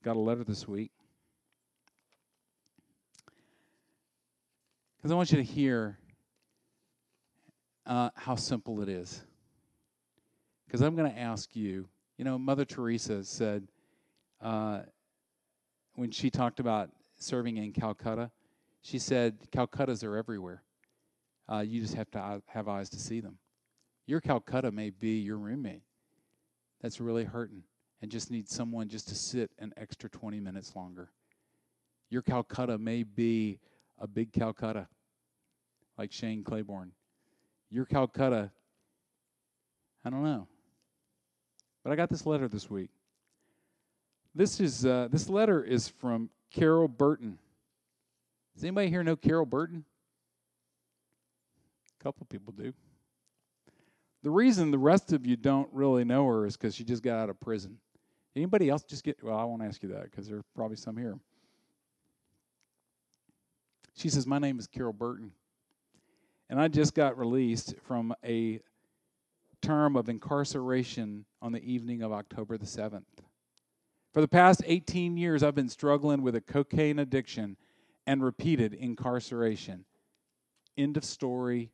Got 0.03 0.15
a 0.15 0.19
letter 0.19 0.43
this 0.43 0.67
week. 0.67 0.91
Because 4.97 5.11
I 5.11 5.15
want 5.15 5.31
you 5.31 5.37
to 5.37 5.43
hear 5.43 5.99
uh, 7.85 8.09
how 8.15 8.35
simple 8.35 8.81
it 8.81 8.89
is. 8.89 9.23
Because 10.65 10.81
I'm 10.81 10.95
going 10.95 11.11
to 11.11 11.17
ask 11.17 11.55
you, 11.55 11.87
you 12.17 12.25
know, 12.25 12.37
Mother 12.37 12.65
Teresa 12.65 13.23
said 13.23 13.67
uh, 14.41 14.81
when 15.95 16.11
she 16.11 16.29
talked 16.29 16.59
about 16.59 16.89
serving 17.17 17.57
in 17.57 17.73
Calcutta, 17.73 18.31
she 18.81 18.97
said, 18.97 19.37
Calcuttas 19.51 20.03
are 20.03 20.17
everywhere. 20.17 20.63
Uh, 21.47 21.59
you 21.59 21.79
just 21.79 21.93
have 21.93 22.09
to 22.11 22.41
have 22.47 22.67
eyes 22.67 22.89
to 22.89 22.99
see 22.99 23.19
them. 23.19 23.37
Your 24.07 24.19
Calcutta 24.19 24.71
may 24.71 24.89
be 24.89 25.19
your 25.19 25.37
roommate 25.37 25.83
that's 26.81 26.99
really 26.99 27.23
hurting 27.23 27.63
and 28.01 28.09
just 28.09 28.31
needs 28.31 28.53
someone 28.53 28.89
just 28.89 29.07
to 29.09 29.15
sit 29.15 29.51
an 29.59 29.73
extra 29.77 30.09
20 30.09 30.39
minutes 30.39 30.75
longer. 30.75 31.11
Your 32.09 32.21
Calcutta 32.21 32.77
may 32.77 33.03
be 33.03 33.59
a 33.99 34.07
big 34.07 34.31
Calcutta, 34.31 34.87
like 35.97 36.11
Shane 36.11 36.43
Claiborne. 36.43 36.91
Your 37.69 37.85
Calcutta, 37.85 38.51
I 40.05 40.09
don't 40.09 40.23
know. 40.23 40.47
But 41.83 41.91
I 41.93 41.95
got 41.95 42.09
this 42.09 42.25
letter 42.25 42.47
this 42.47 42.69
week. 42.69 42.89
This 44.35 44.59
is 44.59 44.85
uh, 44.85 45.07
this 45.11 45.29
letter 45.29 45.63
is 45.63 45.87
from 45.87 46.29
Carol 46.51 46.87
Burton. 46.87 47.39
Does 48.53 48.63
anybody 48.63 48.89
here 48.89 49.03
know 49.03 49.15
Carol 49.15 49.45
Burton? 49.45 49.83
A 51.99 52.03
couple 52.03 52.25
people 52.25 52.53
do. 52.53 52.73
The 54.23 54.31
reason 54.31 54.71
the 54.71 54.77
rest 54.77 55.13
of 55.13 55.25
you 55.25 55.35
don't 55.35 55.69
really 55.71 56.03
know 56.03 56.27
her 56.27 56.45
is 56.45 56.57
because 56.57 56.75
she 56.75 56.83
just 56.83 57.03
got 57.03 57.17
out 57.17 57.29
of 57.29 57.39
prison. 57.39 57.77
Anybody 58.35 58.69
else 58.69 58.83
just 58.83 59.03
get? 59.03 59.23
Well, 59.23 59.37
I 59.37 59.43
won't 59.43 59.63
ask 59.63 59.81
you 59.81 59.89
that 59.89 60.03
because 60.03 60.27
there 60.27 60.37
are 60.37 60.45
probably 60.55 60.77
some 60.77 60.97
here. 60.97 61.17
She 63.97 64.09
says, 64.09 64.27
"My 64.27 64.37
name 64.37 64.59
is 64.59 64.67
Carol 64.67 64.93
Burton, 64.93 65.31
and 66.51 66.61
I 66.61 66.67
just 66.67 66.93
got 66.93 67.17
released 67.17 67.73
from 67.79 68.13
a 68.23 68.61
term 69.63 69.95
of 69.95 70.07
incarceration 70.07 71.25
on 71.41 71.51
the 71.51 71.61
evening 71.61 72.03
of 72.03 72.11
October 72.11 72.59
the 72.59 72.67
7th. 72.67 73.23
For 74.13 74.21
the 74.21 74.27
past 74.27 74.61
18 74.67 75.17
years, 75.17 75.41
I've 75.41 75.55
been 75.55 75.67
struggling 75.67 76.21
with 76.21 76.35
a 76.35 76.41
cocaine 76.41 76.99
addiction 76.99 77.57
and 78.05 78.23
repeated 78.23 78.75
incarceration. 78.75 79.85
End 80.77 80.95
of 80.95 81.03
story. 81.03 81.71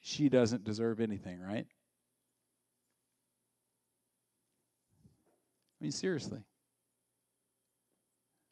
She 0.00 0.28
doesn't 0.28 0.62
deserve 0.62 1.00
anything, 1.00 1.40
right? 1.40 1.66
I 5.80 5.80
mean, 5.80 5.92
seriously. 5.92 6.40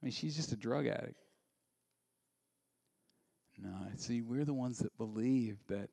I 0.00 0.06
mean, 0.06 0.12
she's 0.12 0.36
just 0.36 0.52
a 0.52 0.56
drug 0.56 0.86
addict. 0.86 1.27
No, 3.60 3.74
see, 3.96 4.22
we're 4.22 4.44
the 4.44 4.54
ones 4.54 4.78
that 4.78 4.96
believe 4.96 5.58
that 5.68 5.90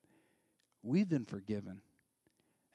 we've 0.82 1.08
been 1.08 1.24
forgiven. 1.24 1.80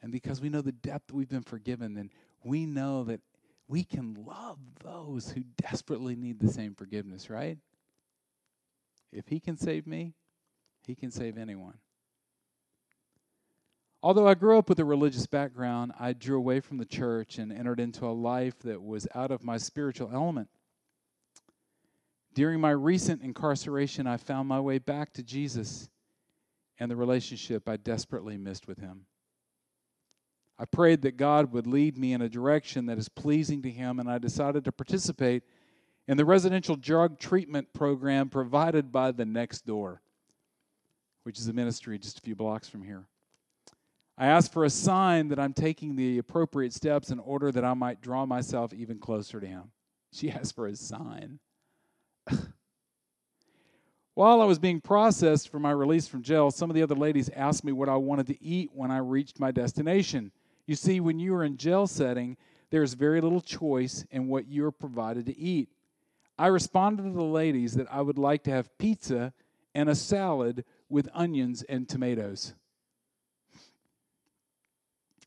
And 0.01 0.11
because 0.11 0.41
we 0.41 0.49
know 0.49 0.61
the 0.61 0.71
depth 0.71 1.13
we've 1.13 1.29
been 1.29 1.43
forgiven, 1.43 1.93
then 1.93 2.09
we 2.43 2.65
know 2.65 3.03
that 3.05 3.21
we 3.67 3.83
can 3.83 4.17
love 4.25 4.57
those 4.83 5.31
who 5.31 5.43
desperately 5.61 6.15
need 6.15 6.39
the 6.39 6.51
same 6.51 6.75
forgiveness, 6.75 7.29
right? 7.29 7.57
If 9.13 9.27
He 9.27 9.39
can 9.39 9.57
save 9.57 9.87
me, 9.87 10.13
He 10.85 10.95
can 10.95 11.11
save 11.11 11.37
anyone. 11.37 11.77
Although 14.03 14.27
I 14.27 14.33
grew 14.33 14.57
up 14.57 14.67
with 14.67 14.79
a 14.79 14.85
religious 14.85 15.27
background, 15.27 15.93
I 15.99 16.13
drew 16.13 16.35
away 16.37 16.59
from 16.59 16.79
the 16.79 16.85
church 16.85 17.37
and 17.37 17.53
entered 17.53 17.79
into 17.79 18.05
a 18.05 18.09
life 18.09 18.57
that 18.59 18.81
was 18.81 19.07
out 19.13 19.29
of 19.29 19.43
my 19.43 19.57
spiritual 19.57 20.09
element. 20.11 20.49
During 22.34 22.61
my 22.61 22.71
recent 22.71 23.21
incarceration, 23.21 24.07
I 24.07 24.17
found 24.17 24.47
my 24.47 24.59
way 24.59 24.77
back 24.77 25.13
to 25.13 25.23
Jesus 25.23 25.89
and 26.79 26.89
the 26.89 26.95
relationship 26.95 27.67
I 27.67 27.77
desperately 27.77 28.38
missed 28.38 28.67
with 28.67 28.79
Him. 28.79 29.05
I 30.57 30.65
prayed 30.65 31.01
that 31.01 31.17
God 31.17 31.51
would 31.51 31.67
lead 31.67 31.97
me 31.97 32.13
in 32.13 32.21
a 32.21 32.29
direction 32.29 32.86
that 32.86 32.97
is 32.97 33.09
pleasing 33.09 33.61
to 33.63 33.69
Him, 33.69 33.99
and 33.99 34.09
I 34.09 34.17
decided 34.17 34.63
to 34.65 34.71
participate 34.71 35.43
in 36.07 36.17
the 36.17 36.25
residential 36.25 36.75
drug 36.75 37.19
treatment 37.19 37.73
program 37.73 38.29
provided 38.29 38.91
by 38.91 39.11
the 39.11 39.25
Next 39.25 39.65
Door, 39.65 40.01
which 41.23 41.39
is 41.39 41.47
a 41.47 41.53
ministry 41.53 41.97
just 41.97 42.19
a 42.19 42.21
few 42.21 42.36
blocks 42.36 42.69
from 42.69 42.84
here. 42.84 43.05
I 44.17 44.27
asked 44.27 44.53
for 44.53 44.65
a 44.65 44.69
sign 44.69 45.29
that 45.29 45.39
I'm 45.39 45.53
taking 45.53 45.95
the 45.95 46.17
appropriate 46.19 46.73
steps 46.73 47.09
in 47.09 47.19
order 47.19 47.51
that 47.51 47.65
I 47.65 47.73
might 47.73 48.01
draw 48.01 48.25
myself 48.25 48.73
even 48.73 48.99
closer 48.99 49.39
to 49.39 49.47
Him. 49.47 49.71
She 50.13 50.29
asked 50.32 50.55
for 50.55 50.67
a 50.67 50.75
sign. 50.75 51.39
While 54.13 54.41
I 54.41 54.45
was 54.45 54.59
being 54.59 54.82
processed 54.82 55.49
for 55.49 55.59
my 55.59 55.72
release 55.72 56.07
from 56.07 56.22
jail, 56.22 56.51
some 56.51 56.69
of 56.69 56.76
the 56.76 56.84
other 56.84 56.95
ladies 56.95 57.30
asked 57.36 57.63
me 57.63 57.72
what 57.72 57.89
I 57.89 57.95
wanted 57.95 58.28
to 58.28 58.43
eat 58.43 58.72
when 58.74 58.91
I 58.91 58.97
reached 58.97 59.39
my 59.39 59.51
destination. 59.51 60.32
You 60.67 60.76
see, 60.76 60.99
when 60.99 61.19
you 61.19 61.34
are 61.36 61.43
in 61.43 61.57
jail 61.57 61.88
setting, 61.88 62.38
there's 62.69 62.93
very 62.93 63.22
little 63.22 63.41
choice 63.41 64.05
in 64.11 64.28
what 64.28 64.47
you 64.47 64.65
are 64.65 64.72
provided 64.72 65.26
to 65.28 65.38
eat. 65.38 65.69
I 66.38 66.47
responded 66.47 67.03
to 67.03 67.11
the 67.11 67.24
ladies 67.24 67.74
that 67.74 67.88
I 67.91 68.01
would 68.01 68.17
like 68.17 68.43
to 68.43 68.51
have 68.51 68.78
pizza 68.78 69.34
and 69.76 69.89
a 69.89 69.95
salad 69.95 70.65
with 70.89 71.09
onions 71.13 71.63
and 71.63 71.88
tomatoes. 71.88 72.53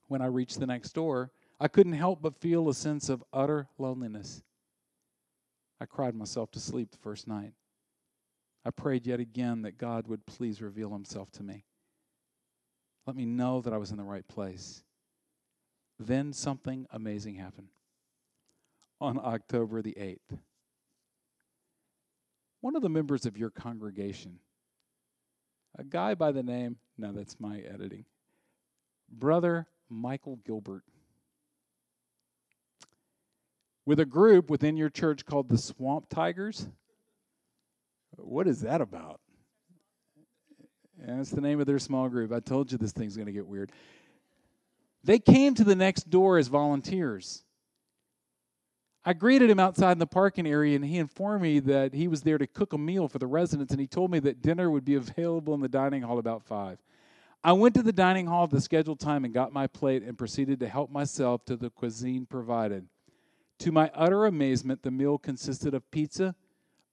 When 0.08 0.20
I 0.20 0.26
reached 0.26 0.60
the 0.60 0.66
next 0.66 0.92
door, 0.92 1.30
I 1.60 1.68
couldn't 1.68 1.92
help 1.92 2.20
but 2.20 2.40
feel 2.40 2.68
a 2.68 2.74
sense 2.74 3.08
of 3.08 3.24
utter 3.32 3.68
loneliness. 3.78 4.42
I 5.80 5.86
cried 5.86 6.14
myself 6.14 6.50
to 6.52 6.60
sleep 6.60 6.90
the 6.90 6.98
first 6.98 7.26
night. 7.26 7.52
I 8.64 8.70
prayed 8.70 9.06
yet 9.06 9.20
again 9.20 9.62
that 9.62 9.78
God 9.78 10.06
would 10.08 10.26
please 10.26 10.62
reveal 10.62 10.90
himself 10.90 11.30
to 11.32 11.42
me. 11.42 11.64
Let 13.06 13.16
me 13.16 13.26
know 13.26 13.60
that 13.60 13.72
I 13.72 13.78
was 13.78 13.90
in 13.90 13.98
the 13.98 14.04
right 14.04 14.26
place. 14.26 14.82
Then 15.98 16.32
something 16.32 16.86
amazing 16.90 17.34
happened 17.34 17.68
on 19.00 19.18
October 19.22 19.82
the 19.82 19.94
8th. 20.00 20.38
One 22.60 22.76
of 22.76 22.82
the 22.82 22.88
members 22.88 23.26
of 23.26 23.36
your 23.36 23.50
congregation, 23.50 24.38
a 25.78 25.84
guy 25.84 26.14
by 26.14 26.32
the 26.32 26.42
name, 26.42 26.78
no, 26.96 27.12
that's 27.12 27.38
my 27.38 27.58
editing, 27.58 28.06
Brother 29.10 29.66
Michael 29.90 30.36
Gilbert, 30.46 30.84
with 33.86 34.00
a 34.00 34.04
group 34.04 34.50
within 34.50 34.76
your 34.76 34.90
church 34.90 35.24
called 35.26 35.48
the 35.48 35.58
Swamp 35.58 36.08
Tigers. 36.08 36.66
What 38.16 38.46
is 38.46 38.60
that 38.60 38.80
about? 38.80 39.20
That's 40.98 41.30
the 41.30 41.40
name 41.40 41.60
of 41.60 41.66
their 41.66 41.78
small 41.78 42.08
group. 42.08 42.32
I 42.32 42.40
told 42.40 42.70
you 42.70 42.78
this 42.78 42.92
thing's 42.92 43.16
going 43.16 43.26
to 43.26 43.32
get 43.32 43.46
weird. 43.46 43.72
They 45.02 45.18
came 45.18 45.54
to 45.54 45.64
the 45.64 45.74
next 45.74 46.08
door 46.08 46.38
as 46.38 46.48
volunteers. 46.48 47.44
I 49.04 49.12
greeted 49.12 49.50
him 49.50 49.60
outside 49.60 49.92
in 49.92 49.98
the 49.98 50.06
parking 50.06 50.46
area, 50.46 50.76
and 50.76 50.84
he 50.84 50.96
informed 50.96 51.42
me 51.42 51.58
that 51.60 51.92
he 51.92 52.08
was 52.08 52.22
there 52.22 52.38
to 52.38 52.46
cook 52.46 52.72
a 52.72 52.78
meal 52.78 53.06
for 53.06 53.18
the 53.18 53.26
residents, 53.26 53.70
and 53.72 53.80
he 53.80 53.86
told 53.86 54.10
me 54.10 54.18
that 54.20 54.40
dinner 54.40 54.70
would 54.70 54.84
be 54.84 54.94
available 54.94 55.52
in 55.52 55.60
the 55.60 55.68
dining 55.68 56.00
hall 56.00 56.18
about 56.18 56.42
5. 56.42 56.78
I 57.42 57.52
went 57.52 57.74
to 57.74 57.82
the 57.82 57.92
dining 57.92 58.26
hall 58.26 58.44
at 58.44 58.50
the 58.50 58.62
scheduled 58.62 59.00
time 59.00 59.26
and 59.26 59.34
got 59.34 59.52
my 59.52 59.66
plate 59.66 60.02
and 60.02 60.16
proceeded 60.16 60.58
to 60.60 60.68
help 60.68 60.90
myself 60.90 61.44
to 61.44 61.56
the 61.56 61.68
cuisine 61.68 62.24
provided. 62.24 62.86
To 63.60 63.72
my 63.72 63.90
utter 63.94 64.26
amazement, 64.26 64.82
the 64.82 64.90
meal 64.90 65.18
consisted 65.18 65.74
of 65.74 65.90
pizza, 65.90 66.34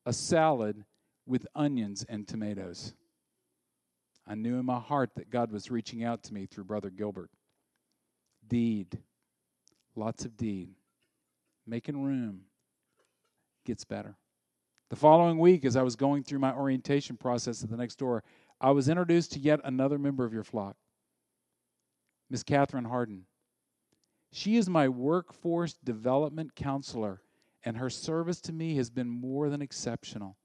a 0.05 0.13
salad 0.13 0.85
with 1.25 1.47
onions 1.55 2.05
and 2.07 2.27
tomatoes. 2.27 2.93
I 4.27 4.35
knew 4.35 4.59
in 4.59 4.65
my 4.65 4.79
heart 4.79 5.11
that 5.15 5.29
God 5.29 5.51
was 5.51 5.71
reaching 5.71 6.03
out 6.03 6.23
to 6.23 6.33
me 6.33 6.45
through 6.45 6.65
Brother 6.65 6.89
Gilbert 6.89 7.31
deed. 8.47 8.99
Lots 9.95 10.25
of 10.25 10.35
deed. 10.37 10.69
Making 11.65 12.03
room 12.03 12.41
gets 13.65 13.85
better. 13.85 14.17
The 14.89 14.95
following 14.95 15.37
week, 15.37 15.63
as 15.63 15.77
I 15.77 15.83
was 15.83 15.95
going 15.95 16.23
through 16.23 16.39
my 16.39 16.53
orientation 16.53 17.15
process 17.15 17.63
at 17.63 17.69
the 17.69 17.77
next 17.77 17.95
door, 17.95 18.23
I 18.59 18.71
was 18.71 18.89
introduced 18.89 19.31
to 19.33 19.39
yet 19.39 19.61
another 19.63 19.97
member 19.97 20.25
of 20.25 20.33
your 20.33 20.43
flock, 20.43 20.75
Miss 22.29 22.43
Catherine 22.43 22.85
Harden. 22.85 23.25
She 24.31 24.55
is 24.55 24.69
my 24.69 24.87
workforce 24.87 25.73
development 25.73 26.55
counselor, 26.55 27.21
and 27.63 27.77
her 27.77 27.89
service 27.89 28.39
to 28.41 28.53
me 28.53 28.75
has 28.75 28.89
been 28.89 29.09
more 29.09 29.49
than 29.49 29.61
exceptional. 29.61 30.37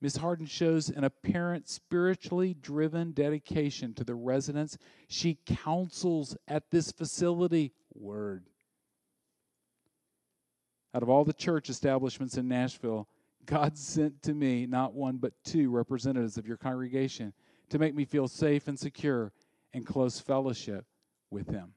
Ms. 0.00 0.16
Harden 0.16 0.46
shows 0.46 0.88
an 0.88 1.04
apparent 1.04 1.68
spiritually 1.68 2.54
driven 2.54 3.12
dedication 3.12 3.92
to 3.94 4.04
the 4.04 4.14
residents 4.14 4.78
she 5.08 5.38
counsels 5.44 6.36
at 6.48 6.70
this 6.70 6.90
facility. 6.90 7.72
Word. 7.92 8.46
Out 10.94 11.02
of 11.02 11.10
all 11.10 11.24
the 11.24 11.34
church 11.34 11.68
establishments 11.68 12.38
in 12.38 12.48
Nashville, 12.48 13.08
God 13.44 13.76
sent 13.78 14.22
to 14.22 14.32
me 14.32 14.64
not 14.64 14.94
one 14.94 15.18
but 15.18 15.34
two 15.44 15.70
representatives 15.70 16.38
of 16.38 16.46
your 16.46 16.56
congregation 16.56 17.34
to 17.68 17.78
make 17.78 17.94
me 17.94 18.06
feel 18.06 18.26
safe 18.26 18.68
and 18.68 18.78
secure 18.78 19.32
in 19.74 19.84
close 19.84 20.18
fellowship 20.18 20.86
with 21.30 21.48
Him. 21.48 21.74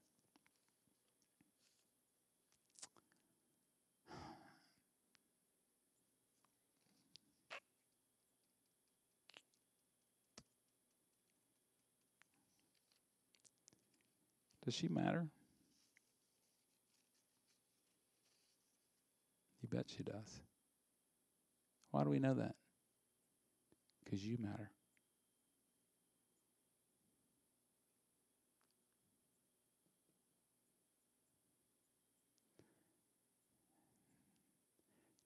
Does 14.63 14.73
she 14.73 14.87
matter? 14.87 15.27
You 19.61 19.69
bet 19.69 19.85
she 19.95 20.03
does. 20.03 20.41
Why 21.91 22.03
do 22.03 22.09
we 22.09 22.19
know 22.19 22.33
that? 22.33 22.55
Because 24.03 24.25
you 24.25 24.37
matter. 24.39 24.71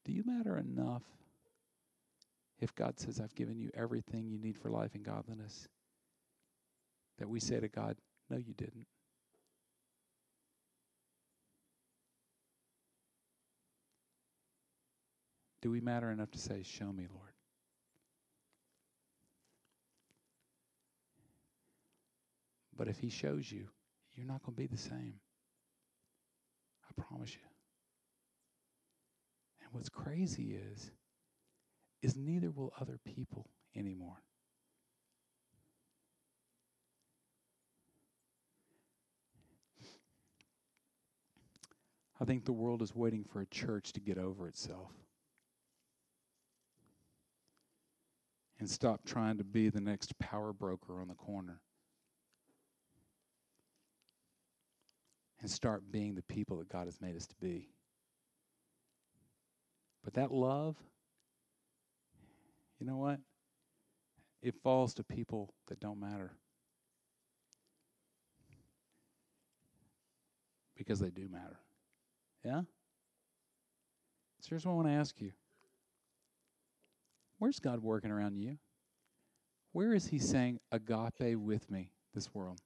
Do 0.06 0.14
you 0.14 0.24
matter 0.26 0.58
enough 0.58 1.04
if 2.60 2.74
God 2.74 3.00
says, 3.00 3.20
I've 3.20 3.36
given 3.36 3.60
you 3.60 3.70
everything 3.74 4.30
you 4.30 4.40
need 4.40 4.58
for 4.58 4.70
life 4.70 4.96
and 4.96 5.04
godliness? 5.04 5.68
That 7.20 7.28
we 7.28 7.40
say 7.40 7.60
to 7.60 7.68
God, 7.68 7.98
No, 8.30 8.38
you 8.38 8.54
didn't. 8.54 8.88
Do 15.62 15.72
we 15.72 15.82
matter 15.82 16.12
enough 16.12 16.32
to 16.32 16.38
say, 16.38 16.64
Show 16.64 16.92
me, 16.92 17.08
Lord? 17.14 17.32
But 22.76 22.88
if 22.88 23.00
He 23.00 23.10
shows 23.10 23.52
you, 23.52 23.68
you're 24.16 24.28
not 24.28 24.44
going 24.44 24.56
to 24.56 24.62
be 24.62 24.68
the 24.68 24.78
same. 24.78 25.16
I 26.90 27.02
promise 27.02 27.34
you. 27.34 27.42
And 29.62 29.70
what's 29.72 29.90
crazy 29.90 30.56
is, 30.74 30.92
is 32.02 32.16
neither 32.16 32.52
will 32.52 32.72
other 32.80 33.00
people 33.04 33.50
anymore. 33.76 34.22
I 42.20 42.26
think 42.26 42.46
the 42.46 42.54
world 42.54 42.82
is 42.82 42.96
waiting 42.96 43.24
for 43.24 43.42
a 43.42 43.46
church 43.46 43.94
to 43.94 44.00
get 44.00 44.18
over 44.18 44.48
itself. 44.48 44.92
And 48.60 48.70
stop 48.70 49.02
trying 49.06 49.38
to 49.38 49.44
be 49.44 49.70
the 49.70 49.82
next 49.82 50.18
power 50.20 50.54
broker 50.54 51.00
on 51.00 51.08
the 51.08 51.16
corner. 51.16 51.62
And 55.40 55.50
start 55.50 55.92
being 55.92 56.16
the 56.16 56.24
people 56.24 56.58
that 56.58 56.70
God 56.70 56.86
has 56.86 57.00
made 57.00 57.16
us 57.16 57.28
to 57.28 57.36
be. 57.40 57.70
But 60.04 60.16
that 60.16 60.32
love, 60.32 60.76
you 62.80 62.88
know 62.88 62.98
what? 62.98 63.20
It 64.42 64.56
falls 64.64 64.94
to 64.96 65.04
people 65.04 65.54
that 65.68 65.80
don't 65.80 66.00
matter. 66.00 66.32
Because 70.76 71.00
they 71.00 71.10
do 71.10 71.28
matter. 71.30 71.60
Yeah? 72.44 72.62
So 74.40 74.50
here's 74.50 74.66
what 74.66 74.72
I 74.72 74.76
want 74.76 74.88
to 74.88 74.94
ask 74.94 75.20
you. 75.20 75.32
Where's 77.40 77.60
God 77.60 77.82
working 77.82 78.12
around 78.12 78.38
you? 78.38 78.58
Where 79.74 79.94
is 79.94 80.08
He 80.08 80.20
saying 80.20 80.60
agape 80.72 81.38
with 81.38 81.70
me, 81.70 81.92
this 82.14 82.34
world? 82.34 82.60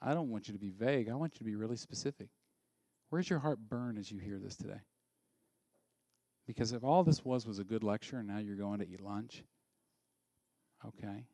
I 0.00 0.14
don't 0.14 0.30
want 0.30 0.48
you 0.48 0.54
to 0.54 0.58
be 0.58 0.70
vague. 0.70 1.08
I 1.08 1.14
want 1.14 1.34
you 1.34 1.38
to 1.38 1.44
be 1.44 1.54
really 1.54 1.76
specific. 1.76 2.28
Where's 3.10 3.28
your 3.28 3.38
heart 3.38 3.58
burn 3.68 3.98
as 3.98 4.10
you 4.10 4.18
hear 4.18 4.38
this 4.38 4.56
today? 4.56 4.80
Because 6.46 6.72
if 6.72 6.82
all 6.82 7.04
this 7.04 7.24
was 7.24 7.46
was 7.46 7.58
a 7.58 7.64
good 7.64 7.84
lecture 7.84 8.18
and 8.18 8.26
now 8.26 8.38
you're 8.38 8.56
going 8.56 8.80
to 8.80 8.88
eat 8.88 9.00
lunch, 9.00 9.44
okay. 10.84 11.26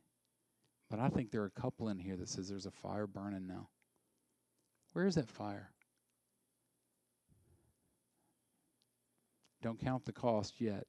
But 0.91 1.01
I 1.01 1.09
think 1.09 1.31
there 1.31 1.43
are 1.43 1.53
a 1.57 1.61
couple 1.61 1.89
in 1.89 1.99
here 1.99 2.17
that 2.17 2.29
says 2.29 2.49
there's 2.49 2.67
a 2.67 2.71
fire 2.71 3.07
burning 3.07 3.47
now. 3.47 3.69
Where 4.93 5.07
is 5.07 5.15
that 5.15 5.29
fire? 5.29 5.71
Don't 9.63 9.79
count 9.79 10.05
the 10.05 10.13
cost 10.13 10.61
yet. 10.61 10.87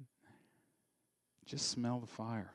Just 1.46 1.70
smell 1.70 2.00
the 2.00 2.06
fire. 2.06 2.52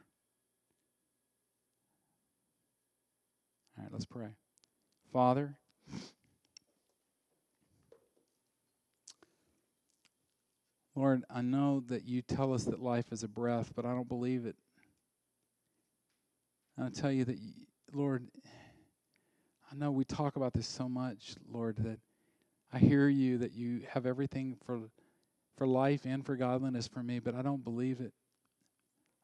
All 3.78 3.84
right, 3.84 3.92
let's 3.92 4.06
pray. 4.06 4.30
Father, 5.14 5.58
Lord, 10.96 11.24
I 11.30 11.42
know 11.42 11.84
that 11.88 12.06
you 12.06 12.22
tell 12.22 12.54
us 12.54 12.66
that 12.66 12.82
life 12.82 13.12
is 13.12 13.24
a 13.24 13.28
breath, 13.28 13.72
but 13.76 13.86
I 13.86 13.90
don't 13.90 14.10
believe 14.10 14.46
it. 14.46 14.56
I 16.78 16.90
tell 16.90 17.12
you 17.12 17.26
that, 17.26 17.38
Lord, 17.94 18.28
I 19.72 19.76
know 19.76 19.92
we 19.92 20.04
talk 20.04 20.36
about 20.36 20.54
this 20.54 20.68
so 20.68 20.90
much, 20.90 21.36
Lord, 21.50 21.78
that 21.78 22.00
I 22.74 22.80
hear 22.80 23.08
you 23.08 23.38
that 23.38 23.54
you 23.54 23.82
have 23.90 24.06
everything 24.06 24.58
for 24.66 24.82
for 25.58 25.68
life 25.68 26.06
and 26.06 26.26
for 26.26 26.36
godliness 26.36 26.88
for 26.88 27.04
me, 27.04 27.20
but 27.20 27.36
I 27.36 27.42
don't 27.42 27.64
believe 27.64 28.00
it. 28.00 28.14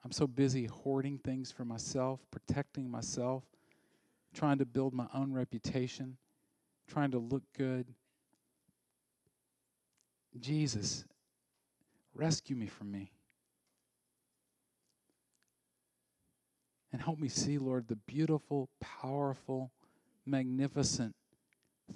I'm 0.03 0.11
so 0.11 0.27
busy 0.27 0.65
hoarding 0.65 1.17
things 1.17 1.51
for 1.51 1.65
myself, 1.65 2.19
protecting 2.31 2.89
myself, 2.89 3.43
trying 4.33 4.57
to 4.59 4.65
build 4.65 4.93
my 4.93 5.07
own 5.13 5.33
reputation, 5.33 6.17
trying 6.87 7.11
to 7.11 7.17
look 7.17 7.43
good. 7.57 7.87
Jesus, 10.39 11.05
rescue 12.13 12.55
me 12.55 12.67
from 12.67 12.91
me. 12.91 13.11
And 16.93 17.01
help 17.01 17.19
me 17.19 17.27
see, 17.27 17.57
Lord, 17.57 17.87
the 17.87 17.95
beautiful, 17.95 18.69
powerful, 18.79 19.71
magnificent 20.25 21.15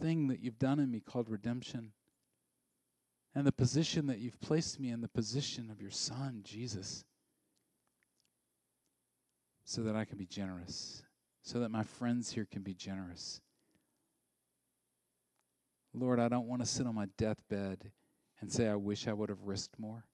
thing 0.01 0.27
that 0.27 0.41
you've 0.41 0.59
done 0.59 0.79
in 0.79 0.91
me 0.91 0.99
called 0.99 1.29
redemption 1.29 1.91
and 3.34 3.45
the 3.45 3.51
position 3.51 4.07
that 4.07 4.19
you've 4.19 4.39
placed 4.41 4.79
me 4.79 4.89
in 4.89 5.01
the 5.01 5.07
position 5.07 5.69
of 5.71 5.82
your 5.82 5.91
Son, 5.91 6.41
Jesus, 6.43 7.05
so 9.63 9.84
that 9.84 9.95
I 9.95 10.05
can 10.05 10.17
be 10.17 10.25
generous, 10.25 11.03
so 11.41 11.59
that 11.59 11.71
my 11.71 11.84
friends 11.84 12.32
here 12.32 12.47
can 12.49 12.61
be 12.61 12.73
generous. 12.73 13.41
Lord, 15.93 16.19
I 16.19 16.27
don't 16.27 16.47
want 16.47 16.61
to 16.61 16.67
sit 16.67 16.88
on 16.88 16.95
my 16.95 17.07
deathbed 17.17 17.91
and 18.39 18.51
say, 18.51 18.67
I 18.67 18.75
wish 18.75 19.07
I 19.07 19.13
would 19.13 19.29
have 19.29 19.43
risked 19.43 19.79
more. 19.79 20.05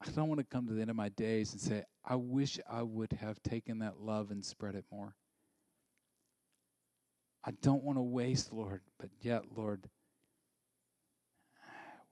I 0.00 0.10
don't 0.10 0.28
want 0.28 0.40
to 0.40 0.46
come 0.46 0.66
to 0.66 0.72
the 0.72 0.80
end 0.80 0.90
of 0.90 0.96
my 0.96 1.10
days 1.10 1.52
and 1.52 1.60
say, 1.60 1.84
I 2.04 2.16
wish 2.16 2.58
I 2.70 2.82
would 2.82 3.12
have 3.20 3.42
taken 3.42 3.80
that 3.80 4.00
love 4.00 4.30
and 4.30 4.42
spread 4.42 4.74
it 4.74 4.86
more. 4.90 5.14
I 7.44 7.50
don't 7.62 7.82
want 7.82 7.98
to 7.98 8.02
waste, 8.02 8.52
Lord, 8.52 8.80
but 8.98 9.10
yet, 9.20 9.44
Lord, 9.56 9.88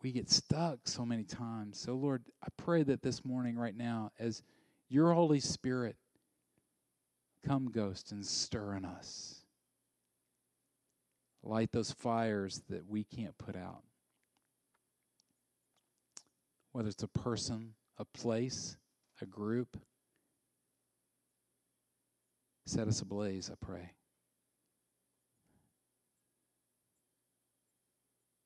we 0.02 0.12
get 0.12 0.30
stuck 0.30 0.78
so 0.84 1.04
many 1.04 1.24
times. 1.24 1.78
So, 1.78 1.94
Lord, 1.94 2.22
I 2.42 2.46
pray 2.56 2.82
that 2.84 3.02
this 3.02 3.24
morning, 3.24 3.56
right 3.56 3.76
now, 3.76 4.12
as 4.18 4.42
your 4.88 5.12
Holy 5.12 5.40
Spirit 5.40 5.96
come, 7.46 7.70
ghost, 7.70 8.12
and 8.12 8.24
stir 8.24 8.74
in 8.74 8.84
us, 8.84 9.42
light 11.42 11.72
those 11.72 11.92
fires 11.92 12.62
that 12.68 12.86
we 12.86 13.04
can't 13.04 13.36
put 13.38 13.56
out. 13.56 13.82
Whether 16.72 16.88
it's 16.88 17.02
a 17.02 17.08
person, 17.08 17.74
a 17.96 18.04
place, 18.04 18.76
a 19.20 19.26
group, 19.26 19.76
set 22.66 22.86
us 22.86 23.00
ablaze, 23.00 23.50
I 23.50 23.54
pray. 23.64 23.90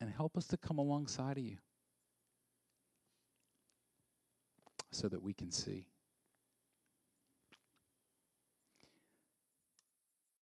And 0.02 0.12
help 0.12 0.36
us 0.36 0.48
to 0.48 0.56
come 0.56 0.78
alongside 0.78 1.38
of 1.38 1.44
you 1.44 1.58
so 4.90 5.08
that 5.08 5.22
we 5.22 5.32
can 5.32 5.52
see. 5.52 5.86